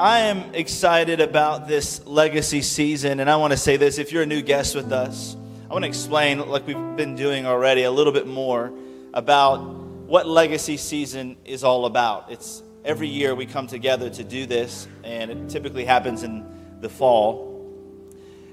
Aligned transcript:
I 0.00 0.20
am 0.20 0.54
excited 0.54 1.20
about 1.20 1.68
this 1.68 2.06
legacy 2.06 2.62
season, 2.62 3.20
and 3.20 3.28
I 3.28 3.36
want 3.36 3.50
to 3.50 3.58
say 3.58 3.76
this 3.76 3.98
if 3.98 4.12
you're 4.12 4.22
a 4.22 4.26
new 4.26 4.40
guest 4.40 4.74
with 4.74 4.92
us, 4.92 5.36
I 5.68 5.74
want 5.74 5.82
to 5.82 5.88
explain, 5.90 6.38
like 6.48 6.66
we've 6.66 6.96
been 6.96 7.16
doing 7.16 7.44
already, 7.44 7.82
a 7.82 7.90
little 7.90 8.14
bit 8.14 8.26
more 8.26 8.72
about 9.12 9.58
what 9.58 10.26
legacy 10.26 10.78
season 10.78 11.36
is 11.44 11.64
all 11.64 11.84
about. 11.84 12.32
It's 12.32 12.62
every 12.82 13.08
year 13.08 13.34
we 13.34 13.44
come 13.44 13.66
together 13.66 14.08
to 14.08 14.24
do 14.24 14.46
this, 14.46 14.88
and 15.04 15.30
it 15.30 15.50
typically 15.50 15.84
happens 15.84 16.22
in 16.22 16.46
the 16.80 16.88
fall. 16.88 17.62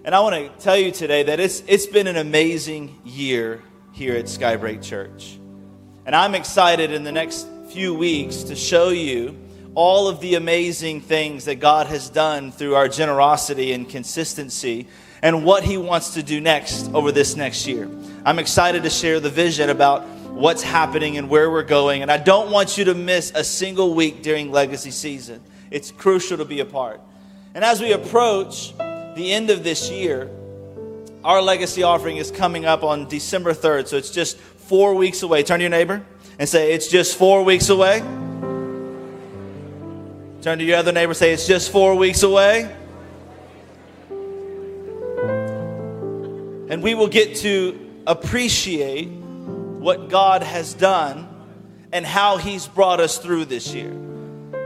And 0.04 0.14
I 0.14 0.20
want 0.20 0.36
to 0.36 0.62
tell 0.62 0.76
you 0.76 0.92
today 0.92 1.24
that 1.24 1.40
it's, 1.40 1.64
it's 1.66 1.88
been 1.88 2.08
an 2.08 2.18
amazing 2.18 3.00
year 3.06 3.64
here 3.94 4.18
at 4.18 4.26
Skybreak 4.26 4.84
Church. 4.84 5.40
And 6.06 6.14
I'm 6.14 6.36
excited 6.36 6.92
in 6.92 7.06
the 7.06 7.14
next 7.14 7.48
few 7.70 7.94
weeks 7.94 8.44
to 8.44 8.56
show 8.58 8.90
you 8.90 9.47
all 9.78 10.08
of 10.08 10.20
the 10.22 10.34
amazing 10.34 11.00
things 11.00 11.46
that 11.46 11.60
God 11.60 11.86
has 11.86 12.10
done 12.10 12.52
through 12.52 12.74
our 12.74 12.88
generosity 12.88 13.74
and 13.74 13.88
consistency 13.88 14.88
and 15.22 15.46
what 15.46 15.64
He 15.64 15.78
wants 15.78 16.16
to 16.16 16.24
do 16.24 16.42
next 16.42 16.92
over 16.96 17.12
this 17.12 17.36
next 17.36 17.68
year. 17.68 17.88
I'm 18.26 18.40
excited 18.40 18.82
to 18.82 18.90
share 18.90 19.20
the 19.20 19.30
vision 19.30 19.70
about 19.70 20.04
what's 20.32 20.64
happening 20.64 21.18
and 21.18 21.30
where 21.30 21.52
we're 21.52 21.62
going. 21.62 22.02
And 22.02 22.12
I 22.12 22.18
don't 22.18 22.50
want 22.50 22.80
you 22.80 22.86
to 22.86 22.96
miss 22.96 23.32
a 23.36 23.44
single 23.44 23.94
week 23.94 24.24
during 24.24 24.52
legacy 24.52 24.90
season. 24.90 25.44
It's 25.70 25.92
crucial 25.92 26.38
to 26.38 26.46
be 26.46 26.60
a 26.60 26.66
part. 26.66 27.00
And 27.54 27.64
as 27.64 27.80
we 27.80 27.92
approach 27.92 28.76
the 28.78 29.32
end 29.32 29.52
of 29.52 29.64
this 29.64 29.92
year, 29.92 30.28
our 31.24 31.40
legacy 31.40 31.84
offering 31.84 32.18
is 32.18 32.32
coming 32.32 32.66
up 32.66 32.82
on 32.82 33.08
December 33.08 33.54
3rd. 33.54 33.90
So 33.90 33.98
it's 33.98 34.10
just 34.10 34.40
four 34.40 34.96
weeks 34.96 35.22
away. 35.22 35.44
Turn 35.44 35.60
to 35.60 35.64
your 35.66 35.70
neighbor 35.70 36.04
and 36.40 36.50
say, 36.50 36.74
It's 36.74 36.88
just 36.88 37.16
four 37.16 37.44
weeks 37.44 37.70
away. 37.70 38.02
Turn 40.42 40.60
to 40.60 40.64
your 40.64 40.78
other 40.78 40.92
neighbor 40.92 41.14
say, 41.14 41.34
It's 41.34 41.48
just 41.48 41.72
four 41.72 41.96
weeks 41.96 42.24
away. 42.24 42.74
And 46.70 46.84
we 46.84 46.94
will 46.94 47.08
get 47.08 47.38
to 47.38 47.80
appreciate 48.06 49.08
what 49.08 50.10
God 50.10 50.44
has 50.44 50.74
done 50.74 51.28
and 51.92 52.06
how 52.06 52.38
He's 52.38 52.68
brought 52.68 53.00
us 53.00 53.18
through 53.18 53.46
this 53.46 53.74
year. 53.74 53.92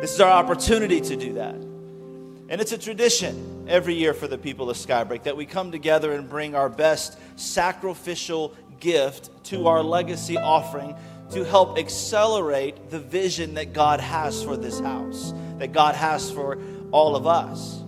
This 0.02 0.14
is 0.14 0.20
our 0.20 0.32
opportunity 0.32 1.00
to 1.00 1.16
do 1.16 1.34
that. 1.34 1.56
And 1.56 2.60
it's 2.60 2.74
a 2.74 2.78
tradition 2.78 3.66
every 3.70 3.94
year 3.94 4.14
for 4.14 4.28
the 4.28 4.38
people 4.38 4.70
of 4.70 4.76
Skybreak 4.76 5.24
that 5.24 5.38
we 5.38 5.46
come 5.46 5.72
together 5.72 6.12
and 6.12 6.28
bring 6.28 6.54
our 6.54 6.68
best 6.68 7.18
sacrificial 7.38 8.56
gift 8.82 9.30
to 9.46 9.68
our 9.68 9.82
legacy 9.82 10.38
offering 10.38 10.96
to 11.32 11.46
help 11.46 11.78
accelerate 11.78 12.90
the 12.90 13.00
vision 13.00 13.54
that 13.54 13.72
God 13.72 14.02
has 14.02 14.44
for 14.44 14.58
this 14.58 14.80
house, 14.80 15.34
that 15.62 15.72
God 15.72 15.96
has 15.96 16.30
for 16.30 16.62
all 16.92 17.16
of 17.16 17.26
us. 17.26 17.82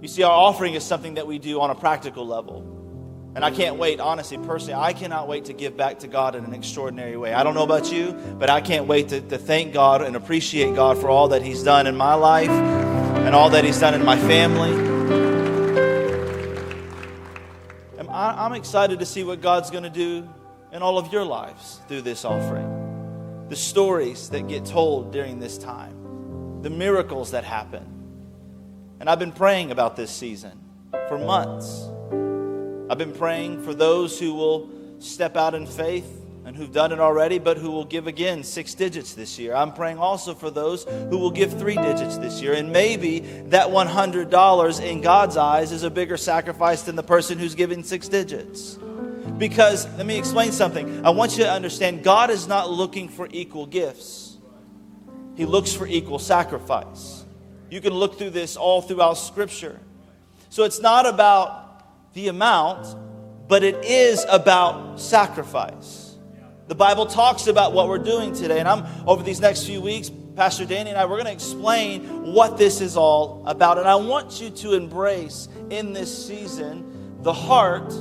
You 0.00 0.08
see, 0.08 0.22
our 0.22 0.32
offering 0.32 0.74
is 0.74 0.84
something 0.84 1.14
that 1.14 1.26
we 1.26 1.38
do 1.38 1.60
on 1.60 1.70
a 1.70 1.74
practical 1.74 2.26
level. 2.26 2.70
And 3.34 3.44
I 3.44 3.50
can't 3.50 3.76
wait, 3.76 3.98
honestly, 3.98 4.38
personally, 4.38 4.74
I 4.74 4.92
cannot 4.92 5.26
wait 5.26 5.46
to 5.46 5.52
give 5.52 5.76
back 5.76 6.00
to 6.00 6.08
God 6.08 6.36
in 6.36 6.44
an 6.44 6.54
extraordinary 6.54 7.16
way. 7.16 7.34
I 7.34 7.42
don't 7.42 7.54
know 7.54 7.64
about 7.64 7.92
you, 7.92 8.12
but 8.38 8.48
I 8.48 8.60
can't 8.60 8.86
wait 8.86 9.08
to, 9.08 9.20
to 9.20 9.38
thank 9.38 9.72
God 9.72 10.02
and 10.02 10.14
appreciate 10.14 10.74
God 10.74 10.98
for 10.98 11.10
all 11.10 11.28
that 11.28 11.42
He's 11.42 11.64
done 11.64 11.86
in 11.86 11.96
my 11.96 12.14
life 12.14 12.48
and 12.48 13.34
all 13.34 13.50
that 13.50 13.64
He's 13.64 13.80
done 13.80 13.94
in 13.94 14.04
my 14.04 14.16
family. 14.16 14.94
I'm 18.14 18.52
excited 18.52 19.00
to 19.00 19.06
see 19.06 19.24
what 19.24 19.40
God's 19.40 19.72
going 19.72 19.82
to 19.82 19.90
do 19.90 20.28
in 20.70 20.82
all 20.82 20.98
of 20.98 21.12
your 21.12 21.24
lives 21.24 21.80
through 21.88 22.02
this 22.02 22.24
offering. 22.24 23.46
The 23.48 23.56
stories 23.56 24.28
that 24.30 24.46
get 24.46 24.64
told 24.64 25.12
during 25.12 25.40
this 25.40 25.58
time, 25.58 26.03
the 26.64 26.70
miracles 26.70 27.32
that 27.32 27.44
happen. 27.44 27.84
And 28.98 29.08
I've 29.08 29.18
been 29.18 29.32
praying 29.32 29.70
about 29.70 29.96
this 29.96 30.10
season 30.10 30.58
for 31.08 31.18
months. 31.18 31.88
I've 32.90 32.96
been 32.96 33.12
praying 33.12 33.62
for 33.62 33.74
those 33.74 34.18
who 34.18 34.32
will 34.32 34.70
step 34.98 35.36
out 35.36 35.54
in 35.54 35.66
faith 35.66 36.10
and 36.46 36.56
who've 36.56 36.72
done 36.72 36.90
it 36.90 37.00
already, 37.00 37.38
but 37.38 37.58
who 37.58 37.70
will 37.70 37.84
give 37.84 38.06
again 38.06 38.42
six 38.42 38.74
digits 38.74 39.12
this 39.12 39.38
year. 39.38 39.54
I'm 39.54 39.74
praying 39.74 39.98
also 39.98 40.34
for 40.34 40.50
those 40.50 40.84
who 40.84 41.18
will 41.18 41.30
give 41.30 41.58
three 41.58 41.76
digits 41.76 42.16
this 42.16 42.40
year. 42.40 42.54
And 42.54 42.72
maybe 42.72 43.20
that 43.48 43.68
$100 43.68 44.82
in 44.82 45.02
God's 45.02 45.36
eyes 45.36 45.70
is 45.70 45.82
a 45.82 45.90
bigger 45.90 46.16
sacrifice 46.16 46.82
than 46.82 46.96
the 46.96 47.02
person 47.02 47.38
who's 47.38 47.54
giving 47.54 47.82
six 47.82 48.08
digits. 48.08 48.78
Because 49.36 49.86
let 49.98 50.06
me 50.06 50.16
explain 50.16 50.50
something. 50.50 51.04
I 51.04 51.10
want 51.10 51.36
you 51.36 51.44
to 51.44 51.50
understand 51.50 52.02
God 52.02 52.30
is 52.30 52.48
not 52.48 52.70
looking 52.70 53.10
for 53.10 53.28
equal 53.30 53.66
gifts, 53.66 54.23
He 55.36 55.46
looks 55.46 55.72
for 55.72 55.86
equal 55.86 56.18
sacrifice. 56.18 57.24
You 57.70 57.80
can 57.80 57.92
look 57.92 58.18
through 58.18 58.30
this 58.30 58.56
all 58.56 58.82
throughout 58.82 59.14
Scripture. 59.14 59.80
So 60.48 60.64
it's 60.64 60.80
not 60.80 61.06
about 61.06 62.12
the 62.14 62.28
amount, 62.28 62.86
but 63.48 63.64
it 63.64 63.84
is 63.84 64.24
about 64.28 65.00
sacrifice. 65.00 66.14
The 66.68 66.74
Bible 66.74 67.06
talks 67.06 67.46
about 67.46 67.72
what 67.72 67.88
we're 67.88 67.98
doing 67.98 68.32
today, 68.32 68.58
and 68.60 68.68
I'm 68.68 68.86
over 69.06 69.22
these 69.22 69.40
next 69.40 69.66
few 69.66 69.80
weeks, 69.80 70.10
Pastor 70.36 70.64
Danny 70.64 70.90
and 70.90 70.98
I, 70.98 71.04
we're 71.04 71.16
going 71.16 71.26
to 71.26 71.32
explain 71.32 72.32
what 72.32 72.58
this 72.58 72.80
is 72.80 72.96
all 72.96 73.44
about. 73.46 73.78
And 73.78 73.86
I 73.86 73.94
want 73.94 74.40
you 74.40 74.50
to 74.50 74.74
embrace 74.74 75.48
in 75.70 75.92
this 75.92 76.26
season 76.26 77.22
the 77.22 77.32
heart 77.32 77.92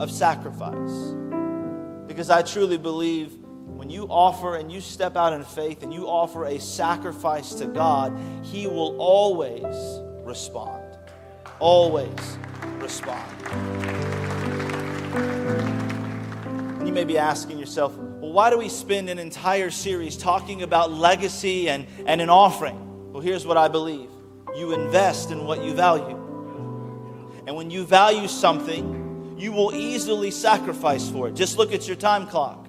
of 0.00 0.10
sacrifice. 0.10 1.14
Because 2.06 2.30
I 2.30 2.42
truly 2.42 2.78
believe 2.78 3.36
when 3.86 3.94
you 3.94 4.08
offer 4.10 4.56
and 4.56 4.72
you 4.72 4.80
step 4.80 5.14
out 5.14 5.32
in 5.32 5.44
faith 5.44 5.84
and 5.84 5.94
you 5.94 6.08
offer 6.08 6.46
a 6.46 6.58
sacrifice 6.58 7.54
to 7.54 7.66
God, 7.66 8.18
He 8.42 8.66
will 8.66 8.96
always 8.98 9.62
respond. 10.24 10.98
Always 11.60 12.10
respond. 12.78 13.30
And 16.78 16.88
you 16.88 16.92
may 16.92 17.04
be 17.04 17.16
asking 17.16 17.60
yourself, 17.60 17.96
well, 17.96 18.32
why 18.32 18.50
do 18.50 18.58
we 18.58 18.68
spend 18.68 19.08
an 19.08 19.20
entire 19.20 19.70
series 19.70 20.16
talking 20.16 20.62
about 20.62 20.90
legacy 20.90 21.68
and, 21.68 21.86
and 22.06 22.20
an 22.20 22.28
offering? 22.28 23.12
Well, 23.12 23.22
here's 23.22 23.46
what 23.46 23.56
I 23.56 23.68
believe 23.68 24.10
you 24.56 24.74
invest 24.74 25.30
in 25.30 25.44
what 25.44 25.62
you 25.62 25.72
value. 25.74 26.16
And 27.46 27.54
when 27.54 27.70
you 27.70 27.84
value 27.84 28.26
something, 28.26 29.36
you 29.38 29.52
will 29.52 29.72
easily 29.72 30.32
sacrifice 30.32 31.08
for 31.08 31.28
it. 31.28 31.36
Just 31.36 31.56
look 31.56 31.72
at 31.72 31.86
your 31.86 31.94
time 31.94 32.26
clock. 32.26 32.65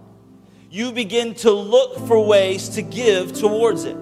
You 0.69 0.91
begin 0.91 1.33
to 1.35 1.51
look 1.51 2.07
for 2.07 2.25
ways 2.25 2.69
to 2.69 2.81
give 2.81 3.33
towards 3.33 3.85
it 3.85 3.97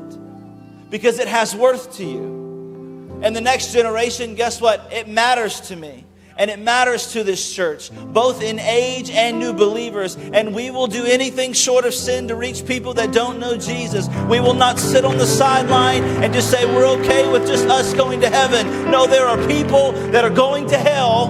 because 0.89 1.19
it 1.19 1.27
has 1.27 1.55
worth 1.55 1.97
to 1.97 2.05
you. 2.05 3.19
And 3.21 3.35
the 3.35 3.41
next 3.41 3.73
generation, 3.73 4.35
guess 4.35 4.59
what? 4.59 4.91
It 4.91 5.07
matters 5.07 5.61
to 5.61 5.75
me. 5.75 6.05
And 6.37 6.51
it 6.51 6.59
matters 6.59 7.13
to 7.13 7.23
this 7.23 7.53
church, 7.53 7.91
both 8.07 8.43
in 8.43 8.59
age 8.59 9.09
and 9.09 9.39
new 9.39 9.53
believers. 9.53 10.15
And 10.17 10.53
we 10.53 10.69
will 10.69 10.87
do 10.87 11.05
anything 11.05 11.53
short 11.53 11.85
of 11.85 11.93
sin 11.93 12.27
to 12.27 12.35
reach 12.35 12.65
people 12.65 12.93
that 12.95 13.13
don't 13.13 13.39
know 13.39 13.55
Jesus. 13.55 14.09
We 14.27 14.41
will 14.41 14.53
not 14.53 14.77
sit 14.77 15.05
on 15.05 15.17
the 15.17 15.25
sideline 15.25 16.03
and 16.03 16.33
just 16.33 16.51
say 16.51 16.65
we're 16.65 16.87
okay 16.99 17.31
with 17.31 17.47
just 17.47 17.67
us 17.67 17.93
going 17.93 18.19
to 18.19 18.29
heaven. 18.29 18.91
No, 18.91 19.07
there 19.07 19.25
are 19.25 19.37
people 19.47 19.93
that 20.11 20.25
are 20.25 20.29
going 20.29 20.67
to 20.67 20.77
hell 20.77 21.27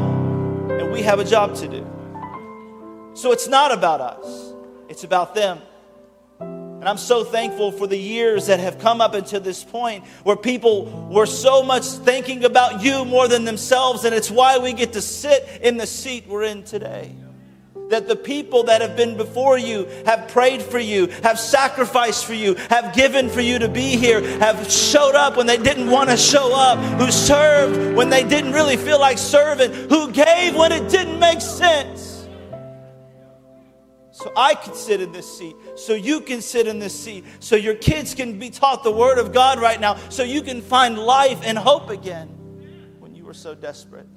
and 0.72 0.92
we 0.92 1.04
have 1.04 1.20
a 1.20 1.24
job 1.24 1.54
to 1.56 1.68
do. 1.68 1.86
So 3.14 3.32
it's 3.32 3.48
not 3.48 3.72
about 3.72 4.02
us, 4.02 4.54
it's 4.90 5.04
about 5.04 5.36
them. 5.36 5.60
And 6.40 6.90
I'm 6.90 6.98
so 6.98 7.24
thankful 7.24 7.72
for 7.72 7.88
the 7.88 7.98
years 7.98 8.48
that 8.48 8.60
have 8.60 8.78
come 8.80 9.02
up 9.02 9.16
until 9.16 9.40
this 9.40 9.64
point 9.64 10.06
where 10.24 10.36
people 10.36 10.86
were 11.10 11.26
so 11.26 11.64
much 11.64 11.86
thinking 11.86 12.46
about 12.46 12.84
you 12.84 13.06
more 13.06 13.28
than 13.28 13.44
themselves, 13.44 14.06
and 14.06 14.14
it's 14.14 14.30
why 14.30 14.60
we 14.60 14.74
get 14.74 14.94
to 14.94 15.02
sit 15.02 15.62
in 15.62 15.78
the 15.78 15.88
seat 15.88 16.28
we're 16.28 16.44
in 16.44 16.64
today 16.64 17.16
that 17.90 18.08
the 18.08 18.16
people 18.16 18.64
that 18.64 18.82
have 18.82 18.96
been 18.96 19.16
before 19.16 19.58
you 19.58 19.86
have 20.06 20.28
prayed 20.28 20.62
for 20.62 20.80
you, 20.80 21.08
have 21.24 21.40
sacrificed 21.40 22.26
for 22.26 22.34
you, 22.34 22.56
have 22.70 22.96
given 22.96 23.30
for 23.30 23.42
you 23.42 23.60
to 23.60 23.70
be 23.70 23.96
here, 23.96 24.22
have 24.40 24.70
showed 24.72 25.16
up 25.16 25.38
when 25.38 25.46
they 25.46 25.58
didn't 25.58 25.90
want 25.90 26.10
to 26.10 26.18
show 26.18 26.54
up, 26.56 26.80
who 27.00 27.12
served 27.12 27.96
when 27.96 28.10
they 28.10 28.24
didn't 28.24 28.54
really 28.54 28.78
feel 28.78 29.00
like 29.00 29.18
serving, 29.18 29.72
who 29.90 30.12
gave 30.12 30.56
when 30.56 30.72
it 30.72 30.90
didn't 30.90 31.20
make 31.20 31.42
sense. 31.42 32.15
So 34.16 34.32
I 34.38 34.56
can 34.56 34.74
sit 34.74 35.02
in 35.02 35.12
this 35.12 35.38
seat, 35.38 35.58
so 35.76 35.94
you 35.94 36.22
can 36.22 36.42
sit 36.42 36.68
in 36.68 36.80
this 36.80 36.98
seat, 36.98 37.26
so 37.42 37.58
your 37.58 37.76
kids 37.76 38.16
can 38.16 38.40
be 38.40 38.50
taught 38.50 38.82
the 38.82 38.92
Word 38.92 39.18
of 39.18 39.34
God 39.34 39.60
right 39.60 39.78
now, 39.78 39.98
so 40.08 40.24
you 40.24 40.42
can 40.42 40.62
find 40.62 40.98
life 40.98 41.42
and 41.44 41.58
hope 41.58 41.90
again 41.90 42.30
when 43.00 43.14
you 43.14 43.26
were 43.26 43.34
so 43.34 43.54
desperate. 43.54 44.08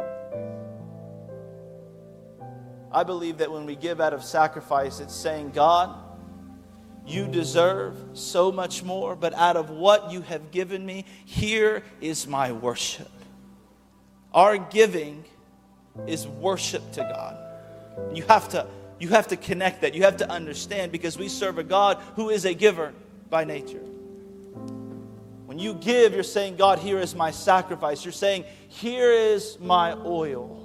I 2.92 3.02
believe 3.02 3.38
that 3.38 3.50
when 3.50 3.66
we 3.66 3.74
give 3.74 4.00
out 4.00 4.12
of 4.12 4.22
sacrifice, 4.22 5.00
it's 5.00 5.16
saying, 5.16 5.50
God, 5.50 5.96
you 7.04 7.26
deserve 7.26 7.96
so 8.12 8.52
much 8.52 8.84
more, 8.84 9.16
but 9.16 9.34
out 9.34 9.56
of 9.56 9.68
what 9.68 10.12
you 10.12 10.20
have 10.20 10.52
given 10.52 10.86
me, 10.86 11.06
here 11.24 11.82
is 12.00 12.24
my 12.24 12.52
worship. 12.52 13.10
Our 14.32 14.58
giving 14.58 15.24
is 16.06 16.28
worship 16.28 16.92
to 16.92 17.00
God. 17.00 18.16
You 18.16 18.22
have 18.28 18.48
to, 18.50 18.64
you 18.98 19.08
have 19.08 19.28
to 19.28 19.36
connect 19.36 19.82
that. 19.82 19.94
You 19.94 20.02
have 20.02 20.18
to 20.18 20.30
understand 20.30 20.92
because 20.92 21.18
we 21.18 21.28
serve 21.28 21.58
a 21.58 21.64
God 21.64 21.98
who 22.16 22.30
is 22.30 22.44
a 22.44 22.54
giver 22.54 22.92
by 23.30 23.44
nature. 23.44 23.82
When 25.46 25.58
you 25.58 25.74
give, 25.74 26.12
you're 26.12 26.22
saying, 26.22 26.56
God, 26.56 26.78
here 26.78 26.98
is 26.98 27.14
my 27.14 27.30
sacrifice. 27.30 28.04
You're 28.04 28.12
saying, 28.12 28.44
here 28.68 29.10
is 29.10 29.58
my 29.60 29.92
oil 29.92 30.56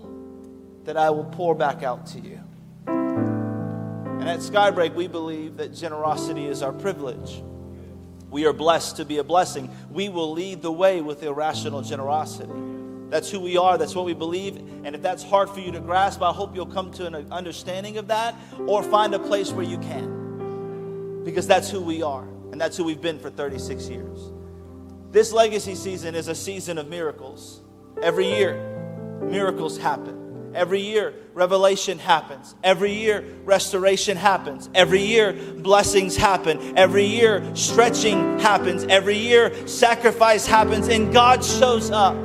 that 0.83 0.97
I 0.97 1.09
will 1.09 1.23
pour 1.25 1.55
back 1.55 1.83
out 1.83 2.07
to 2.07 2.19
you. 2.19 2.39
And 2.87 4.29
at 4.29 4.39
Skybreak, 4.39 4.93
we 4.93 5.07
believe 5.07 5.57
that 5.57 5.73
generosity 5.73 6.45
is 6.45 6.61
our 6.61 6.73
privilege. 6.73 7.41
We 8.29 8.45
are 8.45 8.53
blessed 8.53 8.97
to 8.97 9.05
be 9.05 9.19
a 9.19 9.23
blessing. 9.23 9.69
We 9.91 10.09
will 10.09 10.31
lead 10.31 10.61
the 10.61 10.71
way 10.71 11.01
with 11.01 11.23
irrational 11.23 11.81
generosity. 11.81 12.51
That's 13.09 13.29
who 13.29 13.39
we 13.39 13.57
are. 13.57 13.77
That's 13.77 13.95
what 13.95 14.05
we 14.05 14.13
believe. 14.13 14.57
And 14.83 14.95
if 14.95 15.01
that's 15.01 15.23
hard 15.23 15.49
for 15.49 15.59
you 15.59 15.71
to 15.71 15.79
grasp, 15.79 16.21
I 16.21 16.31
hope 16.31 16.55
you'll 16.55 16.65
come 16.65 16.91
to 16.93 17.05
an 17.05 17.31
understanding 17.31 17.97
of 17.97 18.07
that 18.07 18.35
or 18.65 18.83
find 18.83 19.13
a 19.13 19.19
place 19.19 19.51
where 19.51 19.65
you 19.65 19.77
can. 19.77 21.23
Because 21.23 21.47
that's 21.47 21.69
who 21.69 21.81
we 21.81 22.01
are. 22.01 22.27
And 22.51 22.59
that's 22.59 22.77
who 22.77 22.83
we've 22.83 23.01
been 23.01 23.19
for 23.19 23.29
36 23.29 23.87
years. 23.89 24.31
This 25.11 25.31
legacy 25.31 25.75
season 25.75 26.15
is 26.15 26.27
a 26.27 26.35
season 26.35 26.77
of 26.77 26.87
miracles. 26.87 27.61
Every 28.01 28.27
year, 28.27 28.55
miracles 29.21 29.77
happen. 29.77 30.51
Every 30.55 30.81
year, 30.81 31.13
revelation 31.33 31.97
happens. 31.97 32.55
Every 32.63 32.93
year, 32.93 33.23
restoration 33.43 34.17
happens. 34.17 34.69
Every 34.75 35.01
year, 35.01 35.33
blessings 35.33 36.15
happen. 36.15 36.77
Every 36.77 37.05
year, 37.05 37.43
stretching 37.55 38.39
happens. 38.39 38.83
Every 38.83 39.17
year, 39.17 39.67
sacrifice 39.67 40.45
happens. 40.45 40.87
And 40.89 41.11
God 41.11 41.43
shows 41.43 41.89
up 41.89 42.15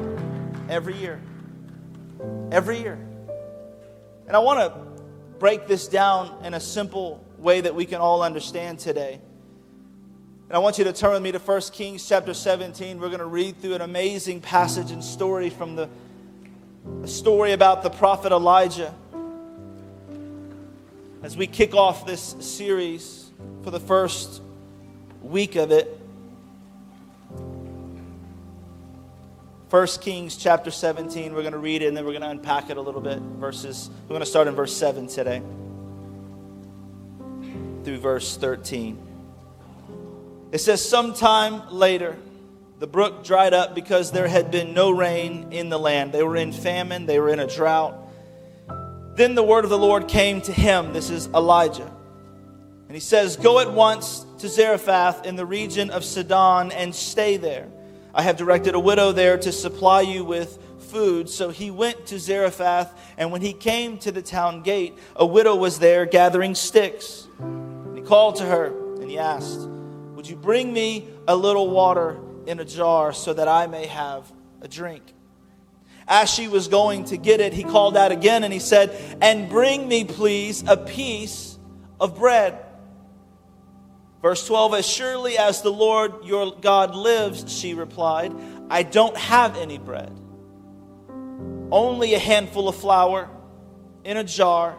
every 0.69 0.97
year. 0.97 1.21
Every 2.53 2.79
year. 2.79 2.99
And 4.27 4.37
I 4.37 4.41
want 4.41 4.61
to 4.61 5.03
break 5.39 5.67
this 5.67 5.89
down 5.89 6.45
in 6.45 6.55
a 6.55 6.61
simple 6.61 7.25
way 7.39 7.61
that 7.61 7.75
we 7.75 7.87
can 7.87 8.01
all 8.01 8.23
understand 8.23 8.79
today. 8.79 9.21
And 10.49 10.57
I 10.57 10.59
want 10.59 10.79
you 10.79 10.85
to 10.85 10.93
turn 10.93 11.13
with 11.13 11.23
me 11.23 11.33
to 11.33 11.39
1 11.39 11.61
Kings 11.73 12.09
chapter 12.09 12.35
17. 12.35 12.99
We're 12.99 13.09
going 13.09 13.19
to 13.19 13.27
read 13.27 13.61
through 13.61 13.75
an 13.75 13.83
amazing 13.83 14.41
passage 14.41 14.91
and 14.91 15.03
story 15.03 15.51
from 15.51 15.77
the 15.77 15.89
story 17.05 17.53
about 17.53 17.83
the 17.83 17.91
prophet 17.91 18.33
Elijah. 18.33 18.95
As 21.23 21.37
we 21.37 21.47
kick 21.47 21.75
off 21.75 22.07
this 22.07 22.37
series 22.41 23.31
for 23.63 23.71
the 23.71 23.81
first 23.81 24.41
week 25.23 25.57
of 25.57 25.71
it, 25.71 25.98
1 29.71 29.87
Kings 30.01 30.39
chapter 30.39 30.71
17, 30.71 31.35
we're 31.35 31.43
going 31.43 31.53
to 31.53 31.59
read 31.59 31.83
it 31.83 31.89
and 31.89 31.97
then 31.97 32.07
we're 32.07 32.13
going 32.13 32.23
to 32.23 32.31
unpack 32.31 32.71
it 32.71 32.79
a 32.79 32.81
little 32.81 33.03
bit. 33.03 33.19
Verses, 33.19 33.91
we're 34.05 34.15
going 34.15 34.21
to 34.21 34.27
start 34.27 34.49
in 34.49 34.55
verse 34.55 34.75
7 34.75 35.07
today 35.09 35.43
through 37.85 37.99
verse 37.99 38.39
13. 38.39 38.99
It 40.53 40.59
says, 40.59 40.83
Sometime 40.87 41.69
later, 41.71 42.17
the 42.79 42.87
brook 42.87 43.25
dried 43.25 43.53
up 43.53 43.75
because 43.75 44.11
there 44.11 44.27
had 44.27 44.51
been 44.51 44.73
no 44.73 44.91
rain 44.91 45.53
in 45.53 45.69
the 45.69 45.79
land. 45.79 46.13
They 46.13 46.23
were 46.23 46.37
in 46.37 46.53
famine, 46.53 47.05
they 47.05 47.21
were 47.21 47.29
in 47.29 47.39
a 47.39 47.47
drought. 47.47 47.95
Then 49.17 49.35
the 49.35 49.43
word 49.43 49.65
of 49.65 49.71
the 49.71 49.79
Lord 49.79 50.09
came 50.09 50.41
to 50.43 50.53
him. 50.53 50.95
This 50.95 51.11
is 51.11 51.27
Elijah. 51.29 51.93
And 52.87 52.97
he 52.97 53.01
says, 53.01 53.37
Go 53.37 53.59
at 53.59 53.71
once 53.71 54.25
to 54.39 54.49
Zarephath 54.49 55.27
in 55.27 55.37
the 55.37 55.45
region 55.45 55.91
of 55.91 56.05
Sidon 56.05 56.73
and 56.73 56.95
stay 56.95 57.37
there. 57.37 57.69
I 58.15 58.23
have 58.23 58.37
directed 58.37 58.75
a 58.75 58.81
widow 58.81 59.13
there 59.13 59.39
to 59.39 59.53
supply 59.53 60.01
you 60.01 60.25
with 60.25 60.59
food. 60.79 61.29
So 61.29 61.51
he 61.51 61.71
went 61.71 62.07
to 62.07 62.19
Zarephath, 62.19 62.93
and 63.17 63.31
when 63.31 63.43
he 63.43 63.53
came 63.53 63.99
to 63.99 64.13
the 64.13 64.23
town 64.23 64.63
gate, 64.63 64.99
a 65.17 65.27
widow 65.27 65.55
was 65.55 65.79
there 65.79 66.07
gathering 66.07 66.55
sticks. 66.55 67.29
And 67.39 67.97
he 67.97 68.03
called 68.03 68.37
to 68.37 68.45
her, 68.45 68.67
and 69.01 69.11
he 69.11 69.19
asked, 69.19 69.61
Would 69.69 70.29
you 70.29 70.37
bring 70.37 70.73
me 70.73 71.09
a 71.27 71.37
little 71.37 71.71
water 71.71 72.19
in 72.49 72.59
a 72.61 72.65
jar 72.65 73.13
so 73.13 73.35
that 73.35 73.47
I 73.47 73.67
may 73.67 73.87
have 73.87 74.33
a 74.63 74.69
drink. 74.69 75.03
As 76.09 76.31
she 76.31 76.49
was 76.49 76.69
going 76.69 77.05
to 77.05 77.19
get 77.19 77.41
it, 77.41 77.53
he 77.53 77.63
called 77.63 77.95
out 77.95 78.11
again 78.11 78.43
and 78.43 78.53
he 78.53 78.59
said, 78.59 78.99
And 79.21 79.51
bring 79.51 79.87
me, 79.87 80.05
please, 80.05 80.65
a 80.67 80.77
piece 80.77 81.59
of 82.01 82.17
bread. 82.17 82.59
Verse 84.23 84.47
12 84.47 84.75
As 84.75 84.89
surely 84.89 85.39
as 85.39 85.63
the 85.63 85.73
Lord 85.73 86.25
your 86.25 86.55
God 86.61 86.95
lives, 86.95 87.53
she 87.53 87.75
replied, 87.75 88.35
I 88.71 88.83
don't 88.83 89.17
have 89.17 89.57
any 89.57 89.79
bread, 89.79 90.13
only 91.71 92.15
a 92.15 92.19
handful 92.19 92.69
of 92.69 92.77
flour 92.77 93.31
in 94.05 94.17
a 94.17 94.25
jar 94.25 94.79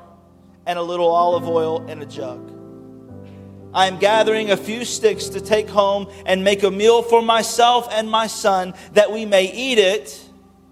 and 0.65 0.77
a 0.77 0.81
little 0.81 1.09
olive 1.09 1.47
oil 1.47 1.85
in 1.87 2.01
a 2.01 2.05
jug. 2.05 2.55
I 3.73 3.85
am 3.85 3.99
gathering 3.99 4.49
a 4.49 4.57
few 4.57 4.83
sticks 4.83 5.29
to 5.29 5.41
take 5.41 5.69
home 5.69 6.11
and 6.25 6.43
make 6.43 6.63
a 6.63 6.71
meal 6.71 7.03
for 7.03 7.21
myself 7.21 7.87
and 7.91 8.09
my 8.09 8.25
son 8.25 8.73
that 8.93 9.11
we 9.11 9.25
may 9.25 9.51
eat 9.51 9.77
it 9.77 10.19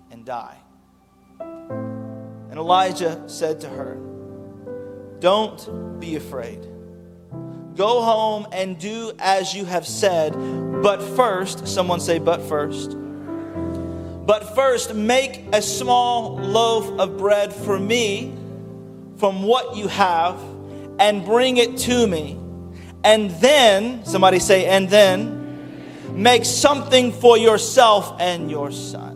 and 0.10 0.26
die. 0.26 0.58
And 1.40 2.58
Elijah 2.58 3.24
said 3.28 3.62
to 3.62 3.70
her, 3.70 4.00
Don't 5.20 6.00
be 6.00 6.16
afraid. 6.16 6.68
Go 7.78 8.02
home 8.02 8.48
and 8.52 8.78
do 8.78 9.12
as 9.20 9.54
you 9.54 9.64
have 9.66 9.88
said, 9.88 10.34
but 10.82 11.02
first, 11.16 11.68
someone 11.68 12.00
say, 12.00 12.20
but 12.20 12.42
first. 12.42 12.98
But 14.26 14.56
first, 14.56 14.94
make 14.94 15.46
a 15.54 15.62
small 15.62 16.38
loaf 16.38 17.00
of 17.00 17.18
bread 17.18 17.54
for 17.54 17.80
me 17.80 18.36
from 19.18 19.44
what 19.44 19.78
you 19.78 19.88
have 19.88 20.38
and 21.00 21.24
bring 21.24 21.58
it 21.58 21.78
to 21.78 22.08
me 22.08 22.38
and 23.04 23.32
then, 23.40 24.04
somebody 24.06 24.40
say, 24.40 24.66
and 24.66 24.90
then, 24.90 26.12
make 26.12 26.44
something 26.44 27.12
for 27.14 27.38
yourself 27.38 28.20
and 28.20 28.52
your 28.52 28.72
son. 28.72 29.14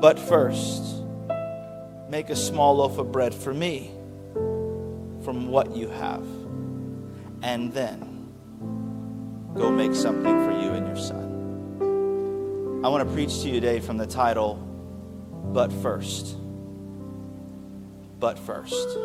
But 0.00 0.18
first, 0.18 0.95
make 2.08 2.30
a 2.30 2.36
small 2.36 2.76
loaf 2.76 2.98
of 2.98 3.12
bread 3.12 3.34
for 3.34 3.52
me 3.52 3.90
from 5.24 5.48
what 5.48 5.76
you 5.76 5.88
have. 5.88 6.26
And 7.42 7.72
then, 7.72 8.32
go 9.54 9.70
make 9.70 9.94
something 9.94 10.44
for 10.44 10.52
you 10.52 10.70
and 10.70 10.86
your 10.86 10.96
son. 10.96 12.82
I 12.84 12.88
want 12.88 13.08
to 13.08 13.14
preach 13.14 13.42
to 13.42 13.48
you 13.48 13.60
today 13.60 13.80
from 13.80 13.96
the 13.96 14.06
title, 14.06 14.56
But 15.52 15.72
First 15.72 16.36
but 18.18 18.38
first. 18.38 18.98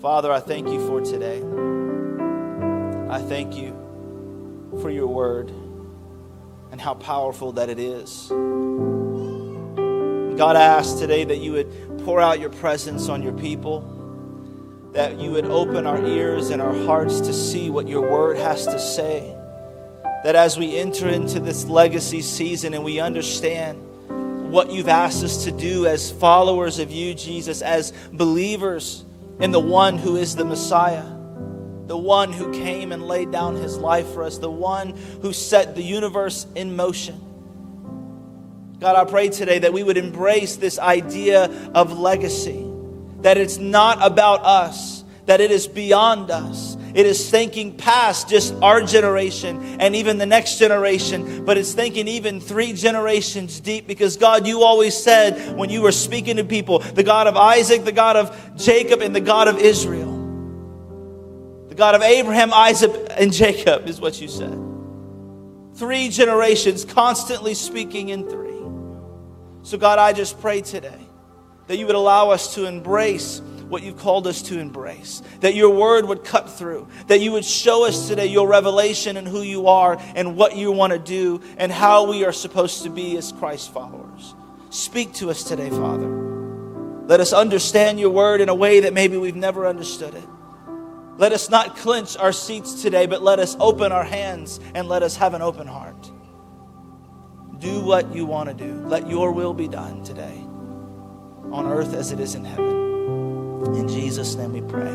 Father, 0.00 0.30
I 0.32 0.40
thank 0.40 0.68
you 0.68 0.86
for 0.86 1.00
today. 1.00 1.42
I 3.08 3.20
thank 3.22 3.56
you 3.56 3.74
for 4.82 4.90
your 4.90 5.06
word 5.06 5.50
and 6.70 6.80
how 6.80 6.94
powerful 6.94 7.52
that 7.52 7.68
it 7.68 7.78
is. 7.78 8.28
God, 10.36 10.56
I 10.56 10.62
ask 10.62 10.98
today 10.98 11.24
that 11.24 11.38
you 11.38 11.52
would 11.52 11.97
pour 12.08 12.22
out 12.22 12.40
your 12.40 12.48
presence 12.48 13.10
on 13.10 13.22
your 13.22 13.34
people, 13.34 13.82
that 14.94 15.20
you 15.20 15.30
would 15.30 15.44
open 15.44 15.86
our 15.86 16.02
ears 16.06 16.48
and 16.48 16.62
our 16.62 16.72
hearts 16.86 17.20
to 17.20 17.34
see 17.34 17.68
what 17.68 17.86
your 17.86 18.00
word 18.00 18.38
has 18.38 18.64
to 18.64 18.78
say. 18.78 19.36
That 20.24 20.34
as 20.34 20.56
we 20.56 20.78
enter 20.78 21.06
into 21.06 21.38
this 21.38 21.66
legacy 21.66 22.22
season 22.22 22.72
and 22.72 22.82
we 22.82 22.98
understand 22.98 23.78
what 24.50 24.70
you've 24.70 24.88
asked 24.88 25.22
us 25.22 25.44
to 25.44 25.50
do 25.50 25.84
as 25.84 26.10
followers 26.10 26.78
of 26.78 26.90
you, 26.90 27.12
Jesus, 27.12 27.60
as 27.60 27.92
believers 28.10 29.04
in 29.38 29.50
the 29.50 29.60
one 29.60 29.98
who 29.98 30.16
is 30.16 30.34
the 30.34 30.46
Messiah, 30.46 31.04
the 31.88 31.98
one 31.98 32.32
who 32.32 32.50
came 32.54 32.90
and 32.90 33.06
laid 33.06 33.30
down 33.30 33.54
his 33.54 33.76
life 33.76 34.08
for 34.14 34.22
us, 34.22 34.38
the 34.38 34.50
one 34.50 34.96
who 35.20 35.34
set 35.34 35.74
the 35.74 35.82
universe 35.82 36.46
in 36.54 36.74
motion. 36.74 37.27
God, 38.80 38.94
I 38.94 39.10
pray 39.10 39.28
today 39.28 39.58
that 39.58 39.72
we 39.72 39.82
would 39.82 39.96
embrace 39.96 40.56
this 40.56 40.78
idea 40.78 41.44
of 41.74 41.98
legacy, 41.98 42.64
that 43.22 43.36
it's 43.36 43.58
not 43.58 43.98
about 44.00 44.44
us, 44.44 45.02
that 45.26 45.40
it 45.40 45.50
is 45.50 45.66
beyond 45.66 46.30
us, 46.30 46.76
it 46.94 47.04
is 47.04 47.28
thinking 47.28 47.76
past 47.76 48.28
just 48.28 48.54
our 48.62 48.80
generation 48.80 49.80
and 49.80 49.96
even 49.96 50.16
the 50.18 50.26
next 50.26 50.58
generation, 50.58 51.44
but 51.44 51.58
it's 51.58 51.72
thinking 51.72 52.06
even 52.06 52.40
three 52.40 52.72
generations 52.72 53.58
deep 53.58 53.86
because 53.88 54.16
God, 54.16 54.46
you 54.46 54.62
always 54.62 54.96
said 54.96 55.56
when 55.56 55.70
you 55.70 55.82
were 55.82 55.92
speaking 55.92 56.36
to 56.36 56.44
people, 56.44 56.78
the 56.78 57.02
God 57.02 57.26
of 57.26 57.36
Isaac, 57.36 57.84
the 57.84 57.92
God 57.92 58.16
of 58.16 58.56
Jacob, 58.56 59.02
and 59.02 59.14
the 59.14 59.20
God 59.20 59.48
of 59.48 59.58
Israel. 59.58 60.14
The 61.68 61.74
God 61.74 61.94
of 61.96 62.02
Abraham, 62.02 62.54
Isaac, 62.54 62.92
and 63.10 63.32
Jacob 63.32 63.88
is 63.88 64.00
what 64.00 64.20
you 64.20 64.28
said. 64.28 64.56
Three 65.74 66.08
generations, 66.08 66.84
constantly 66.84 67.54
speaking 67.54 68.08
in 68.08 68.28
three. 68.28 68.47
So, 69.68 69.76
God, 69.76 69.98
I 69.98 70.14
just 70.14 70.40
pray 70.40 70.62
today 70.62 70.98
that 71.66 71.76
you 71.76 71.84
would 71.84 71.94
allow 71.94 72.30
us 72.30 72.54
to 72.54 72.64
embrace 72.64 73.42
what 73.68 73.82
you've 73.82 73.98
called 73.98 74.26
us 74.26 74.40
to 74.44 74.58
embrace. 74.58 75.20
That 75.40 75.54
your 75.54 75.68
word 75.68 76.06
would 76.06 76.24
cut 76.24 76.50
through. 76.50 76.88
That 77.08 77.20
you 77.20 77.32
would 77.32 77.44
show 77.44 77.84
us 77.84 78.08
today 78.08 78.24
your 78.24 78.48
revelation 78.48 79.18
and 79.18 79.28
who 79.28 79.42
you 79.42 79.66
are 79.66 80.00
and 80.14 80.38
what 80.38 80.56
you 80.56 80.72
want 80.72 80.94
to 80.94 80.98
do 80.98 81.42
and 81.58 81.70
how 81.70 82.08
we 82.08 82.24
are 82.24 82.32
supposed 82.32 82.84
to 82.84 82.88
be 82.88 83.18
as 83.18 83.30
Christ 83.32 83.70
followers. 83.70 84.34
Speak 84.70 85.12
to 85.16 85.28
us 85.28 85.44
today, 85.44 85.68
Father. 85.68 86.08
Let 87.06 87.20
us 87.20 87.34
understand 87.34 88.00
your 88.00 88.08
word 88.08 88.40
in 88.40 88.48
a 88.48 88.54
way 88.54 88.80
that 88.80 88.94
maybe 88.94 89.18
we've 89.18 89.36
never 89.36 89.66
understood 89.66 90.14
it. 90.14 90.24
Let 91.18 91.34
us 91.34 91.50
not 91.50 91.76
clench 91.76 92.16
our 92.16 92.32
seats 92.32 92.80
today, 92.80 93.04
but 93.04 93.20
let 93.20 93.38
us 93.38 93.54
open 93.60 93.92
our 93.92 94.04
hands 94.04 94.60
and 94.74 94.88
let 94.88 95.02
us 95.02 95.16
have 95.16 95.34
an 95.34 95.42
open 95.42 95.66
heart. 95.66 96.10
Do 97.58 97.80
what 97.80 98.14
you 98.14 98.24
want 98.24 98.48
to 98.48 98.54
do. 98.54 98.86
Let 98.86 99.08
your 99.08 99.32
will 99.32 99.52
be 99.52 99.66
done 99.66 100.04
today 100.04 100.38
on 101.50 101.66
earth 101.66 101.92
as 101.94 102.12
it 102.12 102.20
is 102.20 102.34
in 102.34 102.44
heaven. 102.44 103.74
In 103.74 103.88
Jesus' 103.88 104.36
name 104.36 104.52
we 104.52 104.60
pray. 104.60 104.94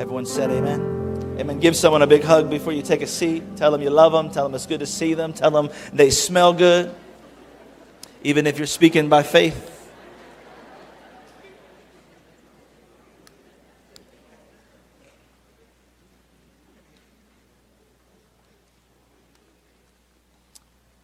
Everyone 0.00 0.26
said, 0.26 0.50
Amen. 0.50 1.36
Amen. 1.38 1.60
Give 1.60 1.76
someone 1.76 2.02
a 2.02 2.06
big 2.06 2.24
hug 2.24 2.50
before 2.50 2.72
you 2.72 2.82
take 2.82 3.02
a 3.02 3.06
seat. 3.06 3.56
Tell 3.56 3.70
them 3.70 3.82
you 3.82 3.90
love 3.90 4.12
them. 4.12 4.30
Tell 4.30 4.44
them 4.44 4.54
it's 4.54 4.66
good 4.66 4.80
to 4.80 4.86
see 4.86 5.14
them. 5.14 5.32
Tell 5.32 5.50
them 5.50 5.70
they 5.92 6.10
smell 6.10 6.52
good, 6.52 6.94
even 8.22 8.46
if 8.46 8.58
you're 8.58 8.66
speaking 8.66 9.08
by 9.08 9.22
faith. 9.22 9.68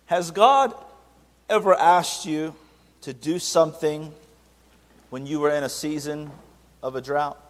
Has 0.06 0.30
God 0.30 0.74
ever 1.48 1.74
asked 1.74 2.26
you 2.26 2.54
to 3.02 3.12
do 3.12 3.38
something 3.38 4.12
when 5.10 5.26
you 5.26 5.40
were 5.40 5.50
in 5.50 5.64
a 5.64 5.68
season 5.68 6.30
of 6.82 6.94
a 6.94 7.00
drought? 7.00 7.40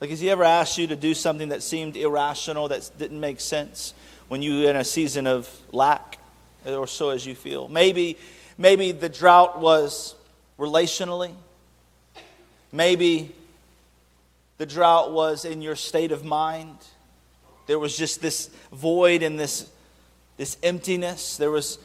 Like, 0.00 0.10
has 0.10 0.20
He 0.20 0.30
ever 0.30 0.44
asked 0.44 0.78
you 0.78 0.86
to 0.88 0.96
do 0.96 1.14
something 1.14 1.50
that 1.50 1.62
seemed 1.62 1.96
irrational, 1.96 2.68
that 2.68 2.90
didn't 2.98 3.20
make 3.20 3.40
sense 3.40 3.94
when 4.28 4.42
you 4.42 4.60
were 4.60 4.70
in 4.70 4.76
a 4.76 4.84
season 4.84 5.26
of 5.26 5.48
lack, 5.72 6.18
or 6.66 6.86
so 6.86 7.10
as 7.10 7.24
you 7.24 7.34
feel? 7.34 7.68
Maybe, 7.68 8.18
maybe 8.58 8.92
the 8.92 9.08
drought 9.08 9.60
was 9.60 10.16
relationally. 10.58 11.32
Maybe 12.72 13.34
the 14.58 14.66
drought 14.66 15.12
was 15.12 15.44
in 15.44 15.62
your 15.62 15.76
state 15.76 16.12
of 16.12 16.24
mind. 16.24 16.76
There 17.66 17.78
was 17.78 17.96
just 17.96 18.20
this 18.20 18.50
void 18.72 19.22
and 19.22 19.38
this 19.38 19.70
this 20.40 20.56
emptiness, 20.62 21.36
there 21.36 21.50
was 21.50 21.78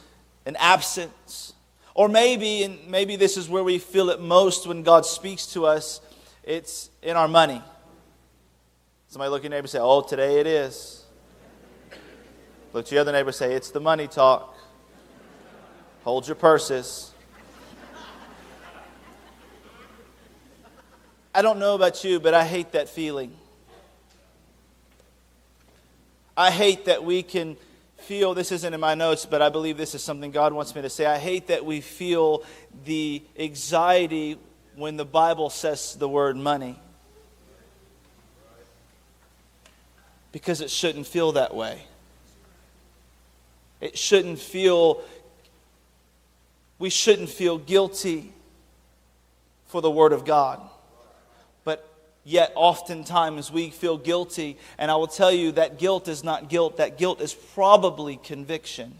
an 0.46 0.56
absence. 0.58 1.52
Or 1.92 2.08
maybe, 2.08 2.62
and 2.62 2.88
maybe 2.88 3.16
this 3.16 3.36
is 3.36 3.50
where 3.50 3.62
we 3.62 3.78
feel 3.78 4.08
it 4.08 4.18
most 4.18 4.66
when 4.66 4.82
God 4.82 5.04
speaks 5.04 5.44
to 5.48 5.66
us, 5.66 6.00
it's 6.42 6.88
in 7.02 7.18
our 7.18 7.28
money. 7.28 7.60
Somebody 9.08 9.28
look 9.28 9.40
at 9.40 9.44
your 9.44 9.50
neighbor 9.50 9.64
and 9.64 9.68
say, 9.68 9.78
Oh, 9.78 10.00
today 10.00 10.40
it 10.40 10.46
is. 10.46 11.04
Look 12.72 12.86
to 12.86 12.94
your 12.94 13.02
other 13.02 13.12
neighbor 13.12 13.30
say, 13.30 13.52
It's 13.52 13.70
the 13.70 13.80
money 13.80 14.08
talk. 14.08 14.56
Hold 16.04 16.26
your 16.26 16.36
purses. 16.36 17.12
I 21.34 21.42
don't 21.42 21.58
know 21.58 21.74
about 21.74 22.04
you, 22.04 22.20
but 22.20 22.32
I 22.32 22.46
hate 22.46 22.72
that 22.72 22.88
feeling. 22.88 23.36
I 26.38 26.50
hate 26.50 26.86
that 26.86 27.04
we 27.04 27.22
can 27.22 27.58
feel 28.06 28.34
this 28.34 28.52
isn't 28.52 28.72
in 28.72 28.78
my 28.78 28.94
notes, 28.94 29.26
but 29.26 29.42
I 29.42 29.48
believe 29.48 29.76
this 29.76 29.92
is 29.92 30.02
something 30.02 30.30
God 30.30 30.52
wants 30.52 30.74
me 30.76 30.82
to 30.82 30.88
say. 30.88 31.06
I 31.06 31.18
hate 31.18 31.48
that 31.48 31.64
we 31.64 31.80
feel 31.80 32.44
the 32.84 33.20
anxiety 33.36 34.38
when 34.76 34.96
the 34.96 35.04
Bible 35.04 35.50
says 35.50 35.96
the 35.96 36.08
word 36.08 36.36
money. 36.36 36.78
Because 40.30 40.60
it 40.60 40.70
shouldn't 40.70 41.08
feel 41.08 41.32
that 41.32 41.52
way. 41.52 41.82
It 43.80 43.98
shouldn't 43.98 44.38
feel, 44.38 45.02
we 46.78 46.90
shouldn't 46.90 47.28
feel 47.28 47.58
guilty 47.58 48.32
for 49.66 49.82
the 49.82 49.90
Word 49.90 50.12
of 50.12 50.24
God. 50.24 50.60
Yet, 52.28 52.50
oftentimes, 52.56 53.52
we 53.52 53.70
feel 53.70 53.96
guilty. 53.96 54.58
And 54.78 54.90
I 54.90 54.96
will 54.96 55.06
tell 55.06 55.30
you 55.30 55.52
that 55.52 55.78
guilt 55.78 56.08
is 56.08 56.24
not 56.24 56.48
guilt, 56.48 56.78
that 56.78 56.98
guilt 56.98 57.20
is 57.20 57.32
probably 57.32 58.16
conviction. 58.16 58.96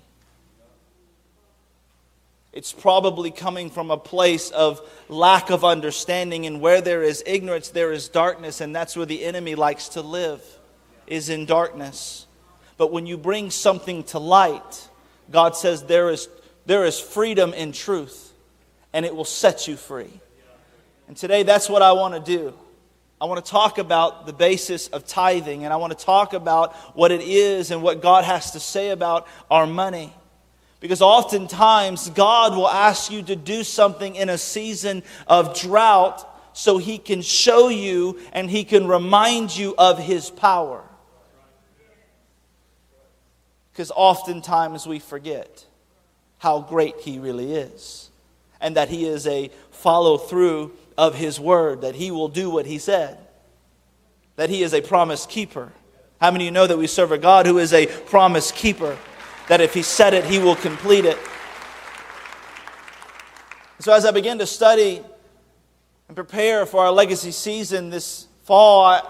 It's 2.52 2.72
probably 2.72 3.32
coming 3.32 3.68
from 3.68 3.90
a 3.90 3.96
place 3.96 4.50
of 4.50 4.80
lack 5.08 5.50
of 5.50 5.64
understanding. 5.64 6.46
And 6.46 6.60
where 6.60 6.80
there 6.80 7.02
is 7.02 7.24
ignorance, 7.26 7.70
there 7.70 7.90
is 7.90 8.08
darkness. 8.08 8.60
And 8.60 8.74
that's 8.74 8.96
where 8.96 9.06
the 9.06 9.24
enemy 9.24 9.56
likes 9.56 9.88
to 9.90 10.02
live, 10.02 10.40
is 11.08 11.28
in 11.28 11.46
darkness. 11.46 12.28
But 12.76 12.92
when 12.92 13.06
you 13.06 13.18
bring 13.18 13.50
something 13.50 14.04
to 14.04 14.20
light, 14.20 14.88
God 15.32 15.56
says 15.56 15.82
there 15.82 16.10
is, 16.10 16.28
there 16.64 16.84
is 16.84 17.00
freedom 17.00 17.52
in 17.54 17.72
truth, 17.72 18.32
and 18.92 19.04
it 19.04 19.16
will 19.16 19.24
set 19.24 19.66
you 19.66 19.74
free. 19.74 20.20
And 21.08 21.16
today, 21.16 21.42
that's 21.42 21.68
what 21.68 21.82
I 21.82 21.90
want 21.90 22.14
to 22.14 22.20
do. 22.20 22.54
I 23.20 23.24
want 23.24 23.42
to 23.42 23.50
talk 23.50 23.78
about 23.78 24.26
the 24.26 24.32
basis 24.32 24.88
of 24.88 25.06
tithing, 25.06 25.64
and 25.64 25.72
I 25.72 25.76
want 25.76 25.98
to 25.98 26.04
talk 26.04 26.34
about 26.34 26.74
what 26.94 27.10
it 27.10 27.22
is 27.22 27.70
and 27.70 27.82
what 27.82 28.02
God 28.02 28.24
has 28.24 28.50
to 28.50 28.60
say 28.60 28.90
about 28.90 29.26
our 29.50 29.66
money. 29.66 30.12
Because 30.80 31.00
oftentimes, 31.00 32.10
God 32.10 32.54
will 32.54 32.68
ask 32.68 33.10
you 33.10 33.22
to 33.22 33.34
do 33.34 33.64
something 33.64 34.14
in 34.14 34.28
a 34.28 34.36
season 34.36 35.02
of 35.26 35.58
drought 35.58 36.28
so 36.52 36.76
He 36.76 36.98
can 36.98 37.22
show 37.22 37.68
you 37.68 38.20
and 38.34 38.50
He 38.50 38.64
can 38.64 38.86
remind 38.86 39.56
you 39.56 39.74
of 39.78 39.98
His 39.98 40.28
power. 40.28 40.84
Because 43.72 43.90
oftentimes 43.96 44.86
we 44.86 44.98
forget 44.98 45.64
how 46.38 46.60
great 46.60 47.00
He 47.00 47.18
really 47.18 47.54
is 47.54 48.10
and 48.60 48.76
that 48.76 48.90
He 48.90 49.06
is 49.06 49.26
a 49.26 49.50
follow 49.70 50.18
through 50.18 50.72
of 50.98 51.14
his 51.14 51.38
word, 51.38 51.82
that 51.82 51.94
he 51.94 52.10
will 52.10 52.28
do 52.28 52.50
what 52.50 52.66
he 52.66 52.78
said, 52.78 53.18
that 54.36 54.50
he 54.50 54.62
is 54.62 54.72
a 54.72 54.80
promise 54.80 55.26
keeper. 55.26 55.72
How 56.20 56.30
many 56.30 56.44
of 56.44 56.46
you 56.46 56.50
know 56.52 56.66
that 56.66 56.78
we 56.78 56.86
serve 56.86 57.12
a 57.12 57.18
God 57.18 57.46
who 57.46 57.58
is 57.58 57.72
a 57.72 57.86
promise 57.86 58.50
keeper? 58.50 58.96
That 59.48 59.60
if 59.60 59.74
he 59.74 59.82
said 59.82 60.14
it, 60.14 60.24
he 60.24 60.38
will 60.38 60.56
complete 60.56 61.04
it. 61.04 61.18
So, 63.78 63.92
as 63.92 64.06
I 64.06 64.10
begin 64.10 64.38
to 64.38 64.46
study 64.46 65.02
and 66.08 66.16
prepare 66.16 66.64
for 66.64 66.84
our 66.84 66.90
legacy 66.90 67.30
season 67.30 67.90
this 67.90 68.26
fall, 68.44 68.86
I, 68.86 69.02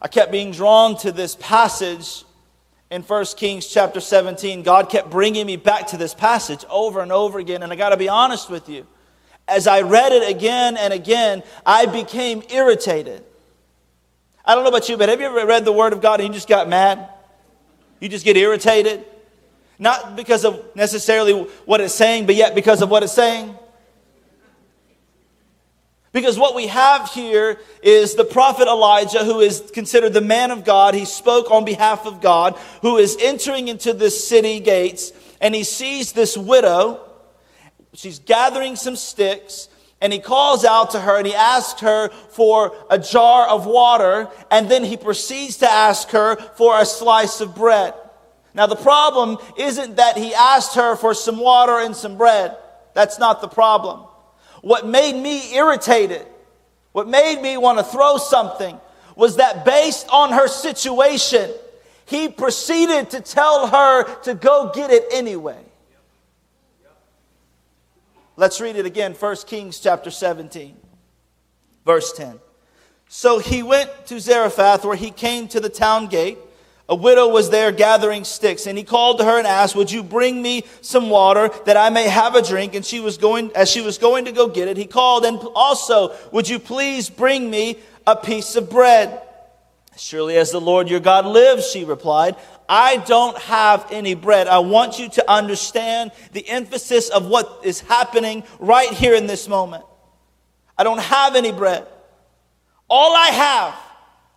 I 0.00 0.08
kept 0.08 0.30
being 0.30 0.52
drawn 0.52 0.96
to 0.98 1.10
this 1.10 1.36
passage 1.36 2.24
in 2.90 3.02
1 3.02 3.24
Kings 3.36 3.66
chapter 3.66 4.00
17. 4.00 4.62
God 4.62 4.88
kept 4.88 5.10
bringing 5.10 5.46
me 5.46 5.56
back 5.56 5.88
to 5.88 5.96
this 5.96 6.14
passage 6.14 6.64
over 6.70 7.00
and 7.00 7.10
over 7.10 7.40
again. 7.40 7.62
And 7.62 7.72
I 7.72 7.76
got 7.76 7.88
to 7.88 7.96
be 7.96 8.08
honest 8.08 8.48
with 8.48 8.68
you 8.68 8.86
as 9.48 9.66
I 9.66 9.82
read 9.82 10.12
it 10.12 10.28
again 10.28 10.76
and 10.76 10.92
again, 10.92 11.42
I 11.66 11.86
became 11.86 12.42
irritated. 12.50 13.24
I 14.44 14.54
don't 14.54 14.64
know 14.64 14.70
about 14.70 14.88
you, 14.88 14.96
but 14.96 15.08
have 15.08 15.20
you 15.20 15.26
ever 15.26 15.46
read 15.46 15.64
the 15.64 15.72
Word 15.72 15.92
of 15.92 16.00
God 16.00 16.20
and 16.20 16.28
you 16.28 16.34
just 16.34 16.48
got 16.48 16.68
mad? 16.68 17.08
You 18.00 18.08
just 18.08 18.24
get 18.24 18.36
irritated? 18.36 19.04
Not 19.78 20.16
because 20.16 20.44
of 20.44 20.64
necessarily 20.74 21.32
what 21.64 21.80
it's 21.80 21.94
saying, 21.94 22.26
but 22.26 22.34
yet 22.34 22.54
because 22.54 22.82
of 22.82 22.90
what 22.90 23.02
it's 23.02 23.12
saying. 23.12 23.56
Because 26.12 26.38
what 26.38 26.54
we 26.54 26.66
have 26.66 27.08
here 27.10 27.58
is 27.82 28.14
the 28.14 28.24
prophet 28.24 28.68
Elijah, 28.68 29.24
who 29.24 29.40
is 29.40 29.70
considered 29.72 30.12
the 30.12 30.20
man 30.20 30.50
of 30.50 30.62
God. 30.62 30.94
He 30.94 31.06
spoke 31.06 31.50
on 31.50 31.64
behalf 31.64 32.06
of 32.06 32.20
God, 32.20 32.58
who 32.82 32.98
is 32.98 33.16
entering 33.18 33.68
into 33.68 33.94
the 33.94 34.10
city 34.10 34.60
gates, 34.60 35.12
and 35.40 35.54
he 35.54 35.64
sees 35.64 36.12
this 36.12 36.36
widow 36.36 37.00
she's 37.94 38.18
gathering 38.18 38.76
some 38.76 38.96
sticks 38.96 39.68
and 40.00 40.12
he 40.12 40.18
calls 40.18 40.64
out 40.64 40.90
to 40.90 41.00
her 41.00 41.18
and 41.18 41.26
he 41.26 41.34
asks 41.34 41.80
her 41.80 42.08
for 42.08 42.74
a 42.90 42.98
jar 42.98 43.46
of 43.48 43.66
water 43.66 44.28
and 44.50 44.68
then 44.68 44.82
he 44.84 44.96
proceeds 44.96 45.58
to 45.58 45.70
ask 45.70 46.08
her 46.10 46.36
for 46.36 46.80
a 46.80 46.84
slice 46.84 47.40
of 47.40 47.54
bread. 47.54 47.94
Now, 48.54 48.66
the 48.66 48.76
problem 48.76 49.38
isn't 49.56 49.96
that 49.96 50.16
he 50.18 50.34
asked 50.34 50.74
her 50.74 50.96
for 50.96 51.14
some 51.14 51.38
water 51.38 51.78
and 51.80 51.96
some 51.96 52.18
bread. 52.18 52.56
That's 52.94 53.18
not 53.18 53.40
the 53.40 53.48
problem. 53.48 54.00
What 54.60 54.86
made 54.86 55.14
me 55.14 55.54
irritated, 55.54 56.26
what 56.92 57.08
made 57.08 57.40
me 57.40 57.56
want 57.56 57.78
to 57.78 57.84
throw 57.84 58.18
something, 58.18 58.78
was 59.16 59.36
that 59.36 59.64
based 59.64 60.08
on 60.10 60.32
her 60.32 60.48
situation, 60.48 61.50
he 62.06 62.28
proceeded 62.28 63.10
to 63.10 63.20
tell 63.20 63.66
her 63.68 64.20
to 64.22 64.34
go 64.34 64.70
get 64.74 64.90
it 64.90 65.04
anyway. 65.12 65.58
Let's 68.36 68.60
read 68.60 68.76
it 68.76 68.86
again, 68.86 69.12
1 69.12 69.36
Kings 69.46 69.78
chapter 69.78 70.10
17, 70.10 70.74
verse 71.84 72.12
10. 72.14 72.40
So 73.08 73.38
he 73.38 73.62
went 73.62 74.06
to 74.06 74.18
Zarephath, 74.18 74.86
where 74.86 74.96
he 74.96 75.10
came 75.10 75.48
to 75.48 75.60
the 75.60 75.68
town 75.68 76.06
gate. 76.06 76.38
A 76.88 76.94
widow 76.94 77.28
was 77.28 77.50
there 77.50 77.70
gathering 77.72 78.24
sticks, 78.24 78.66
and 78.66 78.78
he 78.78 78.84
called 78.84 79.18
to 79.18 79.24
her 79.24 79.36
and 79.36 79.46
asked, 79.46 79.76
Would 79.76 79.92
you 79.92 80.02
bring 80.02 80.40
me 80.40 80.64
some 80.80 81.10
water 81.10 81.50
that 81.66 81.76
I 81.76 81.90
may 81.90 82.08
have 82.08 82.34
a 82.34 82.42
drink? 82.42 82.74
And 82.74 82.84
she 82.84 83.00
was 83.00 83.18
going, 83.18 83.52
as 83.54 83.70
she 83.70 83.82
was 83.82 83.98
going 83.98 84.24
to 84.24 84.32
go 84.32 84.48
get 84.48 84.66
it, 84.66 84.78
he 84.78 84.86
called, 84.86 85.26
and 85.26 85.38
also, 85.54 86.16
Would 86.32 86.48
you 86.48 86.58
please 86.58 87.10
bring 87.10 87.50
me 87.50 87.78
a 88.06 88.16
piece 88.16 88.56
of 88.56 88.70
bread? 88.70 89.20
Surely 89.96 90.38
as 90.38 90.50
the 90.50 90.60
Lord 90.60 90.88
your 90.88 91.00
God 91.00 91.26
lives, 91.26 91.70
she 91.70 91.84
replied, 91.84 92.36
I 92.68 92.98
don't 92.98 93.36
have 93.38 93.86
any 93.90 94.14
bread. 94.14 94.48
I 94.48 94.60
want 94.60 94.98
you 94.98 95.08
to 95.10 95.30
understand 95.30 96.12
the 96.32 96.48
emphasis 96.48 97.08
of 97.08 97.26
what 97.26 97.60
is 97.64 97.80
happening 97.80 98.44
right 98.58 98.90
here 98.90 99.14
in 99.14 99.26
this 99.26 99.48
moment. 99.48 99.84
I 100.78 100.84
don't 100.84 101.00
have 101.00 101.36
any 101.36 101.52
bread. 101.52 101.86
All 102.88 103.14
I 103.14 103.28
have 103.28 103.74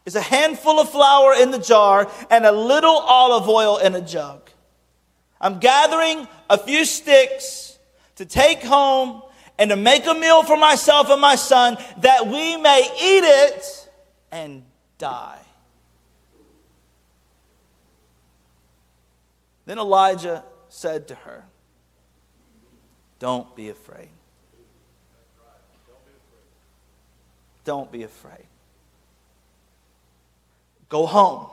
is 0.05 0.15
a 0.15 0.21
handful 0.21 0.79
of 0.79 0.89
flour 0.89 1.33
in 1.33 1.51
the 1.51 1.59
jar 1.59 2.09
and 2.29 2.45
a 2.45 2.51
little 2.51 2.97
olive 2.97 3.49
oil 3.49 3.77
in 3.77 3.95
a 3.95 4.01
jug. 4.01 4.49
I'm 5.41 5.59
gathering 5.59 6.27
a 6.49 6.57
few 6.57 6.85
sticks 6.85 7.77
to 8.15 8.25
take 8.25 8.63
home 8.63 9.21
and 9.57 9.69
to 9.69 9.75
make 9.75 10.05
a 10.05 10.13
meal 10.13 10.43
for 10.43 10.57
myself 10.57 11.09
and 11.09 11.21
my 11.21 11.35
son 11.35 11.77
that 11.99 12.27
we 12.27 12.57
may 12.57 12.81
eat 13.01 13.23
it 13.23 13.89
and 14.31 14.63
die. 14.97 15.44
Then 19.65 19.79
Elijah 19.79 20.43
said 20.69 21.07
to 21.07 21.15
her, 21.15 21.43
Don't 23.19 23.55
be 23.55 23.69
afraid. 23.69 24.09
Don't 27.63 27.91
be 27.91 28.03
afraid. 28.03 28.45
Go 30.87 31.07
home 31.07 31.47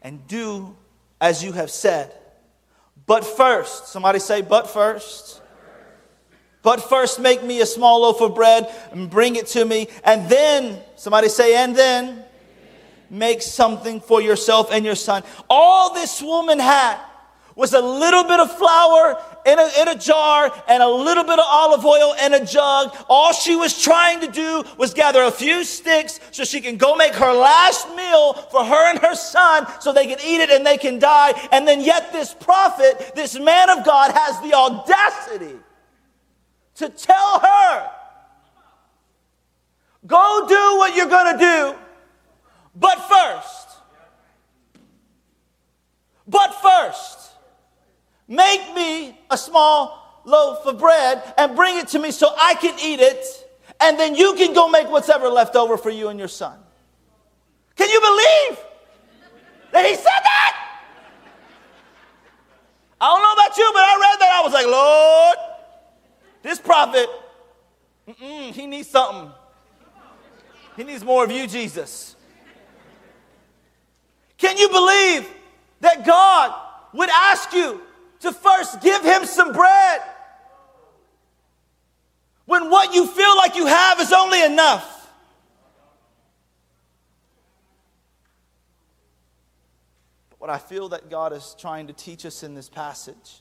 and 0.00 0.26
do 0.26 0.74
as 1.20 1.44
you 1.44 1.52
have 1.52 1.70
said. 1.70 2.12
But 3.06 3.24
first, 3.24 3.88
somebody 3.88 4.18
say, 4.18 4.40
but 4.40 4.68
first. 4.68 5.42
But 6.62 6.80
first, 6.88 7.20
make 7.20 7.42
me 7.42 7.60
a 7.60 7.66
small 7.66 8.00
loaf 8.00 8.22
of 8.22 8.34
bread 8.34 8.72
and 8.90 9.10
bring 9.10 9.36
it 9.36 9.48
to 9.48 9.64
me. 9.66 9.88
And 10.02 10.30
then, 10.30 10.80
somebody 10.96 11.28
say, 11.28 11.56
and 11.56 11.76
then, 11.76 12.23
make 13.10 13.42
something 13.42 14.00
for 14.00 14.20
yourself 14.20 14.70
and 14.72 14.84
your 14.84 14.94
son. 14.94 15.22
All 15.48 15.94
this 15.94 16.20
woman 16.22 16.58
had 16.58 17.00
was 17.56 17.72
a 17.72 17.80
little 17.80 18.24
bit 18.24 18.40
of 18.40 18.56
flour 18.56 19.16
in 19.46 19.58
a, 19.58 19.70
in 19.80 19.88
a 19.88 19.94
jar 19.94 20.50
and 20.68 20.82
a 20.82 20.88
little 20.88 21.22
bit 21.22 21.38
of 21.38 21.44
olive 21.46 21.84
oil 21.84 22.14
in 22.24 22.34
a 22.34 22.44
jug. 22.44 22.96
All 23.08 23.32
she 23.32 23.54
was 23.54 23.80
trying 23.80 24.20
to 24.20 24.26
do 24.26 24.64
was 24.76 24.92
gather 24.92 25.22
a 25.22 25.30
few 25.30 25.62
sticks 25.64 26.18
so 26.32 26.44
she 26.44 26.60
can 26.60 26.76
go 26.76 26.96
make 26.96 27.14
her 27.14 27.32
last 27.32 27.94
meal 27.94 28.32
for 28.34 28.64
her 28.64 28.90
and 28.90 28.98
her 28.98 29.14
son 29.14 29.66
so 29.80 29.92
they 29.92 30.06
can 30.06 30.18
eat 30.24 30.40
it 30.40 30.50
and 30.50 30.66
they 30.66 30.78
can 30.78 30.98
die. 30.98 31.32
And 31.52 31.66
then 31.66 31.80
yet 31.80 32.12
this 32.12 32.34
prophet, 32.34 33.12
this 33.14 33.38
man 33.38 33.70
of 33.70 33.84
God 33.84 34.10
has 34.12 34.40
the 34.40 34.54
audacity 34.54 35.58
to 36.76 36.88
tell 36.88 37.38
her, 37.38 37.90
go 40.06 40.46
do 40.48 40.78
what 40.78 40.96
you're 40.96 41.06
going 41.06 41.38
to 41.38 41.38
do, 41.38 41.74
but 42.74 42.98
first, 43.08 43.68
but 46.26 46.54
first, 46.54 47.24
Make 48.26 48.74
me 48.74 49.18
a 49.30 49.36
small 49.36 50.22
loaf 50.24 50.64
of 50.66 50.78
bread 50.78 51.22
and 51.36 51.54
bring 51.54 51.78
it 51.78 51.88
to 51.88 51.98
me 51.98 52.10
so 52.10 52.34
I 52.38 52.54
can 52.54 52.78
eat 52.82 53.00
it, 53.00 53.24
and 53.80 53.98
then 53.98 54.14
you 54.14 54.34
can 54.34 54.54
go 54.54 54.68
make 54.68 54.88
what's 54.88 55.10
ever 55.10 55.28
left 55.28 55.56
over 55.56 55.76
for 55.76 55.90
you 55.90 56.08
and 56.08 56.18
your 56.18 56.28
son. 56.28 56.58
Can 57.76 57.90
you 57.90 58.00
believe 58.00 58.64
that 59.72 59.84
he 59.84 59.94
said 59.94 60.04
that? 60.04 60.60
I 63.00 63.06
don't 63.06 63.22
know 63.22 63.32
about 63.32 63.58
you, 63.58 63.70
but 63.74 63.82
I 63.82 63.98
read 64.00 64.20
that. 64.20 64.32
I 64.32 64.42
was 64.42 64.52
like, 64.54 64.66
Lord, 64.66 65.36
this 66.42 66.58
prophet, 66.58 67.08
he 68.52 68.66
needs 68.66 68.88
something. 68.88 69.30
He 70.76 70.84
needs 70.84 71.04
more 71.04 71.24
of 71.24 71.30
you, 71.30 71.46
Jesus. 71.46 72.16
Can 74.44 74.58
you 74.58 74.68
believe 74.68 75.26
that 75.80 76.04
God 76.04 76.54
would 76.92 77.08
ask 77.08 77.50
you 77.54 77.80
to 78.20 78.32
first 78.32 78.82
give 78.82 79.02
him 79.02 79.24
some 79.24 79.52
bread. 79.52 80.02
When 82.44 82.70
what 82.70 82.94
you 82.94 83.06
feel 83.06 83.36
like 83.36 83.56
you 83.56 83.66
have 83.66 84.00
is 84.00 84.12
only 84.12 84.42
enough. 84.42 85.10
But 90.28 90.40
what 90.40 90.50
I 90.50 90.58
feel 90.58 90.90
that 90.90 91.08
God 91.08 91.32
is 91.32 91.56
trying 91.58 91.86
to 91.86 91.94
teach 91.94 92.26
us 92.26 92.42
in 92.42 92.54
this 92.54 92.68
passage 92.68 93.40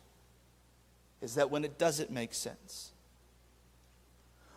is 1.21 1.35
that 1.35 1.51
when 1.51 1.65
it 1.65 1.77
doesn't 1.77 2.11
make 2.11 2.33
sense, 2.33 2.92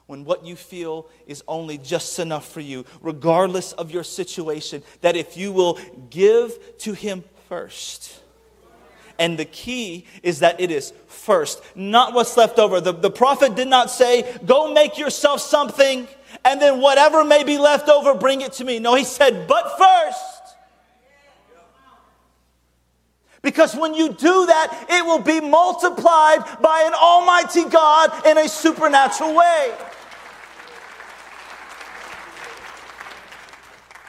when 0.07 0.25
what 0.25 0.45
you 0.45 0.55
feel 0.55 1.09
is 1.27 1.43
only 1.49 1.79
just 1.79 2.19
enough 2.19 2.49
for 2.49 2.61
you, 2.61 2.85
regardless 3.01 3.73
of 3.73 3.91
your 3.91 4.05
situation, 4.05 4.83
that 5.01 5.17
if 5.17 5.37
you 5.37 5.53
will 5.53 5.79
give 6.11 6.79
to 6.79 6.93
Him 6.93 7.25
first, 7.49 8.21
and 9.19 9.39
the 9.39 9.45
key 9.45 10.07
is 10.23 10.41
that 10.41 10.61
it 10.61 10.71
is 10.71 10.93
first, 11.07 11.63
not 11.75 12.13
what's 12.13 12.37
left 12.37 12.59
over. 12.59 12.81
The, 12.81 12.93
the 12.93 13.11
prophet 13.11 13.55
did 13.55 13.69
not 13.69 13.91
say, 13.91 14.37
Go 14.45 14.73
make 14.73 14.99
yourself 14.99 15.41
something, 15.41 16.07
and 16.45 16.61
then 16.61 16.81
whatever 16.81 17.25
may 17.25 17.43
be 17.43 17.59
left 17.59 17.89
over, 17.89 18.15
bring 18.15 18.43
it 18.43 18.53
to 18.55 18.65
me. 18.65 18.79
No, 18.79 18.95
he 18.95 19.05
said, 19.05 19.49
But 19.49 19.79
first. 19.79 20.37
Because 23.43 23.77
when 23.77 23.95
you 23.95 24.09
do 24.09 24.47
that, 24.47 24.87
it 24.91 25.05
will 25.05 25.21
be 25.21 25.41
multiplied 25.41 26.41
by 26.61 26.83
an 26.85 26.95
almighty 26.95 27.65
God 27.65 28.27
in 28.27 28.39
a 28.39 28.49
supernatural 28.49 29.35
way. 29.35 29.73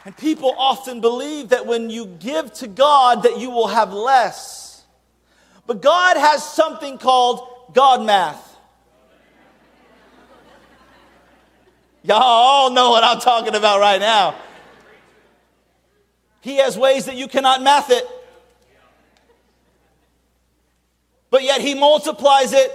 And 0.08 0.16
people 0.16 0.56
often 0.58 1.02
believe 1.02 1.50
that 1.50 1.66
when 1.66 1.90
you 1.90 2.06
give 2.06 2.54
to 2.54 2.68
God 2.70 3.24
that 3.24 3.40
you 3.40 3.50
will 3.50 3.68
have 3.68 3.92
less. 3.92 4.86
But 5.66 5.82
God 5.82 6.16
has 6.16 6.42
something 6.50 6.98
called 6.98 7.74
God 7.74 8.06
math. 8.06 8.56
Y'all 12.04 12.22
all 12.22 12.70
know 12.70 12.92
what 12.92 13.04
I'm 13.04 13.20
talking 13.20 13.54
about 13.54 13.82
right 13.82 14.00
now. 14.00 14.36
He 16.40 16.56
has 16.60 16.78
ways 16.78 17.04
that 17.08 17.18
you 17.18 17.28
cannot 17.28 17.62
math 17.62 17.90
it. 17.90 18.08
But 21.30 21.44
yet 21.44 21.60
he 21.60 21.76
multiplies 21.76 22.54
it 22.54 22.72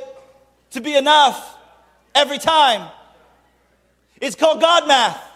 to 0.73 0.83
be 0.83 0.95
enough 0.97 1.57
every 2.15 2.37
time. 2.37 2.91
It's 4.21 4.37
called 4.37 4.61
God 4.61 4.87
math. 4.87 5.32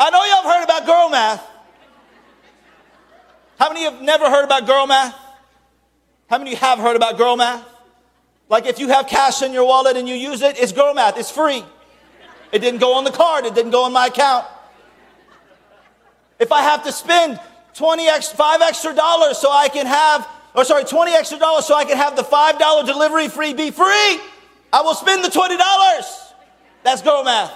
I 0.00 0.08
know 0.08 0.24
y'all 0.24 0.42
have 0.42 0.54
heard 0.56 0.64
about 0.64 0.86
girl 0.86 1.10
math. 1.10 1.46
How 3.58 3.68
many 3.68 3.84
of 3.84 3.92
you 3.92 3.98
have 3.98 4.06
never 4.06 4.30
heard 4.30 4.46
about 4.46 4.66
girl 4.66 4.86
math? 4.86 5.14
How 6.30 6.38
many 6.38 6.54
have 6.54 6.78
heard 6.78 6.96
about 6.96 7.18
girl 7.18 7.36
math? 7.36 7.62
Like 8.48 8.64
if 8.64 8.78
you 8.78 8.88
have 8.88 9.08
cash 9.08 9.42
in 9.42 9.52
your 9.52 9.66
wallet 9.66 9.98
and 9.98 10.08
you 10.08 10.14
use 10.14 10.40
it, 10.40 10.58
it's 10.58 10.72
girl 10.72 10.94
math, 10.94 11.18
it's 11.18 11.30
free. 11.30 11.62
It 12.50 12.60
didn't 12.60 12.80
go 12.80 12.94
on 12.94 13.04
the 13.04 13.10
card, 13.10 13.44
it 13.44 13.54
didn't 13.54 13.72
go 13.72 13.84
on 13.84 13.92
my 13.92 14.06
account. 14.06 14.46
If 16.38 16.50
I 16.50 16.62
have 16.62 16.82
to 16.84 16.92
spend 16.92 17.38
20 17.74 18.08
extra, 18.08 18.38
five 18.38 18.62
extra 18.62 18.94
dollars 18.94 19.36
so 19.36 19.52
I 19.52 19.68
can 19.68 19.84
have, 19.84 20.26
or 20.54 20.64
sorry, 20.64 20.84
20 20.84 21.12
extra 21.12 21.38
dollars 21.38 21.66
so 21.66 21.74
I 21.74 21.84
can 21.84 21.98
have 21.98 22.16
the 22.16 22.22
$5 22.22 22.86
delivery 22.86 23.28
free 23.28 23.52
be 23.52 23.70
free, 23.70 24.18
I 24.72 24.80
will 24.82 24.94
spend 24.94 25.22
the 25.22 25.28
$20. 25.28 25.58
That's 26.84 27.02
girl 27.02 27.22
math. 27.22 27.52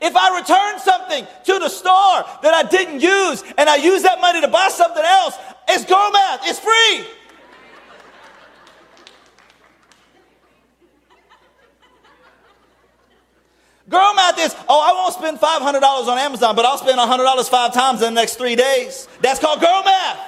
If 0.00 0.14
I 0.14 0.38
return 0.38 0.78
something 0.80 1.26
to 1.44 1.58
the 1.58 1.68
store 1.68 2.24
that 2.42 2.54
I 2.54 2.62
didn't 2.64 3.00
use 3.00 3.42
and 3.56 3.68
I 3.68 3.76
use 3.76 4.02
that 4.02 4.20
money 4.20 4.40
to 4.40 4.48
buy 4.48 4.68
something 4.68 5.04
else, 5.04 5.36
it's 5.68 5.84
girl 5.84 6.10
math. 6.10 6.40
It's 6.44 6.58
free. 6.58 7.06
Girl 13.88 14.14
math 14.14 14.38
is, 14.38 14.54
oh, 14.68 14.80
I 14.80 14.92
won't 14.92 15.14
spend 15.14 15.38
$500 15.38 16.08
on 16.08 16.18
Amazon, 16.18 16.56
but 16.56 16.64
I'll 16.64 16.78
spend 16.78 16.98
$100 16.98 17.48
five 17.48 17.72
times 17.72 18.02
in 18.02 18.14
the 18.14 18.20
next 18.20 18.34
three 18.34 18.56
days. 18.56 19.08
That's 19.20 19.38
called 19.38 19.60
girl 19.60 19.82
math. 19.84 20.18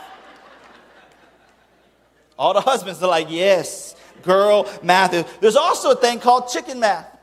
All 2.39 2.55
the 2.55 2.61
husbands 2.61 3.03
are 3.03 3.09
like, 3.09 3.27
yes, 3.31 3.97
girl 4.23 4.69
math. 4.83 5.41
There's 5.41 5.57
also 5.57 5.91
a 5.91 5.97
thing 5.97 6.21
called 6.21 6.49
chicken 6.49 6.79
math. 6.79 7.17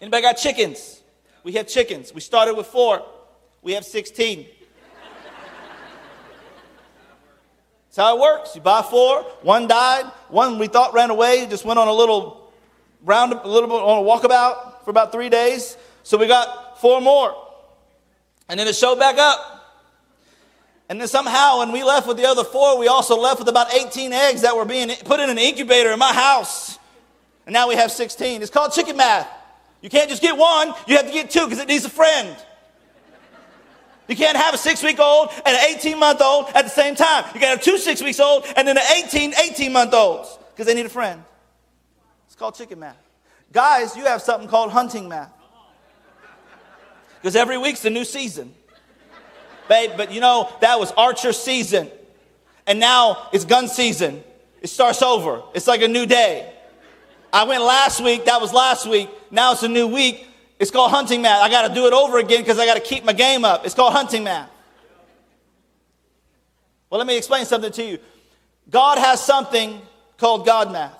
Anybody 0.00 0.22
got 0.22 0.34
chickens? 0.34 0.95
We 1.46 1.52
have 1.52 1.68
chickens. 1.68 2.12
We 2.12 2.20
started 2.20 2.54
with 2.54 2.66
four. 2.66 3.06
We 3.62 3.74
have 3.74 3.84
16. 3.84 4.48
That's 7.84 7.96
how 7.96 8.16
it 8.16 8.20
works. 8.20 8.56
You 8.56 8.60
buy 8.60 8.82
four, 8.82 9.22
one 9.42 9.68
died, 9.68 10.06
one 10.28 10.58
we 10.58 10.66
thought 10.66 10.92
ran 10.92 11.10
away, 11.10 11.46
just 11.46 11.64
went 11.64 11.78
on 11.78 11.86
a 11.86 11.92
little 11.92 12.50
round, 13.04 13.32
a 13.32 13.46
little 13.46 13.68
bit 13.68 13.76
on 13.76 13.98
a 13.98 14.02
walkabout 14.02 14.82
for 14.84 14.90
about 14.90 15.12
three 15.12 15.28
days. 15.28 15.76
So 16.02 16.18
we 16.18 16.26
got 16.26 16.80
four 16.80 17.00
more. 17.00 17.32
And 18.48 18.58
then 18.58 18.66
it 18.66 18.74
showed 18.74 18.98
back 18.98 19.16
up. 19.16 19.38
And 20.88 21.00
then 21.00 21.06
somehow, 21.06 21.60
when 21.60 21.70
we 21.70 21.84
left 21.84 22.08
with 22.08 22.16
the 22.16 22.26
other 22.26 22.42
four, 22.42 22.76
we 22.76 22.88
also 22.88 23.16
left 23.16 23.38
with 23.38 23.48
about 23.48 23.72
18 23.72 24.12
eggs 24.12 24.40
that 24.40 24.56
were 24.56 24.64
being 24.64 24.90
put 25.04 25.20
in 25.20 25.30
an 25.30 25.38
incubator 25.38 25.92
in 25.92 26.00
my 26.00 26.12
house. 26.12 26.76
And 27.46 27.52
now 27.52 27.68
we 27.68 27.76
have 27.76 27.92
16. 27.92 28.42
It's 28.42 28.50
called 28.50 28.72
chicken 28.72 28.96
math. 28.96 29.28
You 29.82 29.90
can't 29.90 30.08
just 30.08 30.22
get 30.22 30.36
one, 30.36 30.74
you 30.86 30.96
have 30.96 31.06
to 31.06 31.12
get 31.12 31.30
two 31.30 31.44
because 31.44 31.58
it 31.58 31.68
needs 31.68 31.84
a 31.84 31.90
friend. 31.90 32.36
You 34.08 34.14
can't 34.14 34.36
have 34.36 34.54
a 34.54 34.58
six 34.58 34.82
week 34.82 35.00
old 35.00 35.30
and 35.44 35.56
an 35.56 35.76
18 35.76 35.98
month 35.98 36.20
old 36.20 36.48
at 36.54 36.62
the 36.62 36.70
same 36.70 36.94
time. 36.94 37.24
You 37.34 37.40
can 37.40 37.48
have 37.48 37.62
two 37.62 37.78
six 37.78 38.00
weeks 38.00 38.20
old 38.20 38.44
and 38.56 38.66
then 38.66 38.76
an 38.76 38.84
18, 39.04 39.34
18 39.34 39.72
month 39.72 39.94
olds 39.94 40.38
because 40.52 40.66
they 40.66 40.74
need 40.74 40.86
a 40.86 40.90
friend. 40.90 41.22
It's 42.26 42.36
called 42.36 42.54
chicken 42.54 42.78
math. 42.78 42.96
Guys, 43.52 43.96
you 43.96 44.04
have 44.04 44.22
something 44.22 44.48
called 44.48 44.70
hunting 44.70 45.08
math. 45.08 45.32
Because 47.20 47.34
every 47.34 47.58
week's 47.58 47.84
a 47.84 47.90
new 47.90 48.04
season. 48.04 48.54
Babe, 49.68 49.92
but 49.96 50.12
you 50.12 50.20
know, 50.20 50.52
that 50.60 50.78
was 50.78 50.92
archer 50.92 51.32
season. 51.32 51.90
And 52.66 52.78
now 52.78 53.28
it's 53.32 53.44
gun 53.44 53.68
season. 53.68 54.22
It 54.60 54.68
starts 54.68 55.02
over. 55.02 55.42
It's 55.54 55.66
like 55.66 55.82
a 55.82 55.88
new 55.88 56.06
day. 56.06 56.52
I 57.36 57.44
went 57.44 57.62
last 57.62 58.00
week, 58.00 58.24
that 58.24 58.40
was 58.40 58.54
last 58.54 58.86
week. 58.86 59.10
Now 59.30 59.52
it's 59.52 59.62
a 59.62 59.68
new 59.68 59.86
week. 59.86 60.26
It's 60.58 60.70
called 60.70 60.90
hunting 60.90 61.20
math. 61.20 61.42
I 61.42 61.50
got 61.50 61.68
to 61.68 61.74
do 61.74 61.86
it 61.86 61.92
over 61.92 62.16
again 62.16 62.40
because 62.40 62.58
I 62.58 62.64
got 62.64 62.76
to 62.76 62.80
keep 62.80 63.04
my 63.04 63.12
game 63.12 63.44
up. 63.44 63.66
It's 63.66 63.74
called 63.74 63.92
hunting 63.92 64.24
math. 64.24 64.48
Well, 66.88 66.96
let 66.96 67.06
me 67.06 67.14
explain 67.14 67.44
something 67.44 67.72
to 67.72 67.84
you. 67.84 67.98
God 68.70 68.96
has 68.96 69.22
something 69.22 69.82
called 70.16 70.46
God 70.46 70.72
math, 70.72 70.98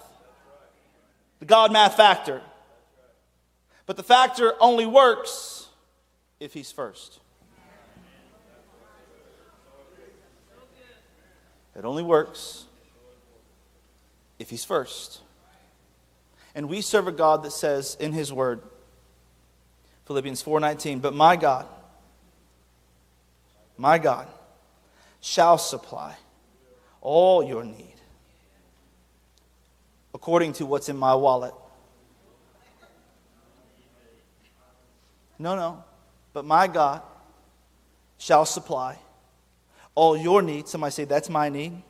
the 1.39 1.47
God 1.47 1.73
math 1.73 1.97
factor. 1.97 2.43
But 3.87 3.97
the 3.97 4.03
factor 4.03 4.57
only 4.61 4.85
works 4.85 5.69
if 6.39 6.53
He's 6.53 6.71
first. 6.71 7.19
It 11.75 11.87
only 11.87 12.03
works 12.03 12.67
if 14.39 14.51
He's 14.51 14.67
first. 14.67 15.23
And 16.57 16.71
we 16.71 16.81
serve 16.81 17.07
a 17.07 17.13
God 17.13 17.43
that 17.43 17.53
says 17.53 17.99
in 18.01 18.15
His 18.15 18.33
Word, 18.33 18.63
Philippians 20.07 20.43
4:19, 20.43 21.03
but 21.03 21.13
my 21.13 21.37
God, 21.37 21.67
my 23.77 23.99
God 23.99 24.27
shall 25.21 25.59
supply 25.59 26.17
all 27.03 27.43
your 27.43 27.63
need 27.63 27.95
according 30.15 30.55
to 30.55 30.65
what's 30.65 30.89
in 30.89 30.97
my 30.97 31.15
wallet. 31.15 31.53
No, 35.39 35.55
no. 35.55 35.85
But 36.33 36.47
my 36.47 36.69
God 36.69 37.03
shall 38.17 38.47
supply 38.47 38.99
all 39.95 40.17
your 40.17 40.41
needs. 40.41 40.71
Somebody 40.71 40.93
say, 40.93 41.05
That's 41.05 41.29
my 41.29 41.51
need. 41.51 41.83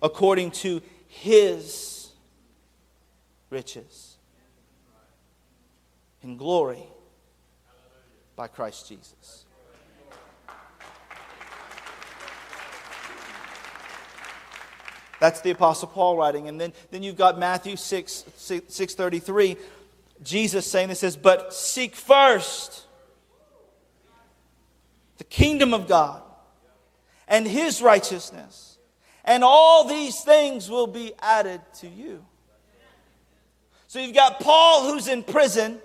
According 0.00 0.52
to 0.52 0.80
his 1.08 1.99
riches 3.50 4.16
in 6.22 6.36
glory 6.36 6.82
by 8.36 8.46
Christ 8.46 8.88
Jesus. 8.88 9.44
That's 15.20 15.42
the 15.42 15.50
Apostle 15.50 15.88
Paul 15.88 16.16
writing. 16.16 16.48
And 16.48 16.58
then, 16.58 16.72
then 16.90 17.02
you've 17.02 17.16
got 17.16 17.38
Matthew 17.38 17.76
6, 17.76 18.24
6, 18.36 18.74
633. 18.74 19.56
Jesus 20.22 20.66
saying 20.66 20.88
this 20.88 21.00
says, 21.00 21.16
But 21.16 21.52
seek 21.52 21.94
first 21.94 22.86
the 25.18 25.24
kingdom 25.24 25.74
of 25.74 25.86
God 25.86 26.22
and 27.28 27.46
his 27.46 27.82
righteousness, 27.82 28.78
and 29.24 29.44
all 29.44 29.86
these 29.86 30.22
things 30.24 30.70
will 30.70 30.86
be 30.86 31.12
added 31.20 31.60
to 31.80 31.88
you. 31.88 32.24
So 33.90 33.98
you've 33.98 34.14
got 34.14 34.38
Paul 34.38 34.88
who's 34.88 35.08
in 35.08 35.24
prison 35.24 35.80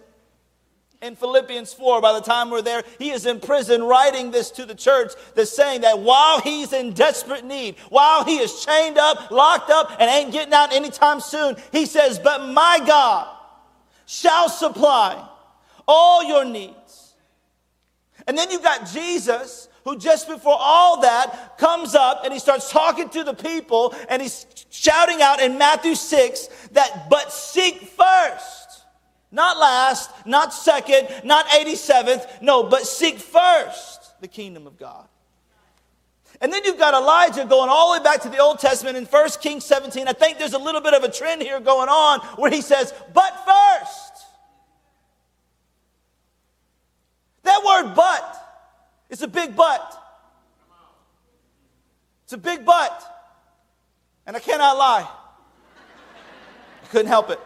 in 1.02 1.15
Philippians 1.15 1.74
4, 1.74 2.02
by 2.02 2.13
the 2.13 2.22
time 2.22 2.52
we're 2.52 2.62
there, 2.62 2.84
he 3.00 3.10
is 3.10 3.26
in 3.26 3.39
prison 3.39 3.82
writing 3.82 4.30
this 4.30 4.52
to 4.52 4.65
the 4.68 4.76
church 4.76 5.13
that's 5.34 5.50
saying 5.50 5.82
that 5.82 5.98
while 5.98 6.39
he's 6.39 6.72
in 6.72 6.94
desperate 6.94 7.44
need, 7.44 7.78
while 7.89 8.24
he 8.24 8.38
is 8.38 8.63
chained 8.63 9.00
up, 9.00 9.32
locked 9.32 9.72
up, 9.72 9.89
and 10.00 10.08
ain't 10.08 10.32
getting 10.32 10.54
out 10.54 10.72
anytime 10.72 11.20
soon, 11.20 11.56
he 11.72 11.88
says, 11.88 12.20
But 12.20 12.46
my 12.46 12.80
God 12.86 13.36
shall 14.06 14.50
supply 14.50 15.28
all 15.88 16.24
your 16.24 16.46
needs. 16.46 17.15
And 18.28 18.38
then 18.38 18.52
you've 18.52 18.62
got 18.62 18.86
Jesus 18.86 19.68
who 19.86 19.98
just 19.98 20.28
before 20.28 20.58
all 20.60 21.02
that 21.02 21.58
comes 21.58 21.95
up 21.95 22.26
and 22.26 22.34
he 22.34 22.39
starts 22.39 22.69
talking 22.69 23.08
to 23.10 23.24
the 23.24 23.34
people 23.34 23.95
and 24.10 24.21
he's 24.21 24.45
shouting 24.69 25.21
out 25.21 25.39
in 25.39 25.58
Matthew 25.58 25.95
6 25.95 26.48
that, 26.74 27.08
but 27.10 27.32
seek 27.32 27.82
first 27.82 28.65
not 29.36 29.58
last, 29.58 30.10
not 30.26 30.54
second, 30.54 31.10
not 31.26 31.45
87th. 31.48 32.41
No, 32.41 32.63
but 32.63 32.88
seek 32.88 33.19
first 33.19 34.19
the 34.21 34.30
kingdom 34.30 34.65
of 34.65 34.80
God. 34.80 35.08
And 36.39 36.52
then 36.52 36.63
you've 36.63 36.80
got 36.80 36.93
Elijah 36.93 37.45
going 37.45 37.69
all 37.69 37.93
the 37.93 38.00
way 38.00 38.04
back 38.04 38.21
to 38.21 38.30
the 38.30 38.38
Old 38.38 38.60
Testament 38.60 38.95
in 38.95 39.06
1 39.06 39.30
Kings 39.41 39.65
17. 39.65 40.08
I 40.08 40.13
think 40.13 40.38
there's 40.38 40.54
a 40.54 40.60
little 40.60 40.82
bit 40.82 40.93
of 40.93 41.04
a 41.04 41.12
trend 41.12 41.41
here 41.41 41.60
going 41.60 41.89
on 41.89 42.19
where 42.38 42.50
he 42.50 42.62
says, 42.62 42.93
but 43.13 43.45
first. 43.45 44.26
That 47.43 47.62
word 47.63 47.93
but 47.93 48.44
is 49.10 49.22
a 49.22 49.28
big 49.28 49.56
but. 49.56 50.02
It's 52.24 52.34
a 52.34 52.38
big 52.38 52.65
but. 52.65 53.04
And 54.26 54.36
I 54.36 54.39
cannot 54.39 54.78
lie. 54.78 55.08
I 56.84 56.88
couldn't 56.88 57.08
help 57.08 57.30
it. 57.30 57.39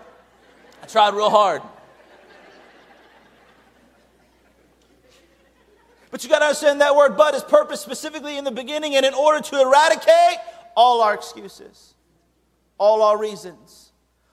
I 0.82 0.86
tried 0.86 1.14
real 1.14 1.30
hard. 1.30 1.62
But 6.12 6.24
you 6.24 6.30
got 6.30 6.40
to 6.40 6.46
understand 6.46 6.82
that 6.82 6.96
word 6.96 7.18
but 7.18 7.36
is 7.36 7.44
purpose 7.44 7.82
specifically 7.82 8.38
in 8.38 8.44
the 8.44 8.52
beginning 8.52 8.96
and 8.96 9.06
in 9.06 9.14
order 9.14 9.42
to 9.42 9.62
eradicate 9.62 10.40
all 10.76 11.02
our 11.02 11.14
excuses, 11.14 11.94
all 12.78 13.04
our 13.04 13.18
reasons, 13.18 13.92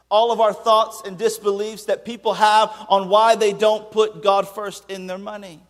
all 0.08 0.32
of 0.32 0.40
our 0.40 0.54
thoughts 0.54 1.02
and 1.04 1.18
disbeliefs 1.18 1.84
that 1.84 2.04
people 2.04 2.34
have 2.34 2.72
on 2.88 3.08
why 3.08 3.34
they 3.34 3.52
don't 3.52 3.90
put 3.90 4.22
God 4.22 4.48
first 4.48 4.88
in 4.90 5.06
their 5.06 5.18
money. 5.18 5.60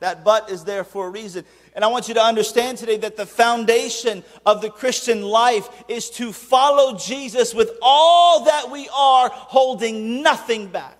That 0.00 0.24
but 0.24 0.50
is 0.50 0.64
there 0.64 0.84
for 0.84 1.06
a 1.06 1.10
reason. 1.10 1.44
And 1.74 1.84
I 1.84 1.88
want 1.88 2.08
you 2.08 2.14
to 2.14 2.22
understand 2.22 2.78
today 2.78 2.98
that 2.98 3.16
the 3.16 3.26
foundation 3.26 4.24
of 4.44 4.60
the 4.60 4.70
Christian 4.70 5.22
life 5.22 5.68
is 5.88 6.10
to 6.10 6.32
follow 6.32 6.96
Jesus 6.98 7.54
with 7.54 7.70
all 7.80 8.44
that 8.44 8.70
we 8.70 8.88
are, 8.94 9.30
holding 9.30 10.22
nothing 10.22 10.68
back. 10.68 10.98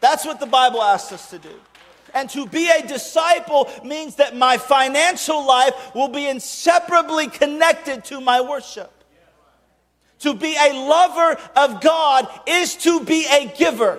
That's 0.00 0.24
what 0.24 0.40
the 0.40 0.46
Bible 0.46 0.82
asks 0.82 1.12
us 1.12 1.30
to 1.30 1.38
do. 1.38 1.54
And 2.14 2.28
to 2.30 2.46
be 2.46 2.68
a 2.68 2.86
disciple 2.86 3.70
means 3.84 4.16
that 4.16 4.34
my 4.34 4.56
financial 4.56 5.46
life 5.46 5.94
will 5.94 6.08
be 6.08 6.26
inseparably 6.26 7.28
connected 7.28 8.04
to 8.06 8.20
my 8.20 8.40
worship. 8.40 8.92
To 10.20 10.34
be 10.34 10.56
a 10.58 10.72
lover 10.72 11.40
of 11.56 11.80
God 11.80 12.28
is 12.46 12.76
to 12.76 13.04
be 13.04 13.26
a 13.30 13.46
giver. 13.56 13.98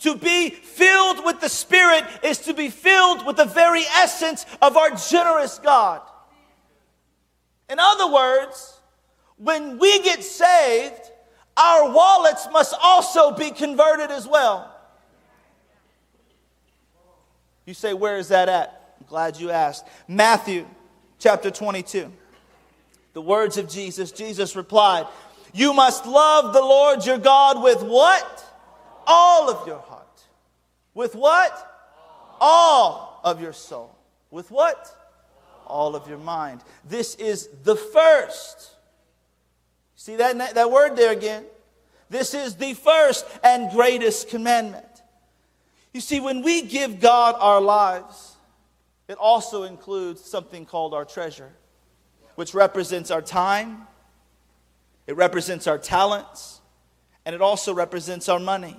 To 0.00 0.14
be 0.14 0.50
filled 0.50 1.24
with 1.24 1.40
the 1.40 1.48
Spirit 1.48 2.04
is 2.22 2.38
to 2.40 2.54
be 2.54 2.68
filled 2.68 3.26
with 3.26 3.36
the 3.36 3.44
very 3.44 3.82
essence 3.82 4.44
of 4.60 4.76
our 4.76 4.90
generous 4.90 5.58
God. 5.58 6.02
In 7.68 7.78
other 7.80 8.12
words, 8.12 8.80
when 9.38 9.78
we 9.78 10.02
get 10.02 10.22
saved, 10.22 11.10
our 11.56 11.90
wallets 11.90 12.46
must 12.52 12.74
also 12.80 13.32
be 13.32 13.50
converted 13.50 14.10
as 14.10 14.28
well. 14.28 14.72
You 17.64 17.74
say, 17.74 17.94
where 17.94 18.18
is 18.18 18.28
that 18.28 18.48
at? 18.48 18.94
I'm 19.00 19.06
glad 19.06 19.38
you 19.38 19.50
asked. 19.50 19.86
Matthew 20.06 20.66
chapter 21.18 21.50
22. 21.50 22.12
The 23.12 23.22
words 23.22 23.56
of 23.56 23.68
Jesus. 23.68 24.12
Jesus 24.12 24.54
replied, 24.54 25.06
You 25.52 25.72
must 25.72 26.06
love 26.06 26.52
the 26.52 26.60
Lord 26.60 27.04
your 27.04 27.18
God 27.18 27.62
with 27.62 27.82
what? 27.82 28.44
All 29.06 29.50
of 29.50 29.66
your 29.66 29.78
heart. 29.78 29.85
With 30.96 31.14
what? 31.14 31.52
All 32.40 33.20
of 33.22 33.38
your 33.42 33.52
soul. 33.52 33.94
With 34.30 34.50
what? 34.50 34.90
All 35.66 35.94
of 35.94 36.08
your 36.08 36.16
mind. 36.16 36.62
This 36.88 37.14
is 37.16 37.50
the 37.64 37.76
first. 37.76 38.70
See 39.94 40.16
that, 40.16 40.54
that 40.54 40.70
word 40.70 40.96
there 40.96 41.12
again? 41.12 41.44
This 42.08 42.32
is 42.32 42.56
the 42.56 42.72
first 42.72 43.26
and 43.44 43.70
greatest 43.72 44.30
commandment. 44.30 44.86
You 45.92 46.00
see, 46.00 46.18
when 46.18 46.40
we 46.40 46.62
give 46.62 46.98
God 46.98 47.34
our 47.40 47.60
lives, 47.60 48.34
it 49.06 49.18
also 49.18 49.64
includes 49.64 50.24
something 50.24 50.64
called 50.64 50.94
our 50.94 51.04
treasure, 51.04 51.52
which 52.36 52.54
represents 52.54 53.10
our 53.10 53.22
time, 53.22 53.86
it 55.06 55.14
represents 55.14 55.66
our 55.66 55.78
talents, 55.78 56.62
and 57.26 57.34
it 57.34 57.42
also 57.42 57.74
represents 57.74 58.30
our 58.30 58.40
money. 58.40 58.78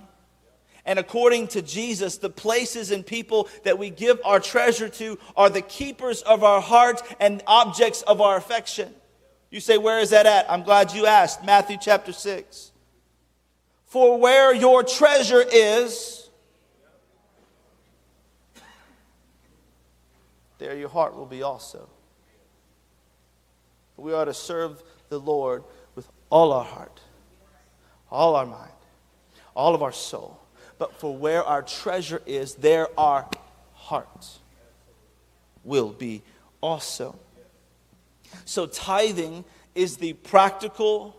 And 0.88 0.98
according 0.98 1.50
to 1.50 1.62
Jesus, 1.62 2.18
the 2.18 2.30
places 2.30 2.92
and 2.92 3.06
people 3.06 3.50
that 3.66 3.78
we 3.78 3.90
give 3.90 4.22
our 4.24 4.40
treasure 4.40 4.88
to 4.88 5.20
are 5.36 5.50
the 5.50 5.62
keepers 5.62 6.22
of 6.22 6.46
our 6.46 6.62
heart 6.62 7.02
and 7.20 7.44
objects 7.46 8.04
of 8.04 8.22
our 8.22 8.38
affection. 8.38 8.96
You 9.52 9.60
say, 9.60 9.78
Where 9.78 10.00
is 10.00 10.12
that 10.12 10.26
at? 10.26 10.50
I'm 10.50 10.64
glad 10.64 10.94
you 10.94 11.06
asked. 11.06 11.44
Matthew 11.44 11.78
chapter 11.80 12.14
6. 12.14 12.72
For 13.86 14.18
where 14.18 14.56
your 14.56 14.82
treasure 14.82 15.44
is, 15.52 16.30
there 20.58 20.78
your 20.78 20.90
heart 20.90 21.18
will 21.18 21.26
be 21.26 21.44
also. 21.44 21.90
We 23.98 24.14
are 24.14 24.24
to 24.24 24.34
serve 24.34 24.82
the 25.10 25.20
Lord 25.20 25.66
with 25.96 26.10
all 26.30 26.54
our 26.54 26.64
heart, 26.64 27.02
all 28.10 28.38
our 28.38 28.46
mind, 28.46 28.72
all 29.54 29.76
of 29.76 29.84
our 29.84 29.92
soul. 29.92 30.40
But 30.78 31.00
for 31.00 31.16
where 31.16 31.44
our 31.44 31.62
treasure 31.62 32.22
is, 32.26 32.56
there 32.56 32.88
our 32.98 33.30
heart 33.74 34.28
will 35.64 35.90
be 35.90 36.22
also. 36.62 37.18
So, 38.46 38.66
tithing 38.66 39.46
is 39.76 39.98
the 39.98 40.14
practical 40.14 41.16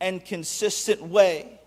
and 0.00 0.24
consistent 0.24 1.02
way 1.02 1.58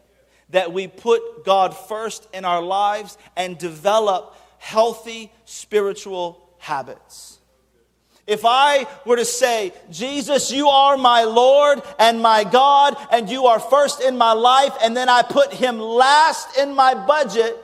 that 0.50 0.72
we 0.72 0.88
put 0.88 1.46
God 1.46 1.76
first 1.76 2.28
in 2.34 2.46
our 2.46 2.62
lives 2.62 3.18
and 3.36 3.58
develop 3.58 4.36
healthy 4.58 5.32
spiritual 5.46 6.50
habits. 6.58 7.39
If 8.30 8.46
I 8.46 8.86
were 9.06 9.16
to 9.16 9.26
say, 9.26 9.74
Jesus, 9.90 10.52
you 10.52 10.70
are 10.70 10.98
my 10.98 11.24
Lord 11.24 11.82
and 11.98 12.22
my 12.22 12.44
God, 12.44 12.96
and 13.12 13.28
you 13.28 13.48
are 13.48 13.60
first 13.60 14.02
in 14.02 14.18
my 14.18 14.34
life, 14.34 14.74
and 14.84 14.96
then 14.96 15.10
I 15.10 15.24
put 15.24 15.52
him 15.52 15.80
last 15.80 16.56
in 16.58 16.76
my 16.76 16.94
budget, 16.94 17.58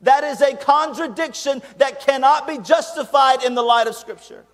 that 0.00 0.24
is 0.24 0.40
a 0.40 0.56
contradiction 0.56 1.62
that 1.78 2.00
cannot 2.00 2.48
be 2.48 2.58
justified 2.58 3.44
in 3.44 3.54
the 3.54 3.62
light 3.62 3.86
of 3.86 3.94
Scripture. 3.94 4.44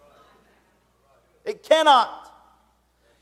It 1.46 1.62
cannot. 1.62 2.26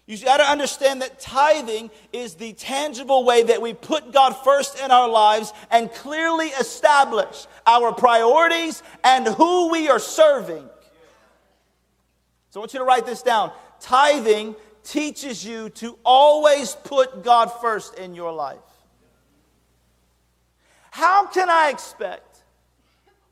You 0.07 0.19
got 0.19 0.39
to 0.39 0.45
understand 0.45 1.03
that 1.03 1.21
tithing 1.21 1.91
is 2.13 2.35
the 2.35 2.53
tangible 2.55 3.25
way 3.25 3.45
that 3.45 3.63
we 3.63 3.75
put 3.75 4.13
God 4.13 4.33
first 4.33 4.81
in 4.81 4.91
our 4.91 5.09
lives 5.09 5.53
and 5.71 5.93
clearly 5.93 6.49
establish 6.49 7.47
our 7.67 7.93
priorities 7.93 8.83
and 9.05 9.29
who 9.29 9.71
we 9.71 9.89
are 9.89 9.99
serving. 9.99 10.69
So 12.57 12.61
I 12.61 12.63
want 12.63 12.73
you 12.73 12.79
to 12.79 12.87
write 12.87 13.05
this 13.05 13.21
down. 13.21 13.53
Tithing 13.81 14.57
teaches 14.83 15.45
you 15.45 15.69
to 15.69 15.99
always 16.03 16.75
put 16.85 17.23
God 17.23 17.53
first 17.61 17.99
in 17.99 18.15
your 18.15 18.33
life. 18.33 18.57
How 20.91 21.27
can 21.27 21.51
I 21.51 21.69
expect 21.69 22.45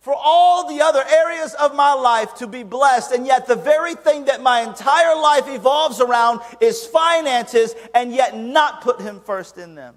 for 0.00 0.14
all 0.14 0.68
the 0.68 0.82
other 0.82 1.02
areas 1.10 1.54
of 1.54 1.74
my 1.74 1.94
life 1.94 2.34
to 2.34 2.46
be 2.46 2.64
blessed, 2.64 3.12
and 3.12 3.26
yet 3.26 3.46
the 3.46 3.56
very 3.56 3.94
thing 3.94 4.26
that 4.26 4.42
my 4.42 4.60
entire 4.60 5.16
life 5.18 5.48
evolves 5.48 6.02
around 6.02 6.40
is 6.60 6.84
finances, 6.84 7.74
and 7.94 8.12
yet 8.12 8.37
not 8.37 8.82
put 8.82 9.00
Him 9.00 9.20
first 9.20 9.56
in 9.56 9.74
them. 9.74 9.94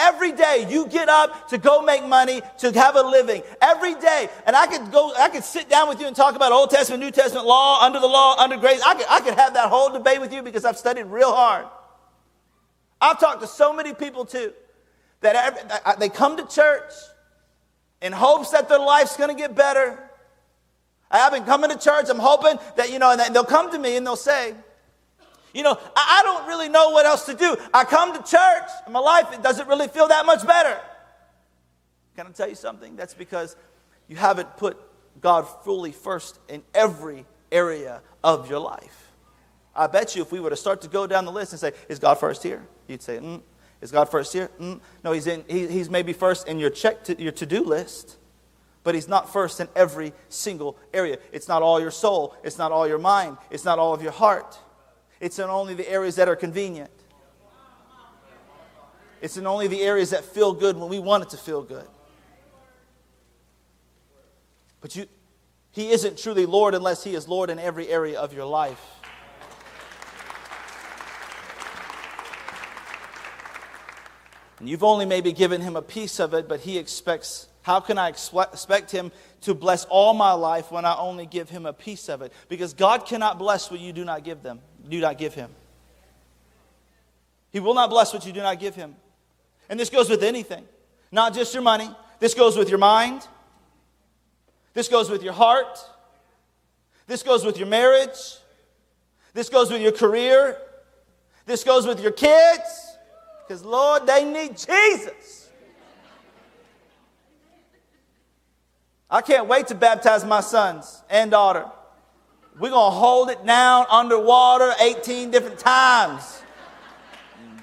Every 0.00 0.32
day 0.32 0.66
you 0.68 0.86
get 0.86 1.08
up 1.08 1.48
to 1.50 1.58
go 1.58 1.82
make 1.82 2.04
money, 2.04 2.40
to 2.58 2.72
have 2.72 2.96
a 2.96 3.02
living. 3.02 3.42
Every 3.60 3.94
day. 3.94 4.28
And 4.46 4.56
I 4.56 4.66
could 4.66 4.90
go, 4.90 5.12
I 5.18 5.28
could 5.28 5.44
sit 5.44 5.68
down 5.68 5.88
with 5.88 6.00
you 6.00 6.06
and 6.06 6.16
talk 6.16 6.34
about 6.34 6.52
Old 6.52 6.70
Testament, 6.70 7.02
New 7.02 7.10
Testament 7.10 7.46
law, 7.46 7.84
under 7.84 8.00
the 8.00 8.06
law, 8.06 8.36
under 8.38 8.56
grace. 8.56 8.80
I 8.84 8.94
could, 8.94 9.06
I 9.10 9.20
could 9.20 9.34
have 9.34 9.54
that 9.54 9.68
whole 9.68 9.90
debate 9.90 10.20
with 10.20 10.32
you 10.32 10.42
because 10.42 10.64
I've 10.64 10.78
studied 10.78 11.04
real 11.04 11.32
hard. 11.32 11.66
I've 13.00 13.20
talked 13.20 13.42
to 13.42 13.46
so 13.46 13.72
many 13.72 13.94
people 13.94 14.24
too 14.24 14.52
that 15.20 15.36
every, 15.36 15.60
uh, 15.84 15.96
they 15.96 16.08
come 16.08 16.36
to 16.38 16.46
church 16.46 16.92
in 18.00 18.12
hopes 18.12 18.50
that 18.50 18.68
their 18.68 18.78
life's 18.78 19.16
going 19.16 19.34
to 19.34 19.40
get 19.40 19.54
better. 19.54 20.10
I 21.10 21.18
have 21.18 21.32
been 21.32 21.44
coming 21.44 21.70
to 21.70 21.78
church. 21.78 22.06
I'm 22.08 22.18
hoping 22.18 22.58
that, 22.76 22.90
you 22.90 22.98
know, 22.98 23.10
and 23.10 23.34
they'll 23.34 23.44
come 23.44 23.70
to 23.72 23.78
me 23.78 23.96
and 23.96 24.06
they'll 24.06 24.16
say, 24.16 24.54
you 25.52 25.62
know, 25.62 25.78
I, 25.96 26.22
don't 26.24 26.46
really 26.46 26.68
know 26.68 26.90
what 26.90 27.06
else 27.06 27.26
to 27.26 27.34
do. 27.34 27.56
I 27.72 27.84
come 27.84 28.12
to 28.12 28.18
church 28.18 28.70
and 28.84 28.92
my 28.92 29.00
life 29.00 29.32
it 29.32 29.42
doesn't 29.42 29.68
really 29.68 29.88
feel 29.88 30.08
that 30.08 30.26
much 30.26 30.46
better. 30.46 30.78
Can 32.16 32.26
I 32.26 32.30
tell 32.30 32.48
you 32.48 32.54
something? 32.54 32.96
That's 32.96 33.14
because 33.14 33.56
you 34.08 34.16
haven't 34.16 34.56
put 34.56 34.78
God 35.20 35.42
fully 35.64 35.92
first 35.92 36.38
in 36.48 36.62
every 36.74 37.24
area 37.50 38.02
of 38.22 38.48
your 38.48 38.60
life. 38.60 39.12
I 39.74 39.86
bet 39.86 40.16
you 40.16 40.22
if 40.22 40.32
we 40.32 40.40
were 40.40 40.50
to 40.50 40.56
start 40.56 40.82
to 40.82 40.88
go 40.88 41.06
down 41.06 41.24
the 41.24 41.32
list 41.32 41.52
and 41.52 41.60
say, 41.60 41.72
Is 41.88 41.98
God 41.98 42.14
first 42.18 42.42
here? 42.42 42.66
You'd 42.86 43.02
say, 43.02 43.18
mm, 43.18 43.40
is 43.80 43.92
God 43.92 44.10
first 44.10 44.32
here? 44.32 44.50
Mm, 44.60 44.80
no, 45.04 45.12
he's, 45.12 45.26
in, 45.26 45.44
he, 45.48 45.66
he's 45.68 45.88
maybe 45.88 46.12
first 46.12 46.48
in 46.48 46.58
your 46.58 46.70
check 46.70 47.04
to, 47.04 47.20
your 47.20 47.32
to-do 47.32 47.62
list, 47.64 48.18
but 48.82 48.94
he's 48.94 49.08
not 49.08 49.32
first 49.32 49.60
in 49.60 49.68
every 49.76 50.12
single 50.28 50.76
area. 50.92 51.18
It's 51.32 51.48
not 51.48 51.62
all 51.62 51.80
your 51.80 51.90
soul. 51.90 52.34
It's 52.42 52.58
not 52.58 52.72
all 52.72 52.86
your 52.88 52.98
mind. 52.98 53.38
It's 53.50 53.64
not 53.64 53.78
all 53.78 53.94
of 53.94 54.02
your 54.02 54.12
heart. 54.12 54.58
It's 55.20 55.38
in 55.38 55.50
only 55.50 55.74
the 55.74 55.88
areas 55.88 56.16
that 56.16 56.28
are 56.28 56.36
convenient. 56.36 56.90
It's 59.20 59.36
in 59.36 59.46
only 59.46 59.68
the 59.68 59.82
areas 59.82 60.10
that 60.10 60.24
feel 60.24 60.54
good 60.54 60.76
when 60.78 60.88
we 60.88 60.98
want 60.98 61.24
it 61.24 61.30
to 61.30 61.36
feel 61.36 61.62
good. 61.62 61.86
But 64.80 64.96
you, 64.96 65.06
he 65.72 65.90
isn't 65.90 66.18
truly 66.18 66.46
Lord 66.46 66.74
unless 66.74 67.04
he 67.04 67.14
is 67.14 67.28
Lord 67.28 67.50
in 67.50 67.58
every 67.58 67.88
area 67.88 68.18
of 68.18 68.32
your 68.32 68.46
life. 68.46 68.82
And 74.58 74.68
you've 74.68 74.84
only 74.84 75.06
maybe 75.06 75.32
given 75.32 75.60
him 75.60 75.76
a 75.76 75.82
piece 75.82 76.18
of 76.18 76.34
it, 76.34 76.48
but 76.48 76.60
he 76.60 76.76
expects, 76.78 77.46
how 77.62 77.80
can 77.80 77.98
I 77.98 78.08
expect 78.08 78.90
him 78.90 79.10
to 79.42 79.54
bless 79.54 79.84
all 79.86 80.12
my 80.12 80.32
life 80.32 80.70
when 80.70 80.84
I 80.84 80.96
only 80.96 81.24
give 81.24 81.48
him 81.48 81.64
a 81.66 81.72
piece 81.72 82.08
of 82.08 82.20
it? 82.20 82.32
Because 82.48 82.74
God 82.74 83.06
cannot 83.06 83.38
bless 83.38 83.70
what 83.70 83.80
you 83.80 83.92
do 83.92 84.04
not 84.04 84.22
give 84.22 84.42
them, 84.42 84.60
do 84.90 85.00
not 85.00 85.16
give 85.16 85.34
him. 85.34 85.50
He 87.52 87.60
will 87.60 87.74
not 87.74 87.90
bless 87.90 88.12
what 88.12 88.26
you 88.26 88.32
do 88.32 88.40
not 88.40 88.60
give 88.60 88.74
him. 88.74 88.94
And 89.68 89.78
this 89.78 89.90
goes 89.90 90.08
with 90.08 90.22
anything, 90.22 90.64
not 91.10 91.34
just 91.34 91.54
your 91.54 91.62
money. 91.62 91.88
This 92.18 92.34
goes 92.34 92.56
with 92.56 92.68
your 92.68 92.78
mind. 92.78 93.26
This 94.74 94.88
goes 94.88 95.10
with 95.10 95.22
your 95.22 95.32
heart. 95.32 95.78
This 97.06 97.22
goes 97.22 97.44
with 97.44 97.58
your 97.58 97.66
marriage. 97.66 98.36
This 99.32 99.48
goes 99.48 99.70
with 99.70 99.80
your 99.80 99.92
career. 99.92 100.58
This 101.46 101.64
goes 101.64 101.86
with 101.86 102.00
your 102.00 102.12
kids. 102.12 102.96
Because, 103.46 103.64
Lord, 103.64 104.06
they 104.06 104.24
need 104.24 104.56
Jesus. 104.56 105.48
I 109.10 109.22
can't 109.22 109.48
wait 109.48 109.66
to 109.68 109.74
baptize 109.74 110.24
my 110.24 110.40
sons 110.40 111.02
and 111.10 111.32
daughter. 111.32 111.66
We're 112.58 112.70
going 112.70 112.92
to 112.92 112.98
hold 112.98 113.30
it 113.30 113.44
down 113.46 113.86
underwater 113.90 114.72
18 114.80 115.30
different 115.30 115.58
times. 115.58 116.42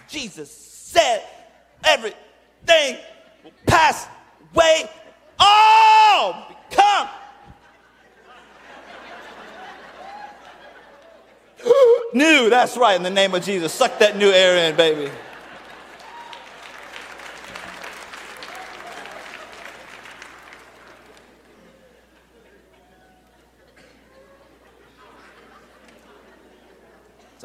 Jesus 0.07 0.49
said 0.49 1.23
everything 1.83 2.97
will 3.43 3.51
pass 3.65 4.07
away. 4.53 4.89
All 5.39 6.47
become 6.69 7.09
new. 12.13 12.49
That's 12.49 12.77
right, 12.77 12.95
in 12.95 13.03
the 13.03 13.09
name 13.09 13.35
of 13.35 13.43
Jesus. 13.43 13.73
Suck 13.73 13.99
that 13.99 14.17
new 14.17 14.31
air 14.31 14.69
in, 14.69 14.75
baby. 14.75 15.11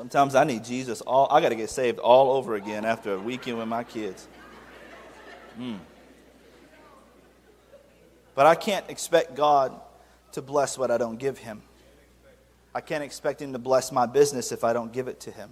Sometimes 0.02 0.34
I 0.34 0.42
need 0.42 0.64
Jesus 0.64 1.00
all 1.00 1.28
I 1.30 1.40
got 1.40 1.50
to 1.50 1.54
get 1.54 1.70
saved 1.70 2.00
all 2.00 2.32
over 2.32 2.56
again 2.56 2.84
after 2.84 3.14
a 3.14 3.20
weekend 3.20 3.58
with 3.58 3.68
my 3.68 3.84
kids. 3.84 4.26
Mm. 5.56 5.78
But 8.34 8.46
I 8.46 8.56
can't 8.56 8.84
expect 8.90 9.36
God 9.36 9.80
to 10.32 10.42
bless 10.42 10.76
what 10.76 10.90
I 10.90 10.98
don't 10.98 11.20
give 11.20 11.38
him. 11.38 11.62
I 12.74 12.80
can't 12.80 13.04
expect 13.04 13.40
him 13.40 13.52
to 13.52 13.60
bless 13.60 13.92
my 13.92 14.06
business 14.06 14.50
if 14.50 14.64
I 14.64 14.72
don't 14.72 14.92
give 14.92 15.06
it 15.06 15.20
to 15.20 15.30
him. 15.30 15.50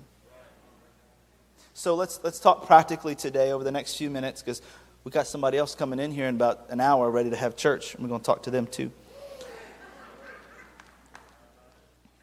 So 1.73 1.95
let's 1.95 2.19
let's 2.25 2.41
talk 2.41 2.67
practically 2.67 3.15
today 3.15 3.53
over 3.53 3.63
the 3.63 3.71
next 3.71 3.95
few 3.95 4.11
minutes 4.11 4.43
because 4.43 4.63
we 5.05 5.13
got 5.13 5.29
somebody 5.29 5.59
else 5.59 5.77
coming 5.77 6.01
in 6.01 6.11
here 6.11 6.27
in 6.27 6.35
about 6.35 6.71
an 6.71 6.81
hour 6.81 7.09
ready 7.09 7.31
to 7.31 7.37
have 7.37 7.55
church. 7.55 7.95
We're 8.01 8.09
going 8.09 8.21
to 8.21 8.27
talk 8.27 8.43
to 8.43 8.51
them 8.51 8.67
too. 8.67 8.91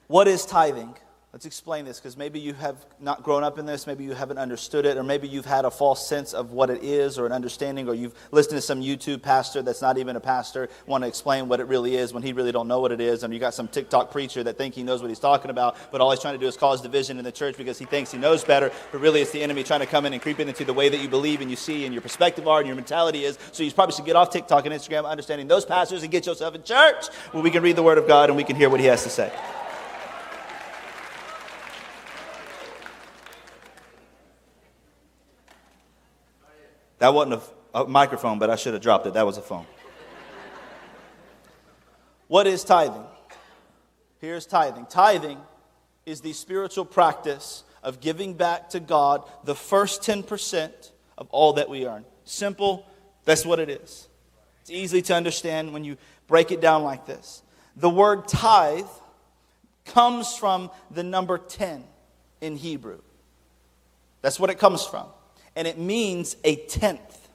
What 0.07 0.27
is 0.27 0.45
tithing? 0.45 0.93
Let's 1.33 1.45
explain 1.45 1.83
this 1.83 1.99
because 1.99 2.15
maybe 2.15 2.39
you 2.39 2.53
have 2.53 2.77
not 3.01 3.21
grown 3.21 3.43
up 3.43 3.59
in 3.59 3.65
this, 3.65 3.85
maybe 3.85 4.05
you 4.05 4.13
haven't 4.13 4.37
understood 4.37 4.85
it, 4.85 4.95
or 4.95 5.03
maybe 5.03 5.27
you've 5.27 5.45
had 5.45 5.65
a 5.65 5.69
false 5.69 6.07
sense 6.07 6.33
of 6.33 6.51
what 6.51 6.69
it 6.69 6.81
is 6.81 7.19
or 7.19 7.25
an 7.25 7.33
understanding, 7.33 7.89
or 7.89 7.93
you've 7.93 8.15
listened 8.31 8.55
to 8.55 8.61
some 8.61 8.81
YouTube 8.81 9.21
pastor 9.21 9.61
that's 9.61 9.81
not 9.81 9.97
even 9.97 10.15
a 10.15 10.21
pastor 10.21 10.69
want 10.85 11.03
to 11.03 11.07
explain 11.07 11.49
what 11.49 11.59
it 11.59 11.67
really 11.67 11.97
is 11.97 12.13
when 12.13 12.23
he 12.23 12.31
really 12.31 12.53
don't 12.53 12.67
know 12.69 12.79
what 12.79 12.93
it 12.93 13.01
is, 13.01 13.23
and 13.23 13.33
you 13.33 13.41
got 13.41 13.53
some 13.53 13.67
TikTok 13.67 14.09
preacher 14.09 14.41
that 14.41 14.57
think 14.57 14.73
he 14.73 14.83
knows 14.83 15.01
what 15.01 15.09
he's 15.09 15.19
talking 15.19 15.51
about, 15.51 15.75
but 15.91 15.99
all 15.99 16.11
he's 16.11 16.21
trying 16.21 16.33
to 16.33 16.39
do 16.39 16.47
is 16.47 16.55
cause 16.55 16.81
division 16.81 17.17
in 17.17 17.25
the 17.25 17.31
church 17.31 17.57
because 17.57 17.77
he 17.77 17.85
thinks 17.85 18.09
he 18.09 18.17
knows 18.17 18.45
better, 18.45 18.71
but 18.93 19.01
really 19.01 19.21
it's 19.21 19.31
the 19.31 19.43
enemy 19.43 19.63
trying 19.63 19.81
to 19.81 19.85
come 19.85 20.05
in 20.05 20.13
and 20.13 20.21
creep 20.21 20.39
into 20.39 20.63
the 20.63 20.73
way 20.73 20.87
that 20.87 21.01
you 21.01 21.09
believe 21.09 21.41
and 21.41 21.49
you 21.49 21.57
see 21.57 21.83
and 21.83 21.93
your 21.93 22.01
perspective 22.01 22.47
are 22.47 22.59
and 22.59 22.67
your 22.67 22.75
mentality 22.75 23.25
is. 23.25 23.37
So 23.51 23.63
you 23.63 23.71
probably 23.73 23.93
should 23.93 24.05
get 24.05 24.15
off 24.15 24.29
TikTok 24.29 24.65
and 24.65 24.73
Instagram 24.73 25.05
understanding 25.05 25.47
those 25.47 25.65
pastors 25.65 26.03
and 26.03 26.11
get 26.11 26.25
yourself 26.25 26.55
in 26.55 26.63
church 26.63 27.09
where 27.31 27.43
we 27.43 27.51
can 27.51 27.61
read 27.61 27.75
the 27.75 27.83
Word 27.83 27.97
of 27.97 28.07
God 28.07 28.29
and 28.29 28.37
we 28.37 28.45
can 28.45 28.55
hear 28.55 28.69
what 28.69 28.79
he 28.79 28.85
has 28.85 29.03
to 29.03 29.09
say. 29.09 29.31
That 36.99 37.13
wasn't 37.13 37.41
a, 37.73 37.81
a 37.81 37.87
microphone, 37.87 38.39
but 38.39 38.49
I 38.49 38.55
should 38.55 38.73
have 38.73 38.81
dropped 38.81 39.05
it. 39.07 39.13
That 39.13 39.25
was 39.25 39.37
a 39.37 39.41
phone. 39.41 39.65
what 42.27 42.47
is 42.47 42.63
tithing? 42.63 43.05
Here's 44.19 44.45
tithing. 44.45 44.87
Tithing 44.87 45.39
is 46.05 46.21
the 46.21 46.33
spiritual 46.33 46.85
practice 46.85 47.63
of 47.83 47.99
giving 47.99 48.33
back 48.33 48.69
to 48.69 48.79
God 48.79 49.23
the 49.43 49.55
first 49.55 50.01
10% 50.01 50.91
of 51.17 51.27
all 51.29 51.53
that 51.53 51.69
we 51.69 51.85
earn. 51.87 52.05
Simple, 52.25 52.85
that's 53.25 53.45
what 53.45 53.59
it 53.59 53.69
is. 53.69 54.07
It's 54.61 54.71
easy 54.71 55.01
to 55.03 55.15
understand 55.15 55.73
when 55.73 55.83
you 55.83 55.97
break 56.27 56.51
it 56.51 56.61
down 56.61 56.83
like 56.83 57.05
this. 57.05 57.43
The 57.75 57.89
word 57.89 58.27
tithe 58.27 58.85
comes 59.85 60.35
from 60.35 60.71
the 60.91 61.03
number 61.03 61.37
10 61.37 61.83
in 62.41 62.57
Hebrew. 62.57 62.99
That's 64.21 64.39
what 64.39 64.49
it 64.49 64.57
comes 64.59 64.83
from. 64.85 65.07
And 65.57 65.67
it 65.67 65.79
means 65.79 66.37
a 66.43 66.55
tenth. 66.55 67.27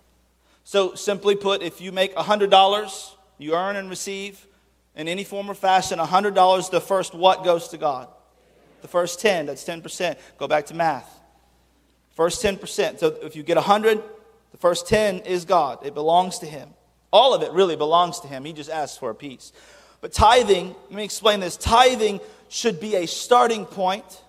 So, 0.63 0.95
simply 0.95 1.35
put, 1.35 1.61
if 1.61 1.81
you 1.81 1.91
make 1.91 2.15
$100, 2.15 3.11
you 3.39 3.55
earn 3.55 3.75
and 3.75 3.91
receive 3.91 4.47
in 4.95 5.09
any 5.09 5.25
form 5.25 5.51
or 5.51 5.55
fashion 5.55 5.99
$100, 5.99 6.71
the 6.71 6.81
first 6.81 7.15
what 7.15 7.43
goes 7.43 7.69
to 7.69 7.79
God? 7.79 8.09
The 8.81 8.89
first 8.89 9.21
10, 9.21 9.47
that's 9.47 9.65
10%. 9.65 10.17
Go 10.39 10.47
back 10.47 10.67
to 10.67 10.75
math. 10.75 11.21
First 12.15 12.45
10%. 12.45 13.01
So 13.01 13.17
if 13.23 13.35
you 13.35 13.43
get 13.43 13.57
100, 13.57 14.01
the 14.53 14.59
first 14.59 14.87
10 14.87 15.21
is 15.21 15.45
God. 15.45 15.85
It 15.85 15.93
belongs 15.93 16.39
to 16.39 16.47
Him. 16.47 16.69
All 17.13 17.35
of 17.35 17.43
it 17.43 17.51
really 17.51 17.77
belongs 17.77 18.21
to 18.21 18.29
Him. 18.29 18.45
He 18.45 18.53
just 18.53 18.71
asks 18.71 18.97
for 18.97 19.11
a 19.11 19.15
piece. 19.17 19.53
But 20.01 20.13
tithing, 20.13 20.77
let 20.85 20.93
me 20.93 21.05
explain 21.05 21.41
this 21.41 21.57
tithing 21.57 22.21
should 22.49 22.79
be 22.79 22.95
a 22.95 23.07
starting 23.07 23.67
point, 23.67 24.23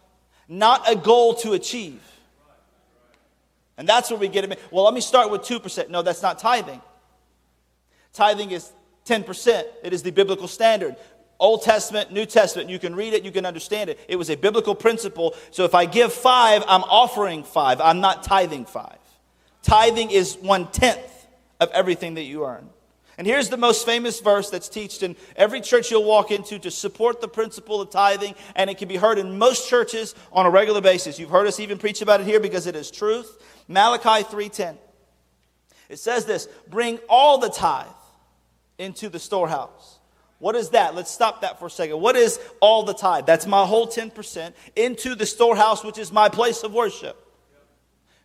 not 0.47 0.89
a 0.89 0.95
goal 0.95 1.36
to 1.36 1.53
achieve. 1.53 2.01
And 3.77 3.88
that's 3.88 4.09
where 4.09 4.19
we 4.19 4.27
get 4.27 4.43
it. 4.43 4.59
Well, 4.71 4.83
let 4.83 4.93
me 4.93 5.01
start 5.01 5.31
with 5.31 5.41
2%. 5.41 5.89
No, 5.89 6.01
that's 6.01 6.21
not 6.21 6.39
tithing. 6.39 6.81
Tithing 8.13 8.51
is 8.51 8.71
10%. 9.05 9.63
It 9.83 9.93
is 9.93 10.03
the 10.03 10.12
biblical 10.12 10.47
standard. 10.47 10.95
Old 11.39 11.63
Testament, 11.63 12.12
New 12.12 12.25
Testament, 12.25 12.69
you 12.69 12.79
can 12.79 12.95
read 12.95 13.13
it, 13.13 13.23
you 13.23 13.31
can 13.31 13.45
understand 13.45 13.89
it. 13.89 13.99
It 14.07 14.15
was 14.15 14.29
a 14.29 14.38
biblical 14.38 14.75
principle. 14.75 15.36
So 15.51 15.65
if 15.65 15.75
I 15.75 15.86
give 15.86 16.13
five, 16.13 16.63
I'm 16.67 16.83
offering 16.83 17.43
five. 17.43 17.81
I'm 17.81 17.99
not 17.99 18.23
tithing 18.23 18.65
five. 18.65 18.97
Tithing 19.63 20.12
is 20.12 20.38
one 20.38 20.67
tenth 20.67 21.27
of 21.59 21.69
everything 21.71 22.13
that 22.13 22.23
you 22.23 22.45
earn. 22.45 22.69
And 23.17 23.27
here's 23.27 23.49
the 23.49 23.57
most 23.57 23.86
famous 23.86 24.19
verse 24.21 24.49
that's 24.49 24.69
taught 24.69 25.03
in 25.03 25.15
every 25.36 25.62
church 25.62 25.91
you'll 25.91 26.03
walk 26.03 26.31
into 26.31 26.57
to 26.59 26.71
support 26.71 27.21
the 27.21 27.27
principle 27.27 27.79
of 27.79 27.91
tithing, 27.91 28.33
and 28.55 28.69
it 28.69 28.77
can 28.77 28.88
be 28.88 28.95
heard 28.95 29.19
in 29.19 29.38
most 29.38 29.69
churches 29.69 30.15
on 30.31 30.45
a 30.45 30.49
regular 30.49 30.81
basis. 30.81 31.19
You've 31.19 31.29
heard 31.29 31.45
us 31.45 31.59
even 31.59 31.77
preach 31.77 32.01
about 32.01 32.21
it 32.21 32.25
here 32.25 32.39
because 32.39 32.65
it 32.65 32.75
is 32.75 32.89
truth. 32.89 33.38
Malachi 33.67 34.23
3:10. 34.23 34.78
It 35.89 35.99
says 35.99 36.26
this, 36.26 36.47
"Bring 36.67 36.99
all 37.10 37.38
the 37.38 37.49
tithe 37.49 37.88
into 38.78 39.10
the 39.10 39.19
storehouse." 39.19 39.99
What 40.39 40.56
is 40.56 40.69
that? 40.69 40.93
Let's 40.93 41.12
stop 41.12 41.41
that 41.41 41.58
for 41.58 41.67
a 41.67 41.71
second. 41.71 42.02
What 42.02 42.17
is 42.17 42.39
all 42.60 42.84
the 42.84 42.93
tithe? 42.93 43.26
That's 43.26 43.45
my 43.45 43.65
whole 43.65 43.88
10% 43.88 44.56
into 44.76 45.15
the 45.15 45.26
storehouse, 45.26 45.84
which 45.86 45.97
is 45.97 46.12
my 46.12 46.28
place 46.28 46.63
of 46.63 46.73
worship. 46.73 47.15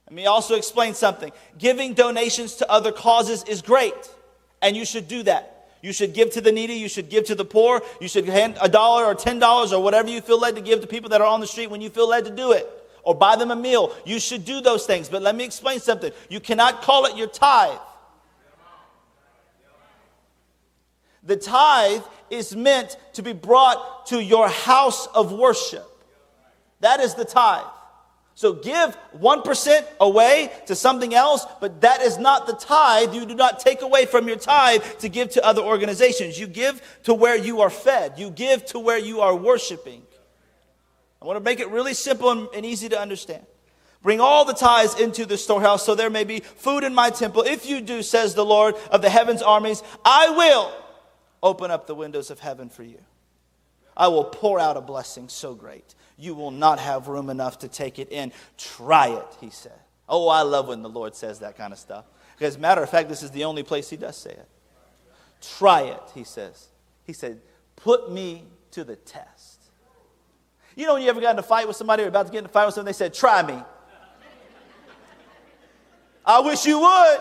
Let 0.06 0.14
me 0.14 0.26
also 0.26 0.56
explain 0.56 0.94
something. 0.94 1.30
Giving 1.58 1.94
donations 1.94 2.56
to 2.56 2.70
other 2.70 2.90
causes 2.90 3.44
is 3.44 3.62
great, 3.62 4.10
and 4.60 4.76
you 4.76 4.84
should 4.84 5.06
do 5.06 5.22
that. 5.24 5.68
You 5.80 5.92
should 5.92 6.12
give 6.12 6.32
to 6.32 6.40
the 6.40 6.50
needy. 6.50 6.74
You 6.74 6.88
should 6.88 7.08
give 7.08 7.26
to 7.26 7.36
the 7.36 7.44
poor. 7.44 7.82
You 8.00 8.08
should 8.08 8.26
hand 8.26 8.58
a 8.60 8.68
dollar 8.68 9.04
or 9.04 9.14
ten 9.14 9.38
dollars 9.38 9.72
or 9.72 9.80
whatever 9.80 10.08
you 10.08 10.20
feel 10.20 10.40
led 10.40 10.56
to 10.56 10.60
give 10.60 10.80
to 10.80 10.86
people 10.86 11.10
that 11.10 11.20
are 11.20 11.26
on 11.26 11.40
the 11.40 11.46
street 11.46 11.68
when 11.68 11.80
you 11.80 11.90
feel 11.90 12.08
led 12.08 12.24
to 12.24 12.30
do 12.30 12.50
it. 12.52 12.68
Or 13.08 13.14
buy 13.14 13.36
them 13.36 13.50
a 13.50 13.56
meal. 13.56 13.96
You 14.04 14.20
should 14.20 14.44
do 14.44 14.60
those 14.60 14.84
things. 14.84 15.08
But 15.08 15.22
let 15.22 15.34
me 15.34 15.42
explain 15.42 15.80
something. 15.80 16.12
You 16.28 16.40
cannot 16.40 16.82
call 16.82 17.06
it 17.06 17.16
your 17.16 17.26
tithe. 17.26 17.78
The 21.22 21.36
tithe 21.36 22.02
is 22.28 22.54
meant 22.54 22.98
to 23.14 23.22
be 23.22 23.32
brought 23.32 24.04
to 24.08 24.22
your 24.22 24.46
house 24.46 25.06
of 25.06 25.32
worship. 25.32 25.88
That 26.80 27.00
is 27.00 27.14
the 27.14 27.24
tithe. 27.24 27.64
So 28.34 28.52
give 28.52 28.94
1% 29.18 29.86
away 30.00 30.52
to 30.66 30.74
something 30.74 31.14
else, 31.14 31.46
but 31.62 31.80
that 31.80 32.02
is 32.02 32.18
not 32.18 32.46
the 32.46 32.52
tithe. 32.52 33.14
You 33.14 33.24
do 33.24 33.34
not 33.34 33.58
take 33.58 33.80
away 33.80 34.04
from 34.04 34.28
your 34.28 34.36
tithe 34.36 34.82
to 34.98 35.08
give 35.08 35.30
to 35.30 35.42
other 35.42 35.62
organizations. 35.62 36.38
You 36.38 36.46
give 36.46 36.82
to 37.04 37.14
where 37.14 37.36
you 37.36 37.62
are 37.62 37.70
fed, 37.70 38.18
you 38.18 38.28
give 38.28 38.66
to 38.66 38.78
where 38.78 38.98
you 38.98 39.22
are 39.22 39.34
worshiping. 39.34 40.02
I 41.20 41.24
want 41.24 41.36
to 41.36 41.44
make 41.44 41.60
it 41.60 41.68
really 41.70 41.94
simple 41.94 42.48
and, 42.54 42.66
easy 42.66 42.88
to 42.88 42.98
understand. 42.98 43.44
Bring 44.02 44.20
all 44.20 44.44
the 44.44 44.52
tithes 44.52 44.98
into 45.00 45.26
the 45.26 45.36
storehouse 45.36 45.84
so 45.84 45.94
there 45.94 46.10
may 46.10 46.24
be 46.24 46.40
food 46.40 46.84
in 46.84 46.94
my 46.94 47.10
temple. 47.10 47.42
If 47.42 47.66
you 47.66 47.80
do, 47.80 48.02
says 48.02 48.34
the 48.34 48.44
Lord 48.44 48.76
of 48.92 49.02
the 49.02 49.10
heaven's 49.10 49.42
armies, 49.42 49.82
I 50.04 50.30
will 50.30 50.72
open 51.42 51.70
up 51.70 51.86
the 51.86 51.94
windows 51.94 52.30
of 52.30 52.38
heaven 52.38 52.68
for 52.68 52.84
you. 52.84 53.00
I 53.96 54.06
will 54.08 54.24
pour 54.24 54.60
out 54.60 54.76
a 54.76 54.80
blessing 54.80 55.28
so 55.28 55.54
great 55.54 55.96
you 56.18 56.34
will 56.34 56.50
not 56.50 56.80
have 56.80 57.08
room 57.08 57.30
enough 57.30 57.60
to 57.60 57.68
take 57.68 57.98
it 57.98 58.10
in. 58.10 58.32
Try 58.58 59.08
it, 59.08 59.36
he 59.40 59.50
said. 59.50 59.78
Oh, 60.08 60.28
I 60.28 60.42
love 60.42 60.68
when 60.68 60.82
the 60.82 60.88
Lord 60.88 61.14
says 61.14 61.38
that 61.38 61.56
kind 61.56 61.72
of 61.72 61.78
stuff. 61.78 62.04
Because, 62.36 62.58
matter 62.58 62.82
of 62.82 62.90
fact, 62.90 63.08
this 63.08 63.22
is 63.22 63.30
the 63.30 63.44
only 63.44 63.62
place 63.62 63.88
he 63.88 63.96
does 63.96 64.16
say 64.16 64.30
it. 64.30 64.48
Try 65.40 65.82
it, 65.82 66.02
he 66.14 66.24
says. 66.24 66.68
He 67.04 67.12
said, 67.12 67.40
Put 67.76 68.10
me 68.10 68.44
to 68.72 68.84
the 68.84 68.96
test. 68.96 69.37
You 70.78 70.86
know, 70.86 70.94
when 70.94 71.02
you 71.02 71.08
ever 71.08 71.20
got 71.20 71.32
in 71.32 71.38
a 71.40 71.42
fight 71.42 71.66
with 71.66 71.74
somebody 71.74 72.04
or 72.04 72.06
about 72.06 72.26
to 72.26 72.32
get 72.32 72.38
in 72.38 72.44
a 72.44 72.48
fight 72.48 72.66
with 72.66 72.74
someone, 72.74 72.86
they 72.86 72.92
said, 72.92 73.12
Try 73.12 73.42
me. 73.42 73.60
I 76.24 76.38
wish 76.38 76.64
you 76.66 76.78
would. 76.78 77.18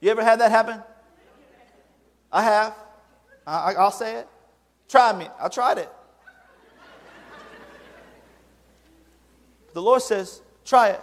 You 0.00 0.12
ever 0.12 0.22
had 0.22 0.38
that 0.38 0.52
happen? 0.52 0.80
I 2.30 2.42
have. 2.44 2.76
I, 3.44 3.74
will 3.76 3.90
say 3.90 4.20
it. 4.20 4.28
Try 4.88 5.12
me. 5.12 5.26
I 5.40 5.48
tried 5.48 5.78
it. 5.78 5.90
The 9.72 9.82
Lord 9.82 10.02
says, 10.02 10.40
try 10.64 10.90
it. 10.90 11.00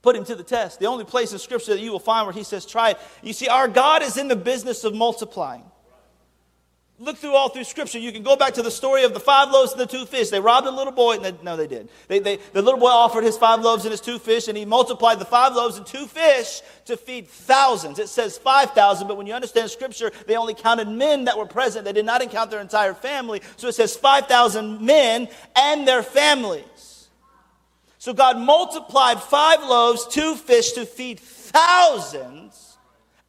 Put 0.00 0.16
him 0.16 0.24
to 0.24 0.34
the 0.34 0.42
test. 0.42 0.78
The 0.80 0.86
only 0.86 1.04
place 1.04 1.32
in 1.32 1.38
Scripture 1.38 1.74
that 1.74 1.80
you 1.80 1.92
will 1.92 1.98
find 1.98 2.26
where 2.26 2.32
he 2.32 2.44
says, 2.44 2.64
try 2.64 2.90
it. 2.90 2.98
You 3.22 3.34
see, 3.34 3.48
our 3.48 3.68
God 3.68 4.02
is 4.02 4.16
in 4.16 4.28
the 4.28 4.36
business 4.36 4.84
of 4.84 4.94
multiplying. 4.94 5.67
Look 7.00 7.16
through 7.16 7.34
all 7.34 7.48
through 7.48 7.62
Scripture. 7.62 8.00
You 8.00 8.10
can 8.10 8.24
go 8.24 8.34
back 8.34 8.54
to 8.54 8.62
the 8.62 8.72
story 8.72 9.04
of 9.04 9.14
the 9.14 9.20
five 9.20 9.52
loaves 9.52 9.70
and 9.70 9.80
the 9.80 9.86
two 9.86 10.04
fish. 10.04 10.30
They 10.30 10.40
robbed 10.40 10.66
a 10.66 10.70
little 10.70 10.92
boy. 10.92 11.14
and 11.14 11.24
They, 11.24 11.34
no, 11.44 11.56
they 11.56 11.68
did. 11.68 11.88
They, 12.08 12.18
they, 12.18 12.36
the 12.52 12.60
little 12.60 12.80
boy 12.80 12.88
offered 12.88 13.22
his 13.22 13.38
five 13.38 13.60
loaves 13.60 13.84
and 13.84 13.92
his 13.92 14.00
two 14.00 14.18
fish, 14.18 14.48
and 14.48 14.58
he 14.58 14.64
multiplied 14.64 15.20
the 15.20 15.24
five 15.24 15.54
loaves 15.54 15.76
and 15.76 15.86
two 15.86 16.06
fish 16.06 16.60
to 16.86 16.96
feed 16.96 17.28
thousands. 17.28 18.00
It 18.00 18.08
says 18.08 18.36
5,000, 18.36 19.06
but 19.06 19.16
when 19.16 19.28
you 19.28 19.32
understand 19.32 19.70
Scripture, 19.70 20.10
they 20.26 20.36
only 20.36 20.54
counted 20.54 20.88
men 20.88 21.26
that 21.26 21.38
were 21.38 21.46
present. 21.46 21.84
They 21.84 21.92
did 21.92 22.04
not 22.04 22.28
count 22.30 22.50
their 22.50 22.60
entire 22.60 22.94
family. 22.94 23.42
So 23.56 23.68
it 23.68 23.76
says 23.76 23.96
5,000 23.96 24.80
men 24.80 25.28
and 25.54 25.86
their 25.86 26.02
families. 26.02 27.08
So 27.98 28.12
God 28.12 28.38
multiplied 28.38 29.22
five 29.22 29.60
loaves, 29.60 30.04
two 30.08 30.34
fish 30.34 30.72
to 30.72 30.84
feed 30.84 31.20
thousands 31.20 32.77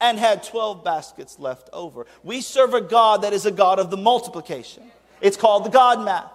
and 0.02 0.18
had 0.18 0.44
12 0.44 0.84
baskets 0.84 1.40
left 1.40 1.70
over. 1.74 2.06
We 2.24 2.42
serve 2.42 2.74
a 2.74 2.82
God 2.82 3.24
that 3.24 3.34
is 3.34 3.46
a 3.46 3.52
God 3.52 3.80
of 3.80 3.90
the 3.90 3.98
multiplication. 3.98 4.84
It's 5.22 5.38
called 5.38 5.66
the 5.66 5.70
God 5.70 6.04
math. 6.04 6.32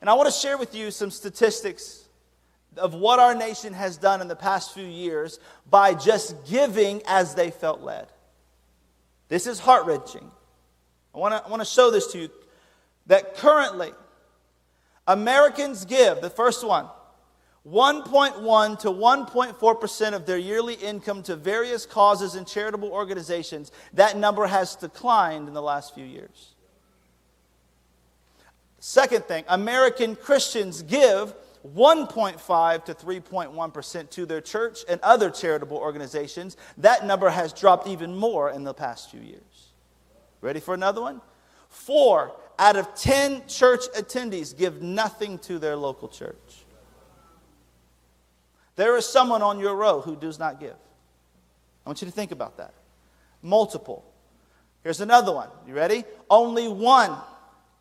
And 0.00 0.08
I 0.08 0.14
want 0.14 0.28
to 0.28 0.34
share 0.34 0.58
with 0.58 0.74
you 0.74 0.90
some 0.90 1.10
statistics 1.10 2.04
of 2.76 2.94
what 2.94 3.18
our 3.18 3.34
nation 3.34 3.72
has 3.72 3.96
done 3.96 4.20
in 4.20 4.28
the 4.28 4.36
past 4.36 4.74
few 4.74 4.84
years 4.84 5.40
by 5.68 5.94
just 5.94 6.34
giving 6.46 7.02
as 7.06 7.34
they 7.34 7.50
felt 7.50 7.80
led. 7.80 8.08
This 9.28 9.46
is 9.46 9.58
heart 9.58 9.86
wrenching. 9.86 10.30
I 11.14 11.18
want 11.18 11.34
to, 11.34 11.44
I 11.44 11.50
want 11.50 11.60
to 11.60 11.66
show 11.66 11.90
this 11.90 12.08
to 12.08 12.18
you 12.18 12.30
that 13.06 13.36
currently 13.36 13.92
Americans 15.06 15.84
give, 15.84 16.20
the 16.20 16.30
first 16.30 16.66
one, 16.66 16.86
1.1 17.68 18.78
to 18.80 18.88
1.4% 18.88 20.12
of 20.14 20.24
their 20.24 20.38
yearly 20.38 20.74
income 20.74 21.22
to 21.24 21.36
various 21.36 21.84
causes 21.84 22.34
and 22.34 22.46
charitable 22.46 22.90
organizations. 22.90 23.70
That 23.92 24.16
number 24.16 24.46
has 24.46 24.76
declined 24.76 25.46
in 25.46 25.54
the 25.54 25.62
last 25.62 25.94
few 25.94 26.04
years. 26.04 26.54
Second 28.78 29.26
thing, 29.26 29.44
American 29.48 30.16
Christians 30.16 30.82
give 30.82 31.34
1.5 31.74 32.84
to 32.86 32.94
3.1% 32.94 34.10
to 34.10 34.24
their 34.24 34.40
church 34.40 34.78
and 34.88 34.98
other 35.02 35.28
charitable 35.28 35.76
organizations. 35.76 36.56
That 36.78 37.04
number 37.04 37.28
has 37.28 37.52
dropped 37.52 37.86
even 37.86 38.16
more 38.16 38.50
in 38.50 38.64
the 38.64 38.72
past 38.72 39.10
few 39.10 39.20
years. 39.20 39.72
Ready 40.40 40.60
for 40.60 40.72
another 40.72 41.02
one? 41.02 41.20
Four 41.68 42.34
out 42.58 42.76
of 42.76 42.94
10 42.94 43.46
church 43.46 43.84
attendees 43.94 44.56
give 44.56 44.80
nothing 44.80 45.38
to 45.40 45.58
their 45.58 45.76
local 45.76 46.08
church. 46.08 46.59
There 48.76 48.96
is 48.96 49.06
someone 49.06 49.42
on 49.42 49.58
your 49.58 49.74
row 49.74 50.00
who 50.00 50.16
does 50.16 50.38
not 50.38 50.60
give. 50.60 50.76
I 51.84 51.88
want 51.88 52.00
you 52.02 52.06
to 52.06 52.12
think 52.12 52.30
about 52.30 52.56
that. 52.58 52.74
Multiple. 53.42 54.04
Here's 54.82 55.00
another 55.00 55.32
one. 55.32 55.48
You 55.66 55.74
ready? 55.74 56.04
Only 56.28 56.68
one 56.68 57.16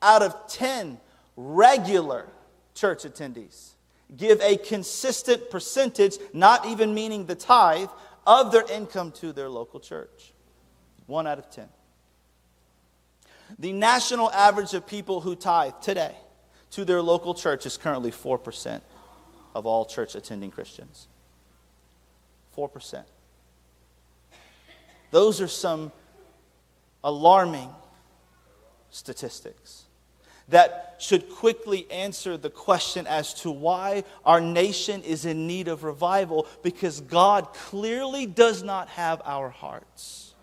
out 0.02 0.22
of 0.22 0.36
10 0.48 1.00
regular 1.36 2.28
church 2.74 3.04
attendees 3.04 3.72
give 4.16 4.42
a 4.42 4.58
consistent 4.58 5.50
percentage, 5.50 6.18
not 6.34 6.66
even 6.66 6.94
meaning 6.94 7.26
the 7.26 7.36
tithe, 7.36 7.90
of 8.26 8.52
their 8.52 8.70
income 8.72 9.12
to 9.12 9.32
their 9.32 9.50
local 9.50 9.80
church. 9.80 10.34
One 11.08 11.28
out 11.28 11.40
of 11.40 11.50
10. 11.50 11.68
The 13.58 13.74
national 13.74 14.32
average 14.32 14.74
of 14.74 14.86
people 14.86 15.22
who 15.22 15.36
tithe 15.36 15.74
today 15.82 16.16
to 16.72 16.86
their 16.86 17.02
local 17.02 17.34
church 17.34 17.66
is 17.66 17.78
currently 17.78 18.12
4% 18.12 18.82
of 19.60 19.68
all 19.68 19.86
church 19.86 20.16
attending 20.16 20.49
Christians. 20.49 21.07
4%. 22.57 23.03
Those 25.12 25.41
are 25.41 25.47
some 25.47 25.91
alarming 27.03 27.70
statistics 28.89 29.84
that 30.47 30.95
should 30.97 31.30
quickly 31.30 31.89
answer 31.91 32.38
the 32.38 32.49
question 32.49 33.05
as 33.05 33.34
to 33.36 33.51
why 33.51 34.03
our 34.26 34.41
nation 34.41 35.03
is 35.03 35.26
in 35.26 35.45
need 35.45 35.68
of 35.68 35.84
revival 35.84 36.47
because 36.64 37.01
God 37.01 37.53
clearly 37.53 38.26
does 38.26 38.64
not 38.64 38.88
have 38.89 39.22
our 39.26 39.49
hearts. 39.49 40.34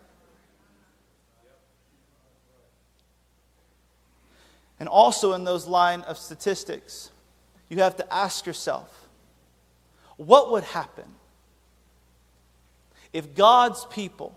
And 4.79 4.89
also 4.89 5.33
in 5.33 5.45
those 5.45 5.67
line 5.67 6.03
of 6.03 6.19
statistics, 6.19 7.11
you 7.69 7.79
have 7.79 7.97
to 7.97 8.15
ask 8.15 8.47
yourself, 8.47 9.06
what 10.17 10.51
would 10.51 10.65
happen 10.65 11.05
if 13.13 13.35
God's 13.35 13.85
people 13.87 14.37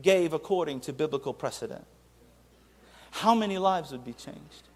gave 0.00 0.32
according 0.32 0.80
to 0.80 0.92
biblical 0.92 1.32
precedent? 1.32 1.84
How 3.10 3.34
many 3.34 3.58
lives 3.58 3.92
would 3.92 4.04
be 4.04 4.12
changed? 4.12 4.68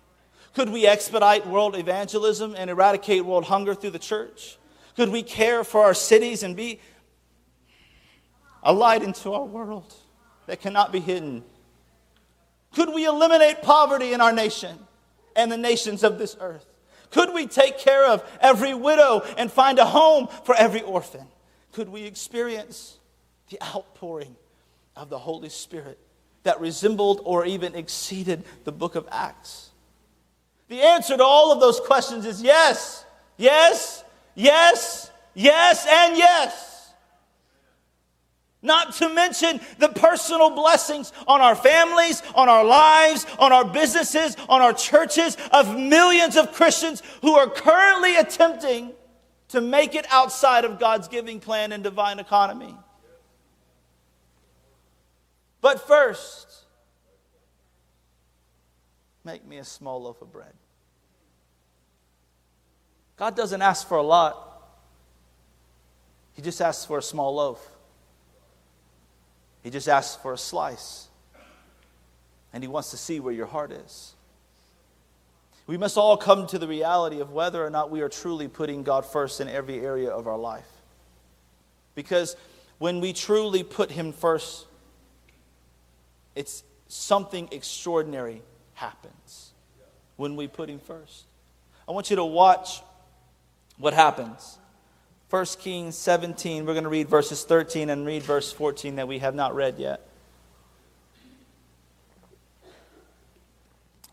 Could 0.55 0.71
we 0.71 0.87
expedite 0.87 1.47
world 1.47 1.77
evangelism 1.77 2.55
and 2.57 2.71
eradicate 2.71 3.25
world 3.25 3.45
hunger 3.45 3.75
through 3.75 3.91
the 3.91 3.99
church? 3.99 4.59
Could 4.97 5.11
we 5.11 5.23
care 5.23 5.63
for 5.65 5.85
our 5.85 5.95
cities 5.95 6.43
and 6.43 6.57
be 6.57 6.81
a 8.63 8.73
light 8.73 9.03
into 9.03 9.33
our 9.33 9.45
world 9.45 9.95
that 10.47 10.61
cannot 10.61 10.93
be 10.93 11.01
hidden? 11.01 11.45
Could 12.75 12.93
we 12.93 13.05
eliminate 13.05 13.63
poverty 13.63 14.13
in 14.13 14.21
our 14.21 14.33
nation 14.33 14.79
and 15.37 15.51
the 15.51 15.57
nations 15.57 16.03
of 16.03 16.19
this 16.19 16.37
earth? 16.41 16.67
Could 17.11 17.35
we 17.35 17.47
take 17.47 17.79
care 17.79 18.07
of 18.07 18.23
every 18.41 18.75
widow 18.75 19.23
and 19.37 19.51
find 19.51 19.79
a 19.79 19.85
home 19.85 20.29
for 20.45 20.55
every 20.55 20.83
orphan? 20.83 21.27
Could 21.73 21.89
we 21.89 22.05
experience 22.05 22.99
the 23.49 23.61
outpouring 23.63 24.37
of 24.97 25.09
the 25.09 25.19
Holy 25.19 25.49
Spirit 25.49 25.99
that 26.43 26.61
resembled 26.61 27.21
or 27.25 27.45
even 27.45 27.75
exceeded 27.75 28.45
the 28.65 28.73
book 28.73 28.95
of 28.95 29.09
Acts? 29.11 29.71
The 30.69 30.83
answer 30.83 31.17
to 31.17 31.25
all 31.25 31.53
of 31.53 31.61
those 31.61 31.81
questions 31.81 32.25
is 32.25 32.43
yes, 32.43 33.05
yes, 33.37 34.05
yes, 34.35 35.11
yes, 35.35 35.87
and 35.89 36.17
yes. 36.17 36.70
Not 38.63 38.95
to 38.97 39.09
mention 39.09 39.61
the 39.79 39.89
personal 39.89 40.51
blessings 40.51 41.13
on 41.27 41.41
our 41.41 41.55
families, 41.55 42.23
on 42.35 42.49
our 42.49 42.65
lives, 42.65 43.27
on 43.39 43.53
our 43.53 43.65
businesses, 43.65 44.37
on 44.49 44.61
our 44.61 44.75
churches 44.75 45.37
of 45.51 45.79
millions 45.79 46.37
of 46.37 46.53
Christians 46.53 47.03
who 47.23 47.33
are 47.37 47.49
currently 47.49 48.17
attempting 48.17 48.93
to 49.49 49.61
make 49.61 49.95
it 49.95 50.07
outside 50.11 50.65
of 50.65 50.79
God's 50.79 51.09
giving 51.09 51.41
plan 51.41 51.73
and 51.73 51.83
divine 51.83 52.19
economy. 52.19 52.77
But 55.63 55.87
first, 55.87 56.65
make 59.25 59.45
me 59.47 59.57
a 59.59 59.65
small 59.65 60.03
loaf 60.03 60.21
of 60.21 60.31
bread. 60.31 60.53
God 63.17 63.37
doesn't 63.37 63.61
ask 63.61 63.89
for 63.89 63.97
a 63.97 64.03
lot, 64.03 64.63
He 66.33 66.43
just 66.43 66.61
asks 66.61 66.85
for 66.85 66.99
a 66.99 67.03
small 67.03 67.35
loaf. 67.35 67.61
He 69.71 69.73
just 69.73 69.89
asks 69.89 70.21
for 70.21 70.33
a 70.33 70.37
slice. 70.37 71.07
And 72.53 72.61
He 72.61 72.67
wants 72.67 72.91
to 72.91 72.97
see 72.97 73.21
where 73.21 73.33
your 73.33 73.47
heart 73.47 73.71
is. 73.71 74.15
We 75.69 75.77
must 75.77 75.97
all 75.97 76.17
come 76.17 76.49
to 76.49 76.59
the 76.59 76.67
reality 76.67 77.21
of 77.21 77.31
whether 77.31 77.65
or 77.65 77.71
not 77.71 77.89
we 77.89 78.01
are 78.01 78.09
truly 78.09 78.49
putting 78.49 78.83
God 78.83 79.07
first 79.07 79.41
in 79.41 79.49
every 79.49 79.79
area 79.79 80.11
of 80.11 80.27
our 80.27 80.37
life. 80.37 80.67
Because 81.95 82.35
when 82.79 83.01
we 83.01 83.13
truly 83.13 83.63
put 83.63 83.93
Him 83.93 84.11
first, 84.11 84.67
it's 86.35 86.65
something 86.89 87.49
extraordinary 87.53 88.43
happens 88.75 89.53
when 90.17 90.35
we 90.35 90.49
put 90.49 90.69
Him 90.69 90.81
first. 90.81 91.27
I 91.89 91.93
want 91.93 92.11
you 92.11 92.17
to 92.17 92.25
watch 92.25 92.83
what 93.79 93.95
happens. 93.95 94.59
1 95.31 95.47
Kings 95.61 95.97
17, 95.97 96.67
we're 96.67 96.73
going 96.73 96.83
to 96.83 96.91
read 96.91 97.09
verses 97.09 97.45
13 97.45 97.89
and 97.89 98.05
read 98.05 98.25
verse 98.25 98.53
14 98.53 98.97
that 98.97 99.07
we 99.07 99.21
have 99.21 99.33
not 99.33 99.55
read 99.55 99.79
yet. 99.79 100.05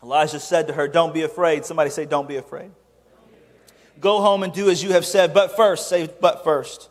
Elijah 0.00 0.38
said 0.38 0.68
to 0.68 0.72
her, 0.72 0.86
Don't 0.86 1.12
be 1.12 1.22
afraid. 1.22 1.64
Somebody 1.64 1.90
say, 1.90 2.04
Don't 2.04 2.28
be 2.28 2.36
afraid. 2.36 2.70
Go 4.00 4.20
home 4.20 4.44
and 4.44 4.52
do 4.52 4.70
as 4.70 4.80
you 4.80 4.92
have 4.92 5.04
said, 5.04 5.34
but 5.34 5.56
first, 5.56 5.88
say, 5.88 6.08
but 6.20 6.44
first. 6.44 6.88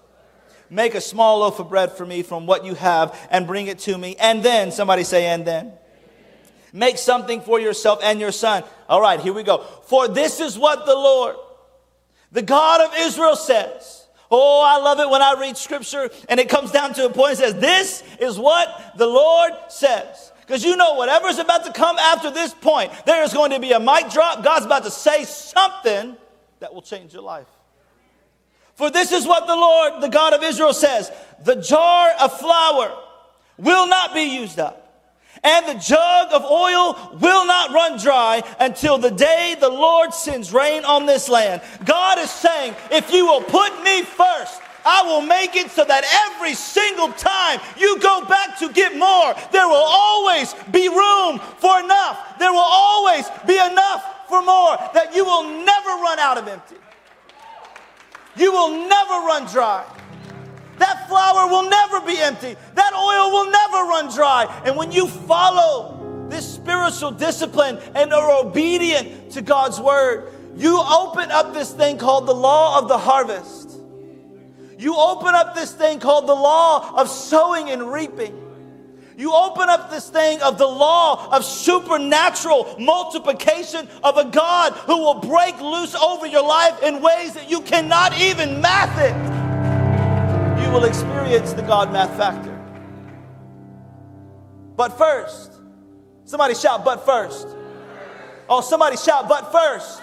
Make 0.69 0.93
a 0.95 0.99
small 0.99 1.39
loaf 1.39 1.59
of 1.59 1.69
bread 1.69 1.93
for 1.93 2.05
me 2.05 2.21
from 2.21 2.45
what 2.45 2.65
you 2.65 2.73
have 2.73 3.17
and 3.32 3.47
bring 3.47 3.67
it 3.67 3.80
to 3.80 3.97
me. 3.97 4.17
And 4.19 4.43
then, 4.43 4.73
somebody 4.73 5.05
say, 5.05 5.28
and 5.28 5.47
then. 5.47 5.71
Make 6.73 6.97
something 6.97 7.39
for 7.39 7.61
yourself 7.61 7.99
and 8.03 8.19
your 8.19 8.34
son. 8.34 8.65
All 8.89 8.99
right, 8.99 9.21
here 9.21 9.32
we 9.32 9.43
go. 9.43 9.59
For 9.86 10.09
this 10.09 10.41
is 10.41 10.59
what 10.59 10.86
the 10.86 10.95
Lord, 10.95 11.38
the 12.34 12.41
God 12.41 12.82
of 12.82 12.93
Israel 12.97 13.38
says. 13.38 14.07
Oh, 14.30 14.63
I 14.65 14.82
love 14.84 14.99
it 14.99 15.09
when 15.09 15.21
I 15.21 15.36
read 15.39 15.57
scripture 15.57 16.09
and 16.28 16.39
it 16.39 16.49
comes 16.49 16.71
down 16.71 16.93
to 16.95 17.05
a 17.05 17.09
point 17.09 17.32
and 17.32 17.38
says, 17.39 17.55
This 17.55 18.03
is 18.19 18.38
what 18.38 18.93
the 18.97 19.07
Lord 19.07 19.53
says. 19.69 20.32
Because 20.41 20.63
you 20.63 20.78
know, 20.78 20.93
whatever's 20.93 21.39
about 21.39 21.65
to 21.65 21.73
come 21.73 21.97
after 21.97 22.32
this 22.32 22.53
point, 22.53 22.91
there 23.05 23.23
is 23.23 23.34
going 23.34 23.51
to 23.51 23.59
be 23.59 23.73
a 23.73 23.80
mic 23.80 24.09
drop. 24.11 24.43
God's 24.43 24.65
about 24.65 24.84
to 24.86 24.91
say 24.91 25.25
something 25.25 26.15
that 26.59 26.73
will 26.73 26.82
change 26.82 27.13
your 27.13 27.21
life. 27.21 27.47
For 28.75 28.89
this 28.89 29.11
is 29.11 29.25
what 29.25 29.47
the 29.47 29.55
Lord, 29.55 30.01
the 30.01 30.07
God 30.09 30.34
of 30.34 30.43
Israel, 30.43 30.73
says 30.73 31.11
The 31.43 31.55
jar 31.55 32.11
of 32.21 32.38
flour 32.39 32.97
will 33.57 33.88
not 33.88 34.13
be 34.13 34.23
used 34.23 34.59
up 34.59 34.87
and 35.44 35.68
the 35.68 35.80
jug 35.80 36.32
of 36.32 36.44
oil 36.44 37.18
will 37.20 37.46
not 37.46 37.72
run 37.72 38.00
dry 38.00 38.44
until 38.60 38.98
the 38.98 39.12
day 39.12 39.56
the 39.60 39.70
Lord 39.70 40.14
sends 40.14 40.54
rain 40.54 40.86
on 40.86 41.06
this 41.06 41.30
land. 41.30 41.62
God 41.86 42.20
is 42.20 42.30
saying, 42.30 42.76
if 42.92 43.12
you 43.12 43.26
will 43.26 43.42
put 43.42 43.84
me 43.84 44.04
first, 44.04 44.62
I 44.86 45.04
will 45.04 45.22
make 45.22 45.56
it 45.56 45.70
so 45.70 45.84
that 45.84 46.06
every 46.32 46.54
single 46.54 47.12
time 47.12 47.60
you 47.78 48.00
go 48.00 48.24
back 48.26 48.58
to 48.60 48.72
get 48.72 48.96
more, 48.96 49.36
there 49.52 49.68
will 49.68 49.76
always 49.86 50.54
be 50.72 50.88
room 50.88 51.40
for 51.60 51.80
enough. 51.80 52.40
There 52.40 52.54
will 52.54 52.60
always 52.60 53.26
be 53.46 53.58
enough 53.58 54.30
for 54.30 54.42
more, 54.42 54.78
that 54.94 55.14
you 55.14 55.26
will 55.26 55.44
never 55.44 55.90
run 56.02 56.20
out 56.20 56.38
of 56.38 56.48
empty. 56.48 56.76
You 58.38 58.52
will 58.52 58.88
never 58.88 59.26
run 59.26 59.46
dry. 59.52 59.86
That 60.78 61.07
flour 61.07 61.47
will 61.47 61.69
never 61.69 62.01
be 62.01 62.17
empty. 62.19 62.55
That 62.75 62.93
oil 62.93 63.32
will 63.32 63.51
never 63.51 63.89
run 63.89 64.13
dry. 64.13 64.61
And 64.65 64.75
when 64.75 64.91
you 64.91 65.07
follow 65.07 66.28
this 66.30 66.51
spiritual 66.53 67.11
discipline 67.11 67.80
and 67.95 68.13
are 68.13 68.45
obedient 68.45 69.32
to 69.32 69.41
God's 69.41 69.80
word, 69.80 70.32
you 70.55 70.80
open 70.80 71.32
up 71.32 71.53
this 71.53 71.71
thing 71.71 71.97
called 71.97 72.28
the 72.28 72.34
law 72.34 72.80
of 72.80 72.88
the 72.88 72.97
harvest. 72.97 73.80
You 74.78 74.95
open 74.95 75.34
up 75.34 75.55
this 75.55 75.71
thing 75.71 75.99
called 75.99 76.28
the 76.28 76.36
law 76.36 76.99
of 76.99 77.09
sowing 77.09 77.69
and 77.69 77.91
reaping. 77.91 78.43
You 79.17 79.34
open 79.34 79.67
up 79.67 79.89
this 79.89 80.09
thing 80.09 80.39
of 80.43 80.59
the 80.59 80.67
law 80.67 81.36
of 81.36 81.43
supernatural 81.43 82.75
multiplication 82.80 83.88
of 84.03 84.17
a 84.17 84.25
God 84.25 84.73
who 84.73 84.97
will 84.97 85.21
break 85.21 85.59
loose 85.59 85.95
over 85.95 86.28
your 86.28 86.47
life 86.47 86.84
in 86.84 87.01
ways 87.01 87.34
that 87.34 87.49
you 87.49 87.61
cannot 87.61 88.19
even 88.19 88.61
math 88.61 88.99
it 88.99 89.37
you 90.68 90.74
will 90.74 90.84
experience 90.84 91.53
the 91.53 91.61
God 91.61 91.93
math 91.93 92.18
factor. 92.18 92.53
But 94.76 94.97
first, 94.97 95.53
somebody 96.26 96.55
shout, 96.55 96.84
but 96.84 97.05
first. 97.05 97.47
Oh, 98.49 98.59
somebody 98.59 98.97
shout, 98.97 99.30
but 99.30 99.49
first. 99.51 100.01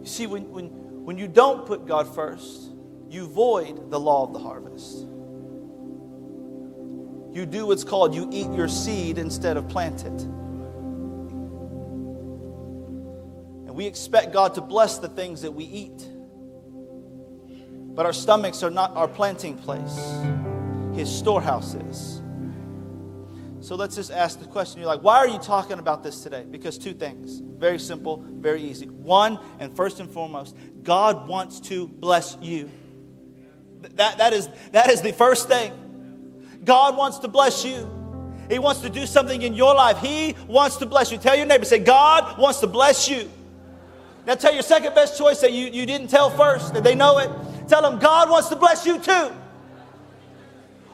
You 0.00 0.06
see, 0.06 0.28
when, 0.28 0.48
when, 0.52 0.66
when 1.04 1.18
you 1.18 1.26
don't 1.26 1.66
put 1.66 1.86
God 1.86 2.14
first, 2.14 2.70
you 3.10 3.26
void 3.26 3.90
the 3.90 3.98
law 3.98 4.22
of 4.24 4.32
the 4.32 4.38
harvest. 4.38 4.98
You 7.36 7.46
do 7.46 7.66
what's 7.66 7.82
called 7.82 8.14
you 8.14 8.28
eat 8.30 8.52
your 8.52 8.68
seed 8.68 9.18
instead 9.18 9.56
of 9.56 9.68
plant 9.68 10.02
it. 10.02 10.22
And 13.66 13.74
we 13.74 13.86
expect 13.86 14.32
God 14.32 14.54
to 14.54 14.60
bless 14.60 14.98
the 14.98 15.08
things 15.08 15.42
that 15.42 15.50
we 15.50 15.64
eat. 15.64 16.10
But 17.96 18.04
our 18.04 18.12
stomachs 18.12 18.62
are 18.62 18.70
not 18.70 18.94
our 18.94 19.08
planting 19.08 19.56
place, 19.56 19.98
His 20.94 21.10
storehouse 21.10 21.74
is. 21.74 22.22
So 23.60 23.74
let's 23.74 23.96
just 23.96 24.12
ask 24.12 24.38
the 24.38 24.46
question. 24.46 24.80
You're 24.80 24.86
like, 24.86 25.02
why 25.02 25.16
are 25.16 25.26
you 25.26 25.38
talking 25.38 25.78
about 25.78 26.04
this 26.04 26.22
today? 26.22 26.44
Because 26.48 26.78
two 26.78 26.92
things. 26.92 27.40
Very 27.40 27.78
simple, 27.78 28.22
very 28.28 28.62
easy. 28.62 28.86
One, 28.86 29.40
and 29.58 29.74
first 29.74 29.98
and 29.98 30.08
foremost, 30.08 30.54
God 30.84 31.26
wants 31.26 31.58
to 31.60 31.88
bless 31.88 32.36
you. 32.40 32.70
That, 33.94 34.18
that, 34.18 34.32
is, 34.32 34.48
that 34.72 34.90
is 34.90 35.00
the 35.00 35.12
first 35.12 35.48
thing. 35.48 35.72
God 36.64 36.96
wants 36.96 37.18
to 37.20 37.28
bless 37.28 37.64
you. 37.64 37.90
He 38.50 38.58
wants 38.58 38.82
to 38.82 38.90
do 38.90 39.06
something 39.06 39.42
in 39.42 39.54
your 39.54 39.74
life. 39.74 39.98
He 39.98 40.36
wants 40.46 40.76
to 40.76 40.86
bless 40.86 41.10
you. 41.10 41.18
Tell 41.18 41.34
your 41.34 41.46
neighbor, 41.46 41.64
say, 41.64 41.78
God 41.78 42.38
wants 42.38 42.60
to 42.60 42.66
bless 42.66 43.08
you. 43.08 43.28
Now 44.26 44.34
tell 44.34 44.52
your 44.52 44.62
second 44.62 44.94
best 44.94 45.18
choice 45.18 45.40
that 45.40 45.52
you, 45.52 45.66
you 45.66 45.86
didn't 45.86 46.08
tell 46.08 46.30
first, 46.30 46.74
that 46.74 46.84
they 46.84 46.94
know 46.94 47.18
it. 47.18 47.30
Tell 47.68 47.82
them 47.82 47.98
God 47.98 48.30
wants 48.30 48.48
to 48.48 48.56
bless 48.56 48.86
you 48.86 48.98
too. 48.98 49.30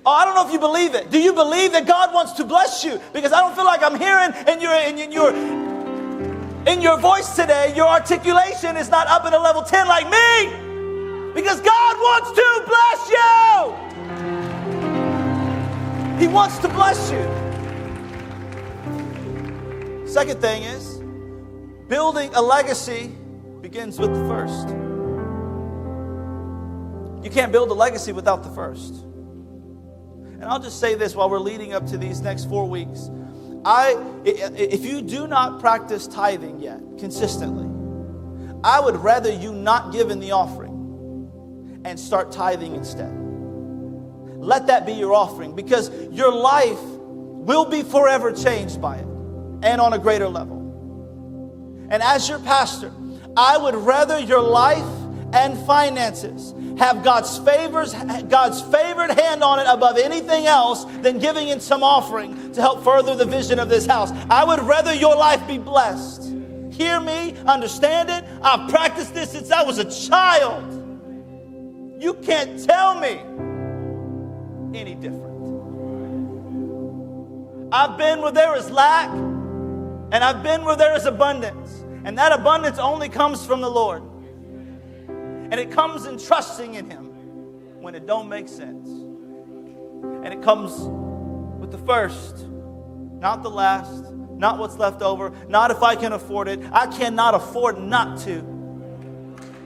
Oh, 0.05 0.11
I 0.11 0.25
don't 0.25 0.35
know 0.35 0.47
if 0.47 0.53
you 0.53 0.59
believe 0.59 0.95
it. 0.95 1.11
Do 1.11 1.19
you 1.19 1.33
believe 1.33 1.73
that 1.73 1.87
God 1.87 2.13
wants 2.13 2.33
to 2.33 2.45
bless 2.45 2.85
you? 2.85 3.01
Because 3.13 3.33
I 3.33 3.41
don't 3.41 3.55
feel 3.55 3.65
like 3.65 3.83
I'm 3.83 3.99
hearing 3.99 4.33
in 4.49 4.61
your 4.61 4.75
in 4.75 5.13
your 5.13 5.33
in 6.67 6.81
your 6.81 6.99
voice 6.99 7.35
today, 7.35 7.73
your 7.75 7.89
articulation 7.89 8.77
is 8.77 8.89
not 8.89 9.09
up 9.09 9.25
at 9.25 9.33
a 9.33 9.39
level 9.39 9.63
10 9.63 9.89
like 9.89 10.05
me. 10.05 10.47
Because 11.35 11.61
God 11.61 11.97
wants 11.97 12.31
to 12.31 12.65
bless 12.67 13.11
you. 13.11 13.73
He 16.21 16.29
wants 16.29 16.59
to 16.59 16.69
bless 16.69 17.11
you. 17.11 17.27
Second 20.07 20.41
thing 20.41 20.63
is 20.63 21.01
building 21.89 22.31
a 22.35 22.43
legacy 22.43 23.11
begins 23.61 23.99
with 23.99 24.15
the 24.15 24.29
first. 24.29 24.82
You 27.23 27.31
can't 27.31 27.53
build 27.53 27.71
a 27.71 27.75
legacy 27.75 28.13
without 28.13 28.43
the 28.43 28.51
first. 28.51 28.95
And 28.95 30.45
I'll 30.45 30.61
just 30.61 30.81
say 30.81 30.95
this 30.97 31.15
while 31.15 31.31
we're 31.31 31.39
leading 31.39 31.73
up 31.73 31.87
to 31.89 31.97
these 31.97 32.21
next 32.21 32.49
four 32.49 32.69
weeks. 32.69 33.11
I, 33.65 33.97
if 34.25 34.85
you 34.85 35.01
do 35.03 35.29
not 35.29 35.61
practice 35.61 36.09
tithing 36.09 36.61
yet 36.61 36.81
consistently, 36.99 37.69
I 38.65 38.81
would 38.81 38.97
rather 38.97 39.33
you 39.33 39.53
not 39.53 39.93
give 39.93 40.11
in 40.11 40.19
the 40.19 40.33
offering 40.33 41.81
and 41.85 41.99
start 41.99 42.33
tithing 42.33 42.75
instead. 42.75 43.13
Let 44.37 44.67
that 44.67 44.85
be 44.85 44.93
your 44.93 45.15
offering 45.15 45.55
because 45.55 45.91
your 46.11 46.33
life 46.33 46.81
will 46.81 47.65
be 47.65 47.83
forever 47.83 48.33
changed 48.33 48.81
by 48.81 48.97
it 48.97 49.07
and 49.63 49.81
on 49.81 49.93
a 49.93 49.99
greater 49.99 50.29
level. 50.29 50.59
And 51.89 52.03
as 52.03 52.29
your 52.29 52.41
pastor, 52.41 52.93
I 53.37 53.59
would 53.59 53.77
rather 53.77 54.19
your 54.19 54.43
life 54.43 54.85
and 55.33 55.59
finances 55.67 56.55
have 56.79 57.03
God's 57.03 57.39
favors, 57.39 57.95
God's 58.29 58.61
favored 58.63 59.11
hand 59.11 59.43
on 59.43 59.59
it 59.59 59.67
above 59.69 59.99
anything 59.99 60.47
else 60.47 60.85
than 61.03 61.19
giving 61.19 61.49
in 61.49 61.61
some 61.61 61.83
offering 61.83 62.53
to 62.53 62.61
help 62.61 62.85
further 62.85 63.15
the 63.15 63.25
vision 63.25 63.59
of 63.59 63.69
this 63.69 63.87
house. 63.87 64.11
I 64.31 64.45
would 64.45 64.61
rather 64.61 64.93
your 64.93 65.17
life 65.17 65.47
be 65.47 65.59
blessed. 65.59 66.35
Hear 66.71 67.01
me, 67.01 67.35
understand 67.47 68.11
it. 68.11 68.25
I've 68.43 68.71
practiced 68.71 69.15
this 69.15 69.33
since 69.33 69.51
I 69.51 69.63
was 69.63 69.79
a 69.79 70.09
child. 70.09 70.71
You 72.03 72.15
can't 72.15 72.63
tell 72.65 72.99
me 72.99 73.21
any 74.79 74.95
different. 74.95 75.33
I've 77.73 77.97
been 77.97 78.21
where 78.21 78.33
there 78.33 78.55
is 78.57 78.71
lack, 78.71 79.09
and 79.11 80.17
I've 80.17 80.43
been 80.43 80.65
where 80.65 80.77
there 80.77 80.95
is 80.95 81.07
abundance. 81.07 81.85
And 82.05 82.19
that 82.19 82.33
abundance 82.33 82.79
only 82.79 83.09
comes 83.09 83.47
from 83.47 83.61
the 83.61 83.71
Lord. 83.71 84.03
And 85.53 85.61
it 85.61 85.71
comes 85.71 86.07
in 86.07 86.19
trusting 86.19 86.77
in 86.77 86.89
Him 86.89 87.05
when 87.83 87.95
it 87.95 88.07
don't 88.07 88.27
make 88.27 88.49
sense. 88.49 88.89
And 88.89 90.29
it 90.29 90.41
comes 90.41 90.73
with 91.61 91.71
the 91.71 91.77
first, 91.77 92.47
not 93.21 93.43
the 93.43 93.51
last, 93.51 94.15
not 94.39 94.59
what's 94.59 94.79
left 94.79 95.03
over, 95.03 95.31
not 95.49 95.71
if 95.71 95.83
I 95.83 95.95
can 95.95 96.15
afford 96.15 96.49
it. 96.49 96.59
I 96.73 96.87
cannot 96.87 97.35
afford 97.35 97.79
not 97.79 98.19
to. 98.21 98.43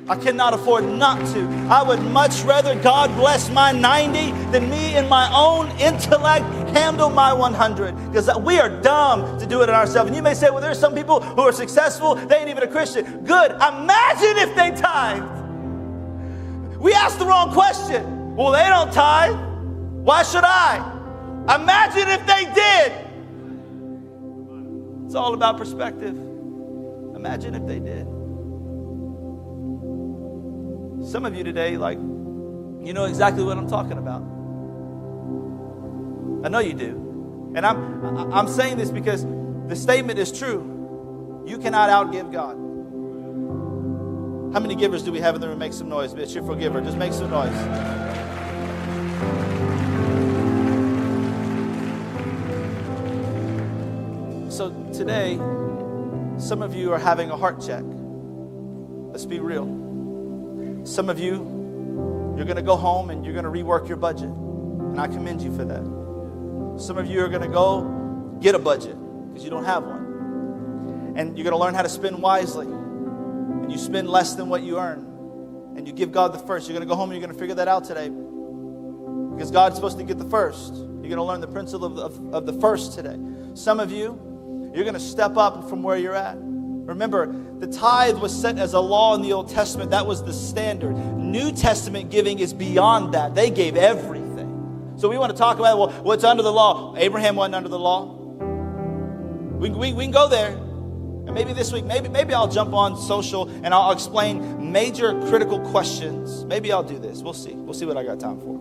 I 0.08 0.16
cannot 0.16 0.54
afford 0.54 0.82
not 0.82 1.24
to. 1.34 1.48
I 1.70 1.84
would 1.84 2.02
much 2.02 2.40
rather 2.40 2.74
God 2.82 3.14
bless 3.14 3.48
my 3.50 3.70
90 3.70 4.32
than 4.50 4.68
me 4.68 4.96
in 4.96 5.08
my 5.08 5.30
own 5.32 5.70
intellect 5.78 6.44
handle 6.76 7.10
my 7.10 7.32
100 7.32 7.94
because 8.10 8.28
we 8.40 8.58
are 8.58 8.80
dumb 8.82 9.38
to 9.38 9.46
do 9.46 9.62
it 9.62 9.68
in 9.68 9.74
ourselves. 9.76 10.08
And 10.08 10.16
you 10.16 10.22
may 10.22 10.34
say, 10.34 10.50
well, 10.50 10.60
there's 10.60 10.80
some 10.80 10.96
people 10.96 11.20
who 11.20 11.42
are 11.42 11.52
successful, 11.52 12.16
they 12.16 12.38
ain't 12.38 12.48
even 12.48 12.64
a 12.64 12.68
Christian. 12.68 13.24
Good. 13.24 13.52
Imagine 13.52 14.36
if 14.38 14.56
they 14.56 14.72
tithe. 14.72 15.35
We 16.86 16.92
asked 16.92 17.18
the 17.18 17.26
wrong 17.26 17.52
question. 17.52 18.36
Well, 18.36 18.52
they 18.52 18.64
don't 18.68 18.92
tithe. 18.92 19.34
Why 20.04 20.22
should 20.22 20.44
I? 20.44 20.76
Imagine 21.52 22.08
if 22.08 22.24
they 22.24 22.44
did. 22.54 22.92
It's 25.04 25.16
all 25.16 25.34
about 25.34 25.58
perspective. 25.58 26.16
Imagine 27.16 27.56
if 27.56 27.66
they 27.66 27.80
did. 27.80 28.06
Some 31.10 31.24
of 31.24 31.34
you 31.34 31.42
today, 31.42 31.76
like, 31.76 31.98
you 31.98 32.92
know 32.92 33.06
exactly 33.06 33.42
what 33.42 33.58
I'm 33.58 33.68
talking 33.68 33.98
about. 33.98 34.22
I 36.46 36.48
know 36.48 36.60
you 36.60 36.74
do. 36.74 37.52
And 37.56 37.66
I'm, 37.66 38.32
I'm 38.32 38.46
saying 38.46 38.76
this 38.76 38.92
because 38.92 39.26
the 39.66 39.74
statement 39.74 40.20
is 40.20 40.30
true. 40.30 41.42
You 41.48 41.58
cannot 41.58 41.90
outgive 41.90 42.30
God. 42.30 42.65
How 44.52 44.60
many 44.60 44.74
givers 44.74 45.02
do 45.02 45.12
we 45.12 45.20
have 45.20 45.34
in 45.34 45.40
the 45.40 45.48
room? 45.48 45.58
Make 45.58 45.72
some 45.72 45.88
noise. 45.88 46.12
A 46.14 46.26
cheerful 46.26 46.54
giver. 46.54 46.80
Just 46.80 46.96
make 46.96 47.12
some 47.12 47.30
noise. 47.30 47.52
So 54.52 54.70
today, 54.94 55.36
some 56.38 56.62
of 56.62 56.74
you 56.74 56.92
are 56.92 56.98
having 56.98 57.30
a 57.30 57.36
heart 57.36 57.60
check. 57.60 57.82
Let's 57.84 59.26
be 59.26 59.40
real. 59.40 59.66
Some 60.84 61.10
of 61.10 61.18
you, 61.18 62.34
you're 62.36 62.46
going 62.46 62.56
to 62.56 62.62
go 62.62 62.76
home 62.76 63.10
and 63.10 63.24
you're 63.24 63.34
going 63.34 63.44
to 63.44 63.50
rework 63.50 63.88
your 63.88 63.98
budget. 63.98 64.30
And 64.30 64.98
I 65.00 65.06
commend 65.08 65.42
you 65.42 65.54
for 65.54 65.64
that. 65.64 66.80
Some 66.80 66.96
of 66.96 67.06
you 67.06 67.22
are 67.22 67.28
going 67.28 67.42
to 67.42 67.48
go 67.48 68.38
get 68.40 68.54
a 68.54 68.58
budget 68.58 68.96
because 69.28 69.44
you 69.44 69.50
don't 69.50 69.64
have 69.64 69.82
one. 69.84 71.14
And 71.16 71.36
you're 71.36 71.44
going 71.44 71.52
to 71.52 71.58
learn 71.58 71.74
how 71.74 71.82
to 71.82 71.88
spend 71.88 72.22
wisely 72.22 72.66
and 73.66 73.72
you 73.72 73.78
spend 73.78 74.08
less 74.08 74.36
than 74.36 74.48
what 74.48 74.62
you 74.62 74.78
earn, 74.78 75.74
and 75.76 75.88
you 75.88 75.92
give 75.92 76.12
God 76.12 76.32
the 76.32 76.38
first, 76.38 76.68
you're 76.68 76.78
going 76.78 76.86
to 76.86 76.88
go 76.88 76.94
home 76.94 77.10
and 77.10 77.18
you're 77.18 77.26
going 77.26 77.34
to 77.34 77.40
figure 77.40 77.56
that 77.56 77.66
out 77.66 77.82
today. 77.82 78.08
Because 78.08 79.50
God's 79.50 79.74
supposed 79.74 79.98
to 79.98 80.04
get 80.04 80.18
the 80.18 80.30
first. 80.30 80.76
You're 80.76 80.84
going 80.84 81.16
to 81.16 81.24
learn 81.24 81.40
the 81.40 81.48
principle 81.48 81.98
of, 81.98 81.98
of, 81.98 82.32
of 82.32 82.46
the 82.46 82.52
first 82.60 82.92
today. 82.92 83.18
Some 83.54 83.80
of 83.80 83.90
you, 83.90 84.70
you're 84.72 84.84
going 84.84 84.94
to 84.94 85.00
step 85.00 85.36
up 85.36 85.68
from 85.68 85.82
where 85.82 85.96
you're 85.96 86.14
at. 86.14 86.36
Remember, 86.38 87.34
the 87.58 87.66
tithe 87.66 88.18
was 88.18 88.32
set 88.32 88.56
as 88.56 88.74
a 88.74 88.80
law 88.80 89.16
in 89.16 89.22
the 89.22 89.32
Old 89.32 89.50
Testament. 89.50 89.90
That 89.90 90.06
was 90.06 90.22
the 90.22 90.32
standard. 90.32 90.94
New 90.94 91.50
Testament 91.50 92.12
giving 92.12 92.38
is 92.38 92.54
beyond 92.54 93.14
that. 93.14 93.34
They 93.34 93.50
gave 93.50 93.76
everything. 93.76 94.94
So 94.96 95.08
we 95.08 95.18
want 95.18 95.32
to 95.32 95.36
talk 95.36 95.58
about, 95.58 95.76
well, 95.76 95.90
what's 96.04 96.22
under 96.22 96.44
the 96.44 96.52
law? 96.52 96.94
Abraham 96.96 97.34
wasn't 97.34 97.56
under 97.56 97.68
the 97.68 97.80
law. 97.80 98.14
We, 99.58 99.70
we, 99.70 99.92
we 99.92 100.04
can 100.04 100.12
go 100.12 100.28
there. 100.28 100.56
And 101.26 101.34
maybe 101.34 101.52
this 101.52 101.72
week, 101.72 101.84
maybe, 101.84 102.08
maybe 102.08 102.34
I'll 102.34 102.46
jump 102.46 102.72
on 102.72 102.96
social 102.96 103.48
and 103.48 103.74
I'll 103.74 103.90
explain 103.90 104.70
major 104.70 105.20
critical 105.22 105.58
questions. 105.58 106.44
Maybe 106.44 106.70
I'll 106.70 106.84
do 106.84 107.00
this. 107.00 107.20
We'll 107.20 107.34
see. 107.34 107.54
We'll 107.54 107.74
see 107.74 107.84
what 107.84 107.96
I 107.96 108.04
got 108.04 108.20
time 108.20 108.38
for. 108.40 108.56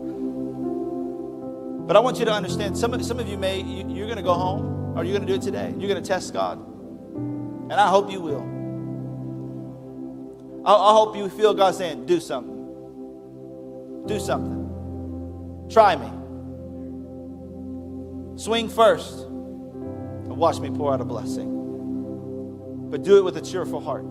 But 1.85 1.95
I 1.95 1.99
want 1.99 2.17
you 2.17 2.25
to 2.25 2.31
understand 2.31 2.75
some 2.75 2.95
of, 2.95 3.05
some 3.05 3.19
of 3.19 3.27
you 3.27 3.37
may, 3.37 3.61
you, 3.61 3.87
you're 3.87 4.07
going 4.07 4.17
to 4.17 4.23
go 4.23 4.33
home 4.33 4.97
or 4.97 5.03
you're 5.03 5.15
going 5.15 5.27
to 5.27 5.31
do 5.31 5.35
it 5.35 5.43
today. 5.43 5.71
You're 5.77 5.87
going 5.87 6.01
to 6.01 6.07
test 6.07 6.33
God. 6.33 6.57
And 7.15 7.73
I 7.73 7.87
hope 7.87 8.09
you 8.09 8.19
will. 8.19 8.41
I, 10.65 10.73
I 10.73 10.93
hope 10.93 11.15
you 11.15 11.29
feel 11.29 11.53
God 11.53 11.75
saying, 11.75 12.07
do 12.07 12.19
something. 12.19 12.55
Do 14.07 14.19
something. 14.19 15.67
Try 15.69 15.95
me. 15.97 16.09
Swing 18.37 18.69
first 18.69 19.19
and 19.19 20.35
watch 20.35 20.59
me 20.59 20.71
pour 20.71 20.91
out 20.91 21.01
a 21.01 21.05
blessing 21.05 21.64
but 22.89 23.03
do 23.03 23.17
it 23.17 23.23
with 23.23 23.37
a 23.37 23.41
cheerful 23.41 23.79
heart. 23.79 24.05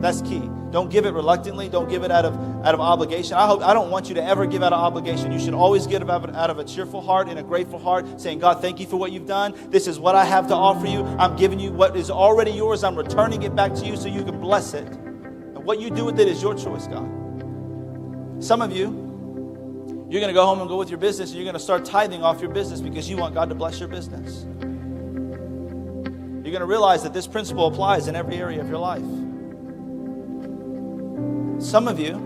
That's 0.00 0.20
key. 0.20 0.42
Don't 0.70 0.90
give 0.90 1.06
it 1.06 1.14
reluctantly. 1.14 1.68
Don't 1.68 1.88
give 1.88 2.02
it 2.02 2.10
out 2.10 2.24
of, 2.24 2.34
out 2.66 2.74
of 2.74 2.80
obligation. 2.80 3.34
I 3.34 3.46
hope 3.46 3.62
I 3.62 3.72
don't 3.72 3.90
want 3.90 4.08
you 4.08 4.14
to 4.16 4.22
ever 4.24 4.44
give 4.44 4.62
out 4.62 4.72
of 4.72 4.80
obligation. 4.80 5.32
You 5.32 5.38
should 5.38 5.54
always 5.54 5.86
give 5.86 6.10
out, 6.10 6.34
out 6.34 6.50
of 6.50 6.58
a 6.58 6.64
cheerful 6.64 7.00
heart 7.00 7.28
and 7.28 7.38
a 7.38 7.42
grateful 7.42 7.78
heart, 7.78 8.20
saying, 8.20 8.40
God, 8.40 8.60
thank 8.60 8.80
you 8.80 8.86
for 8.86 8.96
what 8.96 9.12
you've 9.12 9.26
done. 9.26 9.54
This 9.70 9.86
is 9.86 9.98
what 9.98 10.14
I 10.14 10.24
have 10.24 10.48
to 10.48 10.54
offer 10.54 10.86
you. 10.86 11.04
I'm 11.04 11.36
giving 11.36 11.60
you 11.60 11.70
what 11.70 11.96
is 11.96 12.10
already 12.10 12.50
yours. 12.50 12.84
I'm 12.84 12.96
returning 12.96 13.44
it 13.44 13.54
back 13.54 13.72
to 13.76 13.86
you 13.86 13.96
so 13.96 14.08
you 14.08 14.24
can 14.24 14.40
bless 14.40 14.74
it. 14.74 14.86
And 14.88 15.64
what 15.64 15.80
you 15.80 15.90
do 15.90 16.04
with 16.04 16.18
it 16.18 16.28
is 16.28 16.42
your 16.42 16.54
choice, 16.54 16.86
God. 16.86 17.08
Some 18.40 18.60
of 18.60 18.76
you, 18.76 18.86
you're 20.10 20.20
going 20.20 20.28
to 20.28 20.34
go 20.34 20.44
home 20.44 20.60
and 20.60 20.68
go 20.68 20.76
with 20.76 20.90
your 20.90 20.98
business, 20.98 21.30
and 21.30 21.38
you're 21.38 21.44
going 21.44 21.54
to 21.54 21.60
start 21.60 21.84
tithing 21.84 22.22
off 22.22 22.42
your 22.42 22.50
business 22.50 22.80
because 22.80 23.08
you 23.08 23.16
want 23.16 23.32
God 23.32 23.48
to 23.48 23.54
bless 23.54 23.78
your 23.78 23.88
business 23.88 24.44
going 26.54 26.60
to 26.60 26.66
realize 26.66 27.02
that 27.02 27.12
this 27.12 27.26
principle 27.26 27.66
applies 27.66 28.06
in 28.06 28.14
every 28.14 28.36
area 28.36 28.60
of 28.60 28.68
your 28.68 28.78
life. 28.78 29.02
Some 31.60 31.88
of 31.88 31.98
you 31.98 32.16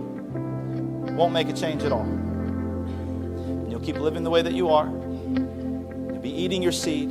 won't 1.16 1.32
make 1.32 1.48
a 1.48 1.54
change 1.54 1.82
at 1.82 1.92
all. 1.92 2.02
And 2.02 3.70
you'll 3.70 3.80
keep 3.80 3.96
living 3.96 4.24
the 4.24 4.30
way 4.30 4.42
that 4.42 4.52
you 4.52 4.68
are. 4.68 4.84
You'll 4.84 6.20
be 6.20 6.28
eating 6.30 6.62
your 6.62 6.72
seed, 6.72 7.08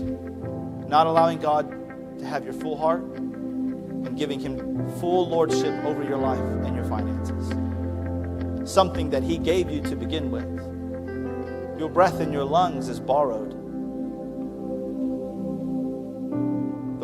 not 0.88 1.07
allowing 1.07 1.39
God 1.39 2.20
to 2.20 2.26
have 2.26 2.43
your 2.43 2.53
full 2.53 2.78
heart, 2.78 3.01
and 3.01 4.15
giving 4.15 4.39
Him 4.39 4.88
full 4.99 5.28
lordship 5.28 5.74
over 5.86 6.03
your 6.03 6.20
life 6.20 6.38
and 6.38 6.76
your 6.76 6.86
finances. 6.86 8.72
Something 8.72 9.09
that 9.09 9.24
He 9.24 9.39
gave 9.39 9.72
you 9.72 9.82
to 9.82 9.95
begin 9.95 10.30
with. 10.30 10.45
Your 11.80 11.89
breath 11.89 12.22
in 12.22 12.32
your 12.32 12.43
lungs 12.43 12.89
is 12.89 12.99
borrowed. 12.99 13.55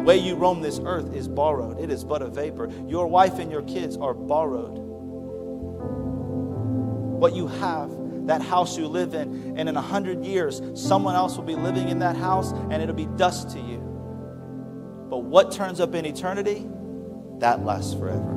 The 0.04 0.08
way 0.08 0.18
you 0.18 0.36
roam 0.36 0.60
this 0.60 0.82
earth 0.84 1.16
is 1.16 1.30
borrowed, 1.30 1.80
it 1.80 1.90
is 1.90 2.04
but 2.04 2.22
a 2.22 2.28
vapor. 2.28 2.70
Your 2.90 3.08
wife 3.08 3.40
and 3.40 3.50
your 3.50 3.62
kids 3.62 3.96
are 3.96 4.14
borrowed. 4.14 4.78
What 7.22 7.34
you 7.34 7.48
have 7.48 7.90
that 8.28 8.42
house 8.42 8.78
you 8.78 8.88
live 8.88 9.14
in. 9.14 9.56
And 9.58 9.70
in 9.70 9.78
a 9.78 9.82
hundred 9.82 10.26
years, 10.26 10.62
someone 10.76 11.16
else 11.16 11.38
will 11.38 11.46
be 11.46 11.56
living 11.56 11.88
in 11.88 12.00
that 12.00 12.18
house 12.18 12.52
and 12.52 12.82
it'll 12.82 12.94
be 12.94 13.06
dust 13.06 13.52
to 13.52 13.60
you. 13.62 13.78
But 15.10 15.20
what 15.20 15.54
turns 15.54 15.80
up 15.80 15.96
in 15.96 16.06
eternity, 16.06 16.68
that 17.40 17.64
lasts 17.64 17.94
forever. 17.94 18.30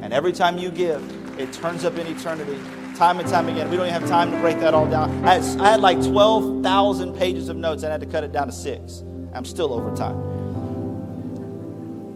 And 0.00 0.14
every 0.14 0.32
time 0.32 0.56
you 0.56 0.70
give, 0.70 1.02
it 1.38 1.52
turns 1.52 1.84
up 1.84 1.98
in 1.98 2.06
eternity 2.06 2.58
time 2.96 3.20
and 3.20 3.28
time 3.28 3.46
again. 3.48 3.70
We 3.70 3.76
don't 3.76 3.86
even 3.86 4.00
have 4.00 4.08
time 4.08 4.30
to 4.30 4.40
break 4.40 4.58
that 4.60 4.72
all 4.72 4.88
down. 4.88 5.22
I 5.26 5.34
had, 5.34 5.60
I 5.60 5.70
had 5.72 5.80
like 5.80 6.02
12,000 6.02 7.14
pages 7.14 7.50
of 7.50 7.58
notes 7.58 7.82
and 7.82 7.92
I 7.92 7.92
had 7.92 8.00
to 8.00 8.06
cut 8.06 8.24
it 8.24 8.32
down 8.32 8.46
to 8.46 8.52
six. 8.54 9.04
I'm 9.34 9.44
still 9.44 9.74
over 9.74 9.94
time. 9.94 10.37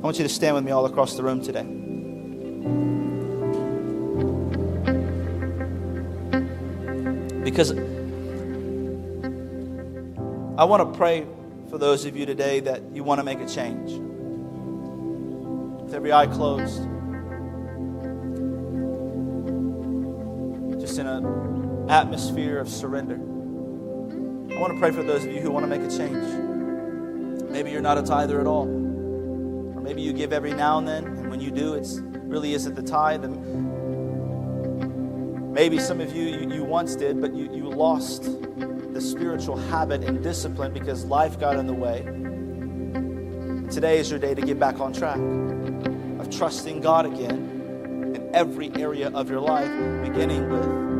I 0.03 0.05
want 0.05 0.19
you 0.19 0.25
to 0.25 0.29
stand 0.29 0.57
with 0.57 0.65
me 0.65 0.73
all 0.73 0.85
across 0.85 1.15
the 1.15 1.23
room 1.23 1.41
today. 1.41 1.63
Because 7.45 7.71
I 10.59 10.65
want 10.65 10.93
to 10.93 10.99
pray 10.99 11.25
for 11.71 11.79
those 11.79 12.05
of 12.05 12.17
you 12.17 12.27
today 12.27 12.59
that 12.59 12.83
you 12.93 13.05
want 13.05 13.21
to 13.21 13.25
make 13.25 13.39
a 13.39 13.47
change. 13.47 13.93
With 15.83 15.95
every 15.95 16.13
eye 16.13 16.27
closed, 16.27 16.83
just 20.81 20.99
in 20.99 21.07
an 21.07 21.89
atmosphere 21.89 22.59
of 22.59 22.69
surrender. 22.69 23.15
I 24.53 24.61
want 24.61 24.73
to 24.73 24.81
pray 24.81 24.91
for 24.91 25.05
those 25.05 25.25
of 25.25 25.31
you 25.31 25.39
who 25.39 25.53
want 25.53 25.63
to 25.63 25.69
make 25.69 25.83
a 25.83 25.97
change. 25.97 27.49
Maybe 27.53 27.71
you're 27.71 27.81
not 27.81 27.99
a 27.99 28.03
tither 28.03 28.41
at 28.41 28.49
all. 28.49 28.82
Or 29.83 29.85
maybe 29.85 30.01
you 30.01 30.13
give 30.13 30.33
every 30.33 30.53
now 30.53 30.79
and 30.79 30.87
then, 30.87 31.05
and 31.05 31.29
when 31.29 31.41
you 31.41 31.51
do, 31.51 31.75
it 31.75 31.89
really 32.15 32.55
isn't 32.55 32.77
the 32.77 32.85
tithe. 32.85 33.25
And 33.25 33.43
maybe 35.53 35.81
some 35.81 36.01
of 36.01 36.15
you, 36.15 36.23
you, 36.23 36.49
you 36.55 36.63
once 36.63 36.95
did, 36.95 37.21
but 37.21 37.35
you, 37.35 37.53
you 37.53 37.69
lost 37.69 38.23
the 38.95 39.01
spiritual 39.01 39.57
habit 39.57 40.05
and 40.05 40.23
discipline 40.23 40.73
because 40.73 41.05
life 41.05 41.41
got 41.41 41.57
in 41.57 41.67
the 41.67 41.75
way. 41.75 42.03
Today 43.73 43.99
is 43.99 44.09
your 44.09 44.21
day 44.21 44.37
to 44.37 44.43
get 44.43 44.61
back 44.61 44.79
on 44.79 44.93
track 44.93 45.19
of 46.21 46.31
trusting 46.31 46.81
God 46.81 47.05
again 47.05 48.13
in 48.15 48.31
every 48.33 48.71
area 48.77 49.11
of 49.11 49.29
your 49.29 49.41
life, 49.41 49.69
beginning 50.05 50.49
with 50.49 50.92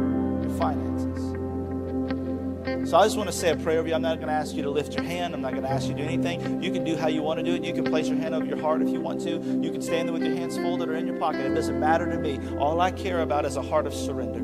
So 2.93 2.99
I 2.99 3.05
just 3.05 3.17
want 3.17 3.31
to 3.31 3.35
say 3.35 3.49
a 3.49 3.57
prayer 3.57 3.79
over 3.79 3.89
you. 3.89 3.95
I'm 3.95 4.03
not 4.03 4.17
going 4.17 4.29
to 4.29 4.35
ask 4.35 4.55
you 4.55 4.61
to 4.65 4.71
lift 4.71 4.93
your 4.93 5.03
hand. 5.03 5.33
I'm 5.33 5.41
not 5.41 5.53
going 5.53 5.63
to 5.63 5.71
ask 5.71 5.89
you 5.89 5.95
to 5.95 6.03
do 6.03 6.07
anything. 6.07 6.63
You 6.63 6.71
can 6.71 6.85
do 6.85 6.95
how 6.95 7.09
you 7.09 7.23
want 7.23 7.39
to 7.39 7.43
do 7.43 7.55
it. 7.55 7.65
You 7.65 7.73
can 7.73 7.85
place 7.85 8.07
your 8.07 8.19
hand 8.19 8.35
over 8.35 8.45
your 8.45 8.61
heart 8.61 8.83
if 8.83 8.91
you 8.91 9.01
want 9.01 9.23
to. 9.23 9.31
You 9.63 9.73
can 9.73 9.81
stand 9.81 10.09
there 10.09 10.13
with 10.13 10.23
your 10.23 10.37
hands 10.37 10.59
folded 10.59 10.91
or 10.91 10.97
in 10.97 11.07
your 11.07 11.17
pocket. 11.17 11.41
It 11.41 11.55
doesn't 11.55 11.81
matter 11.81 12.05
to 12.05 12.19
me. 12.19 12.39
All 12.59 12.83
I 12.83 12.91
care 12.91 13.23
about 13.23 13.47
is 13.47 13.57
a 13.57 13.63
heart 13.63 13.87
of 13.87 13.95
surrender. 13.95 14.41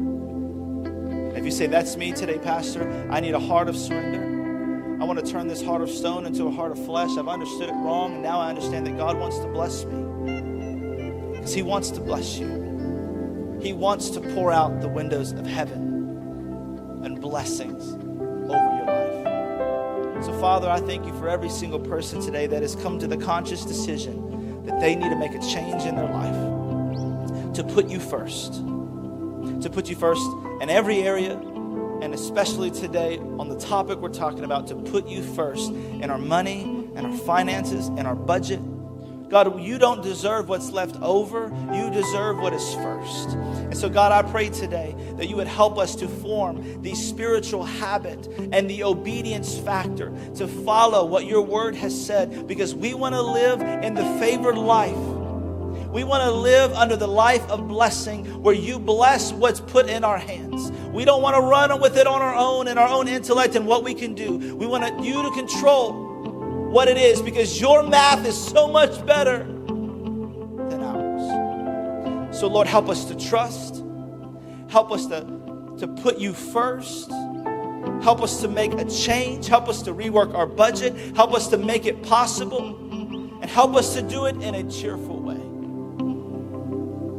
If 1.36 1.44
you 1.44 1.50
say, 1.50 1.66
That's 1.66 1.98
me 1.98 2.12
today, 2.12 2.38
Pastor, 2.38 2.90
I 3.10 3.20
need 3.20 3.34
a 3.34 3.38
heart 3.38 3.68
of 3.68 3.76
surrender. 3.76 4.98
I 4.98 5.04
want 5.04 5.22
to 5.22 5.30
turn 5.30 5.46
this 5.46 5.62
heart 5.62 5.82
of 5.82 5.90
stone 5.90 6.24
into 6.24 6.44
a 6.44 6.50
heart 6.50 6.72
of 6.72 6.82
flesh. 6.86 7.18
I've 7.18 7.28
understood 7.28 7.68
it 7.68 7.74
wrong, 7.74 8.14
and 8.14 8.22
now 8.22 8.40
I 8.40 8.48
understand 8.48 8.86
that 8.86 8.96
God 8.96 9.18
wants 9.18 9.38
to 9.40 9.46
bless 9.48 9.84
me. 9.84 11.32
Because 11.32 11.52
He 11.52 11.60
wants 11.60 11.90
to 11.90 12.00
bless 12.00 12.38
you. 12.38 13.58
He 13.60 13.74
wants 13.74 14.08
to 14.08 14.22
pour 14.22 14.52
out 14.52 14.80
the 14.80 14.88
windows 14.88 15.32
of 15.32 15.46
heaven 15.46 17.02
and 17.04 17.20
blessings 17.20 18.07
over 18.50 18.76
your 18.76 18.86
life. 18.86 20.24
So, 20.24 20.32
Father, 20.40 20.68
I 20.68 20.80
thank 20.80 21.06
you 21.06 21.12
for 21.18 21.28
every 21.28 21.48
single 21.48 21.78
person 21.78 22.20
today 22.20 22.46
that 22.46 22.62
has 22.62 22.74
come 22.74 22.98
to 22.98 23.06
the 23.06 23.16
conscious 23.16 23.64
decision 23.64 24.64
that 24.66 24.80
they 24.80 24.94
need 24.94 25.10
to 25.10 25.16
make 25.16 25.34
a 25.34 25.40
change 25.40 25.84
in 25.84 25.96
their 25.96 26.08
life, 26.08 27.54
to 27.54 27.64
put 27.64 27.88
you 27.88 28.00
first, 28.00 28.54
to 28.54 29.70
put 29.72 29.88
you 29.88 29.96
first 29.96 30.22
in 30.60 30.68
every 30.70 31.02
area, 31.02 31.38
and 32.02 32.14
especially 32.14 32.70
today 32.70 33.18
on 33.18 33.48
the 33.48 33.58
topic 33.58 33.98
we're 33.98 34.08
talking 34.08 34.44
about, 34.44 34.66
to 34.68 34.74
put 34.74 35.06
you 35.08 35.22
first 35.22 35.70
in 35.70 36.10
our 36.10 36.18
money 36.18 36.62
and 36.94 37.06
our 37.06 37.16
finances 37.18 37.88
and 37.88 38.06
our 38.06 38.14
budget. 38.14 38.60
God, 39.28 39.60
you 39.60 39.78
don't 39.78 40.02
deserve 40.02 40.48
what's 40.48 40.70
left 40.70 40.96
over. 41.02 41.52
You 41.72 41.90
deserve 41.90 42.38
what 42.38 42.52
is 42.54 42.74
first. 42.74 43.30
And 43.68 43.76
so, 43.76 43.90
God, 43.90 44.12
I 44.12 44.28
pray 44.30 44.48
today 44.48 44.96
that 45.18 45.28
you 45.28 45.36
would 45.36 45.46
help 45.46 45.76
us 45.76 45.94
to 45.96 46.08
form 46.08 46.80
the 46.80 46.94
spiritual 46.94 47.64
habit 47.64 48.26
and 48.50 48.68
the 48.68 48.82
obedience 48.82 49.58
factor 49.58 50.10
to 50.36 50.48
follow 50.48 51.04
what 51.04 51.26
your 51.26 51.42
word 51.42 51.74
has 51.74 51.94
said 52.06 52.46
because 52.46 52.74
we 52.74 52.94
want 52.94 53.14
to 53.14 53.20
live 53.20 53.60
in 53.60 53.92
the 53.92 54.04
favored 54.18 54.56
life. 54.56 54.96
We 55.90 56.02
want 56.02 56.22
to 56.22 56.30
live 56.30 56.72
under 56.72 56.96
the 56.96 57.06
life 57.06 57.46
of 57.50 57.68
blessing 57.68 58.42
where 58.42 58.54
you 58.54 58.78
bless 58.78 59.34
what's 59.34 59.60
put 59.60 59.90
in 59.90 60.02
our 60.02 60.18
hands. 60.18 60.70
We 60.90 61.04
don't 61.04 61.20
want 61.20 61.36
to 61.36 61.42
run 61.42 61.78
with 61.78 61.98
it 61.98 62.06
on 62.06 62.22
our 62.22 62.34
own 62.34 62.68
and 62.68 62.78
our 62.78 62.88
own 62.88 63.06
intellect 63.06 63.54
and 63.54 63.66
what 63.66 63.84
we 63.84 63.92
can 63.92 64.14
do. 64.14 64.56
We 64.56 64.66
want 64.66 65.04
you 65.04 65.22
to 65.22 65.30
control 65.32 65.92
what 66.70 66.88
it 66.88 66.96
is 66.96 67.20
because 67.20 67.60
your 67.60 67.82
math 67.82 68.26
is 68.26 68.36
so 68.36 68.66
much 68.66 69.04
better. 69.04 69.46
So, 72.38 72.46
Lord, 72.46 72.68
help 72.68 72.88
us 72.88 73.04
to 73.06 73.16
trust. 73.16 73.82
Help 74.68 74.92
us 74.92 75.06
to, 75.06 75.22
to 75.78 75.88
put 75.88 76.18
you 76.18 76.32
first. 76.32 77.10
Help 78.00 78.22
us 78.22 78.40
to 78.42 78.48
make 78.48 78.74
a 78.74 78.84
change. 78.84 79.48
Help 79.48 79.68
us 79.68 79.82
to 79.82 79.92
rework 79.92 80.32
our 80.36 80.46
budget. 80.46 80.94
Help 81.16 81.34
us 81.34 81.48
to 81.48 81.58
make 81.58 81.84
it 81.84 82.00
possible. 82.04 82.76
And 83.42 83.50
help 83.50 83.74
us 83.74 83.94
to 83.94 84.02
do 84.02 84.26
it 84.26 84.36
in 84.36 84.54
a 84.54 84.62
cheerful 84.70 85.20
way. 85.20 85.40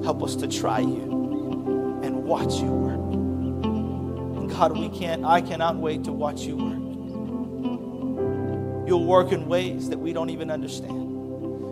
Help 0.05 0.23
us 0.23 0.37
to 0.37 0.47
try 0.47 0.79
you 0.79 1.99
and 2.01 2.23
watch 2.23 2.55
you 2.55 2.71
work. 2.71 3.13
And 4.37 4.49
God, 4.49 4.77
we 4.77 4.87
can't, 4.87 5.25
I 5.25 5.41
cannot 5.41 5.75
wait 5.75 6.05
to 6.05 6.13
watch 6.13 6.43
you 6.43 6.55
work. 6.55 6.79
You'll 8.87 9.05
work 9.05 9.33
in 9.33 9.49
ways 9.49 9.89
that 9.89 9.99
we 9.99 10.13
don't 10.13 10.29
even 10.29 10.49
understand. 10.49 11.08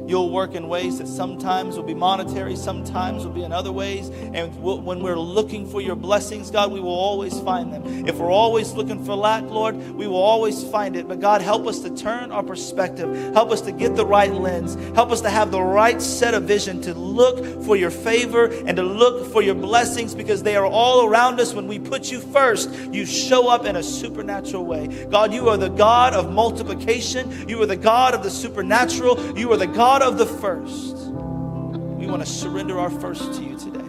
You'll 0.07 0.29
work 0.29 0.55
in 0.55 0.67
ways 0.69 0.99
that 0.99 1.07
sometimes 1.07 1.75
will 1.75 1.83
be 1.83 1.93
monetary, 1.93 2.55
sometimes 2.55 3.25
will 3.25 3.33
be 3.33 3.43
in 3.43 3.51
other 3.51 3.71
ways. 3.71 4.09
And 4.09 4.55
when 4.61 5.01
we're 5.01 5.19
looking 5.19 5.69
for 5.69 5.81
your 5.81 5.95
blessings, 5.95 6.49
God, 6.49 6.71
we 6.71 6.79
will 6.79 6.89
always 6.89 7.39
find 7.41 7.73
them. 7.73 8.07
If 8.07 8.15
we're 8.15 8.31
always 8.31 8.71
looking 8.73 9.03
for 9.03 9.15
lack, 9.15 9.43
Lord, 9.43 9.75
we 9.95 10.07
will 10.07 10.15
always 10.15 10.63
find 10.63 10.95
it. 10.95 11.07
But 11.07 11.19
God, 11.19 11.41
help 11.41 11.67
us 11.67 11.79
to 11.79 11.89
turn 11.89 12.31
our 12.31 12.43
perspective. 12.43 13.13
Help 13.33 13.51
us 13.51 13.61
to 13.61 13.71
get 13.71 13.95
the 13.95 14.05
right 14.05 14.33
lens. 14.33 14.75
Help 14.95 15.11
us 15.11 15.21
to 15.21 15.29
have 15.29 15.51
the 15.51 15.61
right 15.61 16.01
set 16.01 16.33
of 16.33 16.43
vision 16.43 16.81
to 16.83 16.93
look 16.93 17.63
for 17.63 17.75
your 17.75 17.91
favor 17.91 18.45
and 18.45 18.77
to 18.77 18.83
look 18.83 19.31
for 19.31 19.41
your 19.41 19.55
blessings 19.55 20.15
because 20.15 20.41
they 20.41 20.55
are 20.55 20.65
all 20.65 21.05
around 21.05 21.39
us. 21.39 21.53
When 21.53 21.67
we 21.67 21.79
put 21.79 22.11
you 22.11 22.21
first, 22.21 22.71
you 22.93 23.05
show 23.05 23.49
up 23.49 23.65
in 23.65 23.75
a 23.75 23.83
supernatural 23.83 24.65
way. 24.65 24.87
God, 25.09 25.33
you 25.33 25.49
are 25.49 25.57
the 25.57 25.69
God 25.69 26.13
of 26.13 26.31
multiplication. 26.31 27.49
You 27.49 27.61
are 27.61 27.65
the 27.65 27.75
God 27.75 28.13
of 28.13 28.23
the 28.23 28.31
supernatural. 28.31 29.37
You 29.37 29.51
are 29.51 29.57
the 29.57 29.67
God 29.67 29.96
Of 29.99 30.17
the 30.17 30.25
first. 30.25 30.95
We 30.95 32.07
want 32.07 32.21
to 32.21 32.25
surrender 32.25 32.79
our 32.79 32.89
first 32.89 33.33
to 33.33 33.43
you 33.43 33.57
today. 33.57 33.83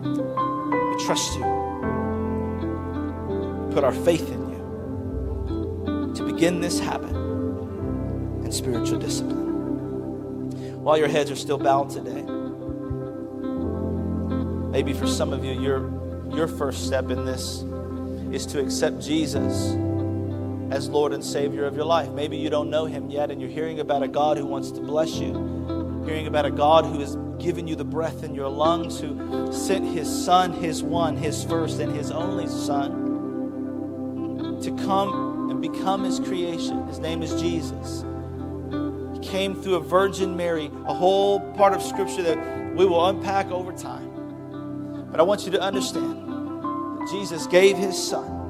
We 0.00 1.04
trust 1.04 1.34
you. 1.34 1.44
We 3.66 3.72
Put 3.72 3.84
our 3.84 3.92
faith 3.92 4.28
in 4.28 4.48
you 4.50 6.12
to 6.16 6.24
begin 6.24 6.60
this 6.60 6.80
habit 6.80 7.14
and 7.14 8.52
spiritual 8.52 8.98
discipline. 8.98 10.82
While 10.82 10.98
your 10.98 11.08
heads 11.08 11.30
are 11.30 11.36
still 11.36 11.58
bowed 11.58 11.90
today, 11.90 12.22
maybe 14.72 14.92
for 14.94 15.06
some 15.06 15.32
of 15.32 15.44
you, 15.44 15.52
your, 15.52 15.90
your 16.34 16.48
first 16.48 16.86
step 16.86 17.10
in 17.10 17.24
this 17.24 17.62
is 18.32 18.46
to 18.46 18.58
accept 18.58 19.00
Jesus 19.00 19.76
as 20.70 20.88
Lord 20.88 21.12
and 21.12 21.24
Savior 21.24 21.64
of 21.66 21.76
your 21.76 21.84
life. 21.84 22.10
Maybe 22.10 22.36
you 22.36 22.50
don't 22.50 22.70
know 22.70 22.86
Him 22.86 23.10
yet, 23.10 23.30
and 23.30 23.40
you're 23.40 23.50
hearing 23.50 23.80
about 23.80 24.02
a 24.02 24.08
God 24.08 24.36
who 24.36 24.46
wants 24.46 24.70
to 24.72 24.80
bless 24.80 25.14
you, 25.14 26.02
hearing 26.06 26.26
about 26.26 26.46
a 26.46 26.50
God 26.50 26.84
who 26.84 27.00
has 27.00 27.16
given 27.38 27.66
you 27.66 27.76
the 27.76 27.84
breath 27.84 28.22
in 28.24 28.34
your 28.34 28.48
lungs, 28.48 29.00
who 29.00 29.52
sent 29.52 29.86
His 29.86 30.08
Son, 30.24 30.52
His 30.52 30.82
one, 30.82 31.16
His 31.16 31.44
first, 31.44 31.80
and 31.80 31.94
His 31.94 32.10
only 32.10 32.46
Son 32.46 33.02
to 34.62 34.70
come 34.84 35.50
and 35.50 35.60
become 35.60 36.04
His 36.04 36.18
creation. 36.20 36.86
His 36.86 36.98
name 36.98 37.22
is 37.22 37.40
Jesus. 37.40 38.04
He 39.14 39.20
came 39.20 39.54
through 39.54 39.74
a 39.76 39.80
Virgin 39.80 40.36
Mary, 40.36 40.70
a 40.86 40.94
whole 40.94 41.40
part 41.54 41.72
of 41.74 41.82
Scripture 41.82 42.22
that 42.22 42.74
we 42.74 42.84
will 42.86 43.06
unpack 43.06 43.50
over 43.50 43.72
time. 43.72 44.10
But 45.10 45.20
I 45.20 45.22
want 45.22 45.44
you 45.44 45.52
to 45.52 45.60
understand 45.60 46.28
that 46.28 47.08
Jesus 47.10 47.46
gave 47.46 47.76
His 47.76 47.96
Son 47.96 48.43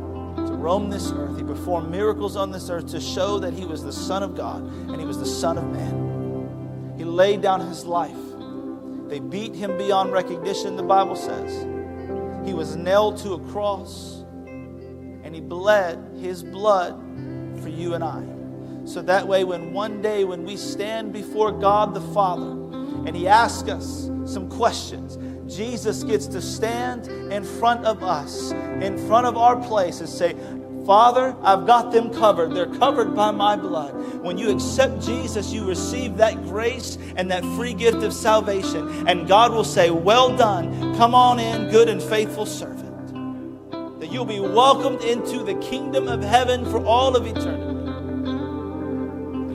roamed 0.65 0.91
this 0.91 1.13
earth. 1.13 1.37
He 1.37 1.45
performed 1.45 1.91
miracles 1.91 2.37
on 2.37 2.51
this 2.51 2.71
earth 2.71 2.87
to 2.87 2.99
show 2.99 3.39
that 3.39 3.53
he 3.53 3.67
was 3.67 3.85
the 3.85 3.93
Son 3.93 4.23
of 4.23 4.35
God 4.35 4.63
and 4.63 4.99
he 4.99 5.07
was 5.07 5.19
the 5.19 5.27
Son 5.27 5.59
of 5.59 5.65
Man. 5.65 6.95
He 6.97 7.05
laid 7.05 7.43
down 7.43 7.61
his 7.61 7.85
life. 7.85 8.17
They 9.07 9.21
beat 9.21 9.55
him 9.55 9.77
beyond 9.77 10.13
recognition, 10.13 10.77
the 10.77 10.83
Bible 10.83 11.17
says. 11.17 11.67
He 12.47 12.55
was 12.55 12.77
nailed 12.77 13.19
to 13.19 13.35
a 13.35 13.41
cross 13.51 14.25
and 14.47 15.35
he 15.35 15.43
bled 15.43 15.99
his 16.19 16.43
blood 16.43 16.95
for 17.63 17.69
you 17.69 17.93
and 17.93 18.03
I. 18.03 18.25
So 18.87 19.03
that 19.03 19.29
way, 19.29 19.45
when 19.45 19.75
one 19.75 20.01
day 20.01 20.25
when 20.25 20.47
we 20.47 20.57
stand 20.57 21.13
before 21.13 21.53
God 21.53 21.93
the 21.93 22.01
Father 22.01 22.53
and 23.07 23.15
he 23.15 23.29
asks 23.29 23.69
us 23.69 24.11
some 24.25 24.49
questions, 24.49 25.19
Jesus 25.49 26.03
gets 26.03 26.27
to 26.29 26.41
stand 26.41 27.07
in 27.33 27.45
front 27.45 27.85
of 27.85 28.03
us, 28.03 28.53
in 28.53 28.97
front 29.07 29.27
of 29.27 29.37
our 29.37 29.57
place, 29.57 30.01
and 30.01 30.09
say, 30.09 30.35
Father, 30.87 31.35
I've 31.43 31.67
got 31.67 31.93
them 31.93 32.13
covered. 32.13 32.55
They're 32.55 32.67
covered 32.67 33.15
by 33.15 33.31
my 33.31 33.57
blood. 33.57 34.23
When 34.23 34.37
you 34.37 34.51
accept 34.51 35.01
Jesus, 35.01 35.51
you 35.51 35.67
receive 35.67 36.19
that 36.19 36.43
grace 36.45 36.99
and 37.17 37.31
that 37.31 37.43
free 37.57 37.73
gift 37.73 38.03
of 38.03 38.13
salvation. 38.13 39.09
And 39.09 39.27
God 39.27 39.53
will 39.53 39.65
say, 39.65 39.91
Well 39.91 40.37
done. 40.37 40.95
Come 40.97 41.15
on 41.15 41.41
in, 41.41 41.71
good 41.71 41.89
and 41.89 42.03
faithful 42.03 42.45
servant. 42.45 42.85
That 44.01 44.13
you'll 44.13 44.27
be 44.27 44.41
welcomed 44.41 45.03
into 45.03 45.43
the 45.43 45.55
kingdom 45.55 46.07
of 46.07 46.23
heaven 46.23 46.67
for 46.67 46.85
all 46.85 47.17
of 47.17 47.27
eternity. 47.27 47.73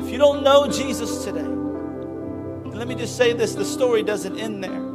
If 0.03 0.11
you 0.11 0.17
don't 0.17 0.43
know 0.43 0.67
Jesus 0.67 1.23
today, 1.23 1.45
let 2.75 2.87
me 2.87 2.95
just 2.95 3.17
say 3.17 3.33
this 3.33 3.53
the 3.53 3.65
story 3.65 4.01
doesn't 4.01 4.39
end 4.39 4.63
there. 4.63 4.88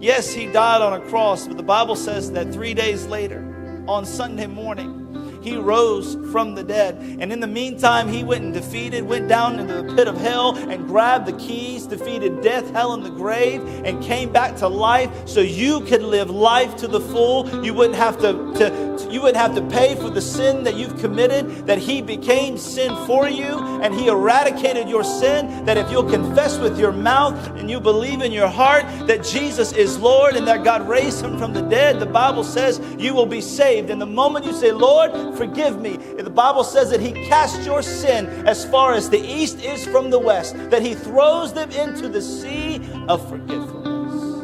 Yes, 0.00 0.32
he 0.32 0.46
died 0.46 0.80
on 0.80 0.92
a 0.92 1.04
cross, 1.08 1.48
but 1.48 1.56
the 1.56 1.62
Bible 1.64 1.96
says 1.96 2.30
that 2.32 2.52
three 2.52 2.72
days 2.72 3.04
later, 3.06 3.44
on 3.88 4.06
Sunday 4.06 4.46
morning, 4.46 4.97
he 5.42 5.56
rose 5.56 6.16
from 6.32 6.54
the 6.54 6.62
dead. 6.62 6.96
And 7.20 7.32
in 7.32 7.40
the 7.40 7.46
meantime, 7.46 8.08
he 8.08 8.24
went 8.24 8.44
and 8.44 8.54
defeated, 8.54 9.04
went 9.04 9.28
down 9.28 9.58
into 9.58 9.82
the 9.82 9.94
pit 9.94 10.08
of 10.08 10.16
hell 10.18 10.56
and 10.56 10.86
grabbed 10.86 11.26
the 11.26 11.32
keys, 11.32 11.86
defeated 11.86 12.42
death, 12.42 12.70
hell, 12.70 12.92
and 12.92 13.04
the 13.04 13.10
grave, 13.10 13.62
and 13.84 14.02
came 14.02 14.32
back 14.32 14.56
to 14.56 14.68
life 14.68 15.10
so 15.26 15.40
you 15.40 15.80
could 15.82 16.02
live 16.02 16.30
life 16.30 16.76
to 16.76 16.88
the 16.88 17.00
full. 17.00 17.64
You 17.64 17.74
wouldn't 17.74 17.96
have 17.96 18.18
to, 18.18 18.32
to 18.58 18.88
you 19.10 19.22
wouldn't 19.22 19.38
have 19.38 19.54
to 19.54 19.62
pay 19.74 19.94
for 19.94 20.10
the 20.10 20.20
sin 20.20 20.64
that 20.64 20.76
you've 20.76 20.98
committed, 20.98 21.66
that 21.66 21.78
he 21.78 22.02
became 22.02 22.58
sin 22.58 22.94
for 23.06 23.28
you 23.28 23.58
and 23.82 23.94
he 23.94 24.08
eradicated 24.08 24.88
your 24.88 25.04
sin. 25.04 25.64
That 25.64 25.78
if 25.78 25.90
you'll 25.90 26.10
confess 26.10 26.58
with 26.58 26.78
your 26.78 26.92
mouth 26.92 27.34
and 27.56 27.70
you 27.70 27.80
believe 27.80 28.20
in 28.22 28.32
your 28.32 28.48
heart 28.48 28.84
that 29.06 29.24
Jesus 29.24 29.72
is 29.72 29.98
Lord 29.98 30.36
and 30.36 30.46
that 30.46 30.64
God 30.64 30.86
raised 30.88 31.24
him 31.24 31.38
from 31.38 31.54
the 31.54 31.62
dead, 31.62 32.00
the 32.00 32.06
Bible 32.06 32.44
says 32.44 32.80
you 32.98 33.14
will 33.14 33.26
be 33.26 33.40
saved. 33.40 33.90
And 33.90 34.00
the 34.00 34.06
moment 34.06 34.44
you 34.44 34.52
say, 34.52 34.72
Lord, 34.72 35.36
forgive 35.38 35.80
me. 35.80 35.96
The 35.96 36.28
Bible 36.28 36.64
says 36.64 36.90
that 36.90 37.00
He 37.00 37.12
casts 37.12 37.64
your 37.64 37.80
sin 37.80 38.26
as 38.46 38.66
far 38.66 38.92
as 38.92 39.08
the 39.08 39.20
east 39.20 39.62
is 39.62 39.86
from 39.86 40.10
the 40.10 40.18
west, 40.18 40.56
that 40.70 40.82
He 40.82 40.94
throws 40.94 41.54
them 41.54 41.70
into 41.70 42.08
the 42.08 42.20
sea 42.20 42.82
of 43.08 43.26
forgetfulness. 43.30 44.42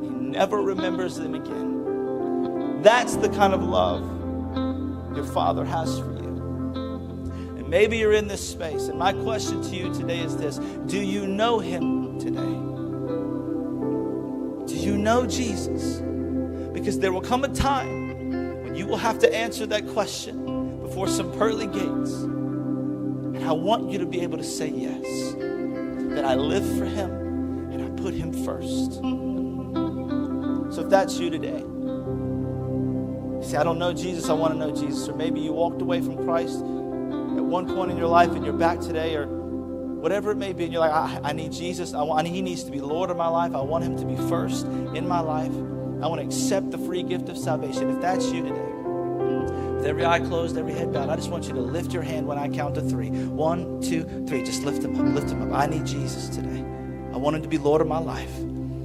He 0.00 0.08
never 0.08 0.62
remembers 0.62 1.16
them 1.16 1.34
again. 1.34 2.82
That's 2.82 3.16
the 3.16 3.28
kind 3.28 3.52
of 3.52 3.62
love 3.62 4.02
your 5.14 5.24
Father 5.24 5.64
has 5.64 5.98
for 5.98 6.12
you. 6.12 6.26
And 7.56 7.68
maybe 7.68 7.98
you're 7.98 8.12
in 8.12 8.26
this 8.26 8.46
space, 8.46 8.88
and 8.88 8.98
my 8.98 9.12
question 9.12 9.62
to 9.62 9.76
you 9.76 9.92
today 9.92 10.20
is 10.20 10.36
this 10.36 10.58
Do 10.86 10.98
you 10.98 11.26
know 11.26 11.58
Him 11.58 12.18
today? 12.18 12.64
Do 14.66 14.74
you 14.74 14.96
know 14.96 15.26
Jesus? 15.26 16.00
Because 16.72 16.98
there 16.98 17.12
will 17.12 17.20
come 17.20 17.44
a 17.44 17.48
time 17.48 18.05
you 18.76 18.86
will 18.86 18.98
have 18.98 19.18
to 19.20 19.34
answer 19.34 19.66
that 19.66 19.88
question 19.88 20.80
before 20.82 21.08
some 21.08 21.32
pearly 21.32 21.66
gates. 21.66 22.12
And 22.12 23.44
I 23.44 23.52
want 23.52 23.90
you 23.90 23.98
to 23.98 24.06
be 24.06 24.20
able 24.20 24.38
to 24.38 24.44
say 24.44 24.68
yes, 24.68 25.32
that 26.14 26.24
I 26.24 26.34
live 26.34 26.64
for 26.78 26.84
Him 26.84 27.10
and 27.72 27.82
I 27.82 27.88
put 28.02 28.14
Him 28.14 28.32
first. 28.44 28.94
So 30.74 30.82
if 30.82 30.90
that's 30.90 31.18
you 31.18 31.30
today, 31.30 31.64
say, 33.42 33.56
I 33.56 33.64
don't 33.64 33.78
know 33.78 33.92
Jesus, 33.92 34.28
I 34.28 34.34
want 34.34 34.52
to 34.54 34.58
know 34.58 34.74
Jesus. 34.74 35.08
Or 35.08 35.14
maybe 35.14 35.40
you 35.40 35.52
walked 35.52 35.80
away 35.80 36.00
from 36.00 36.16
Christ 36.24 36.56
at 36.56 37.44
one 37.44 37.66
point 37.66 37.90
in 37.90 37.96
your 37.96 38.08
life 38.08 38.30
and 38.32 38.44
you're 38.44 38.54
back 38.54 38.80
today, 38.80 39.14
or 39.16 39.26
whatever 39.26 40.32
it 40.32 40.36
may 40.36 40.52
be, 40.52 40.64
and 40.64 40.72
you're 40.72 40.80
like, 40.80 40.92
I, 40.92 41.20
I 41.30 41.32
need 41.32 41.52
Jesus. 41.52 41.94
I 41.94 42.02
want, 42.02 42.26
He 42.26 42.42
needs 42.42 42.64
to 42.64 42.70
be 42.70 42.80
Lord 42.80 43.10
of 43.10 43.16
my 43.16 43.28
life. 43.28 43.54
I 43.54 43.62
want 43.62 43.84
Him 43.84 43.96
to 43.96 44.04
be 44.04 44.16
first 44.28 44.66
in 44.66 45.06
my 45.08 45.20
life. 45.20 45.52
I 46.02 46.08
want 46.08 46.20
to 46.20 46.26
accept 46.26 46.70
the 46.70 46.78
free 46.78 47.02
gift 47.02 47.28
of 47.28 47.38
salvation. 47.38 47.88
If 47.90 48.00
that's 48.00 48.30
you 48.30 48.42
today, 48.42 48.72
with 49.76 49.86
every 49.86 50.04
eye 50.04 50.20
closed, 50.20 50.56
every 50.56 50.72
head 50.72 50.92
bowed, 50.92 51.08
I 51.08 51.16
just 51.16 51.30
want 51.30 51.46
you 51.46 51.54
to 51.54 51.60
lift 51.60 51.92
your 51.92 52.02
hand 52.02 52.26
when 52.26 52.38
I 52.38 52.48
count 52.48 52.74
to 52.74 52.82
three. 52.82 53.10
One, 53.10 53.80
two, 53.80 54.04
three. 54.26 54.42
Just 54.42 54.62
lift 54.62 54.82
them 54.82 54.94
up, 54.98 55.14
lift 55.14 55.28
them 55.28 55.42
up. 55.42 55.58
I 55.58 55.66
need 55.66 55.86
Jesus 55.86 56.28
today. 56.28 56.64
I 57.12 57.16
want 57.16 57.36
him 57.36 57.42
to 57.42 57.48
be 57.48 57.58
Lord 57.58 57.80
of 57.80 57.86
my 57.86 57.98
life. 57.98 58.34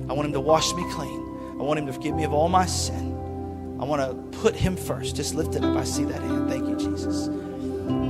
I 0.09 0.13
want 0.13 0.25
him 0.25 0.33
to 0.33 0.39
wash 0.39 0.73
me 0.73 0.83
clean. 0.91 1.19
I 1.59 1.63
want 1.63 1.79
him 1.79 1.85
to 1.87 1.93
forgive 1.93 2.15
me 2.15 2.23
of 2.23 2.33
all 2.33 2.49
my 2.49 2.65
sin. 2.65 3.11
I 3.79 3.83
want 3.83 4.01
to 4.01 4.39
put 4.39 4.55
him 4.55 4.77
first. 4.77 5.15
Just 5.15 5.35
lift 5.35 5.55
it 5.55 5.63
up. 5.63 5.75
I 5.75 5.83
see 5.83 6.05
that 6.05 6.21
hand. 6.21 6.49
Thank 6.49 6.67
you, 6.67 6.75
Jesus. 6.75 7.29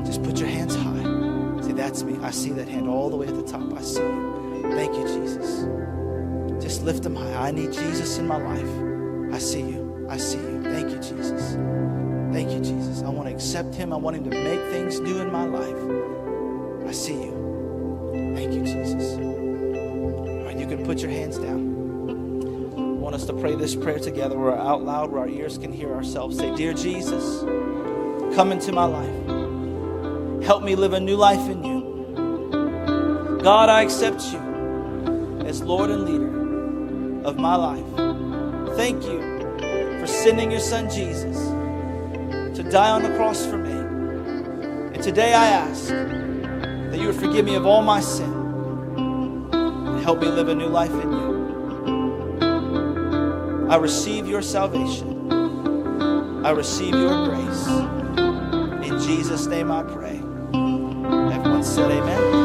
Just 0.05 0.23
put 0.23 0.39
your 0.39 0.49
hands 0.49 0.75
high. 0.75 1.61
See, 1.61 1.73
that's 1.73 2.03
me. 2.03 2.17
I 2.23 2.31
see 2.31 2.51
that 2.51 2.67
hand 2.67 2.87
all 2.87 3.09
the 3.09 3.15
way 3.15 3.27
at 3.27 3.35
the 3.35 3.43
top. 3.43 3.73
I 3.73 3.81
see 3.81 4.01
you. 4.01 4.69
Thank 4.73 4.95
you, 4.95 5.07
Jesus. 5.07 5.65
Just 6.63 6.83
lift 6.83 7.03
them 7.03 7.15
high. 7.15 7.47
I 7.47 7.51
need 7.51 7.71
Jesus 7.71 8.17
in 8.17 8.27
my 8.27 8.37
life. 8.37 8.90
I 9.31 9.39
see 9.39 9.61
you. 9.61 10.07
I 10.09 10.17
see 10.17 10.37
you. 10.37 10.61
Thank 10.63 10.91
you, 10.91 10.97
Jesus. 10.97 11.55
Thank 12.33 12.51
you, 12.51 12.59
Jesus. 12.59 13.01
I 13.03 13.09
want 13.09 13.29
to 13.29 13.33
accept 13.33 13.75
Him. 13.75 13.93
I 13.93 13.97
want 13.97 14.17
Him 14.17 14.29
to 14.29 14.29
make 14.29 14.59
things 14.71 14.99
new 14.99 15.19
in 15.19 15.31
my 15.31 15.45
life. 15.45 16.87
I 16.87 16.91
see 16.91 17.13
you. 17.13 18.31
Thank 18.35 18.53
you, 18.53 18.61
Jesus. 18.61 19.17
All 19.17 20.45
right, 20.45 20.57
you 20.57 20.67
can 20.67 20.85
put 20.85 20.99
your 20.99 21.11
hands 21.11 21.37
down. 21.37 21.71
I 22.77 23.03
want 23.03 23.15
us 23.15 23.25
to 23.25 23.33
pray 23.33 23.55
this 23.55 23.75
prayer 23.75 23.99
together 23.99 24.37
where 24.37 24.51
we're 24.51 24.57
out 24.57 24.83
loud, 24.83 25.11
where 25.11 25.21
our 25.21 25.29
ears 25.29 25.57
can 25.57 25.71
hear 25.71 25.93
ourselves. 25.93 26.37
Say, 26.37 26.55
Dear 26.55 26.73
Jesus, 26.73 27.41
come 28.35 28.51
into 28.51 28.71
my 28.71 28.85
life. 28.85 30.43
Help 30.45 30.63
me 30.63 30.75
live 30.75 30.93
a 30.93 30.99
new 30.99 31.15
life 31.15 31.49
in 31.49 31.63
you. 31.63 33.39
God, 33.41 33.69
I 33.69 33.81
accept 33.81 34.23
you 34.31 35.41
as 35.45 35.61
Lord 35.61 35.89
and 35.89 36.05
leader 36.05 37.23
of 37.25 37.37
my 37.37 37.55
life. 37.55 37.90
Thank 38.81 39.03
you 39.03 39.21
for 39.99 40.07
sending 40.07 40.49
your 40.49 40.59
son 40.59 40.89
Jesus 40.89 41.37
to 42.57 42.63
die 42.71 42.89
on 42.89 43.03
the 43.03 43.15
cross 43.15 43.45
for 43.45 43.57
me. 43.59 43.71
And 44.95 45.03
today 45.03 45.35
I 45.35 45.49
ask 45.49 45.89
that 45.89 46.97
you 46.97 47.05
would 47.05 47.15
forgive 47.15 47.45
me 47.45 47.53
of 47.53 47.67
all 47.67 47.83
my 47.83 48.01
sin 48.01 48.33
and 49.53 50.01
help 50.01 50.19
me 50.19 50.29
live 50.29 50.47
a 50.47 50.55
new 50.55 50.65
life 50.65 50.89
in 50.89 51.11
you. 51.11 52.39
I 53.69 53.75
receive 53.75 54.27
your 54.27 54.41
salvation. 54.41 55.31
I 56.43 56.49
receive 56.49 56.95
your 56.95 57.27
grace. 57.27 57.67
In 58.89 58.99
Jesus' 58.99 59.45
name 59.45 59.69
I 59.71 59.83
pray. 59.83 60.23
Everyone 61.35 61.63
said 61.63 61.91
amen. 61.91 62.40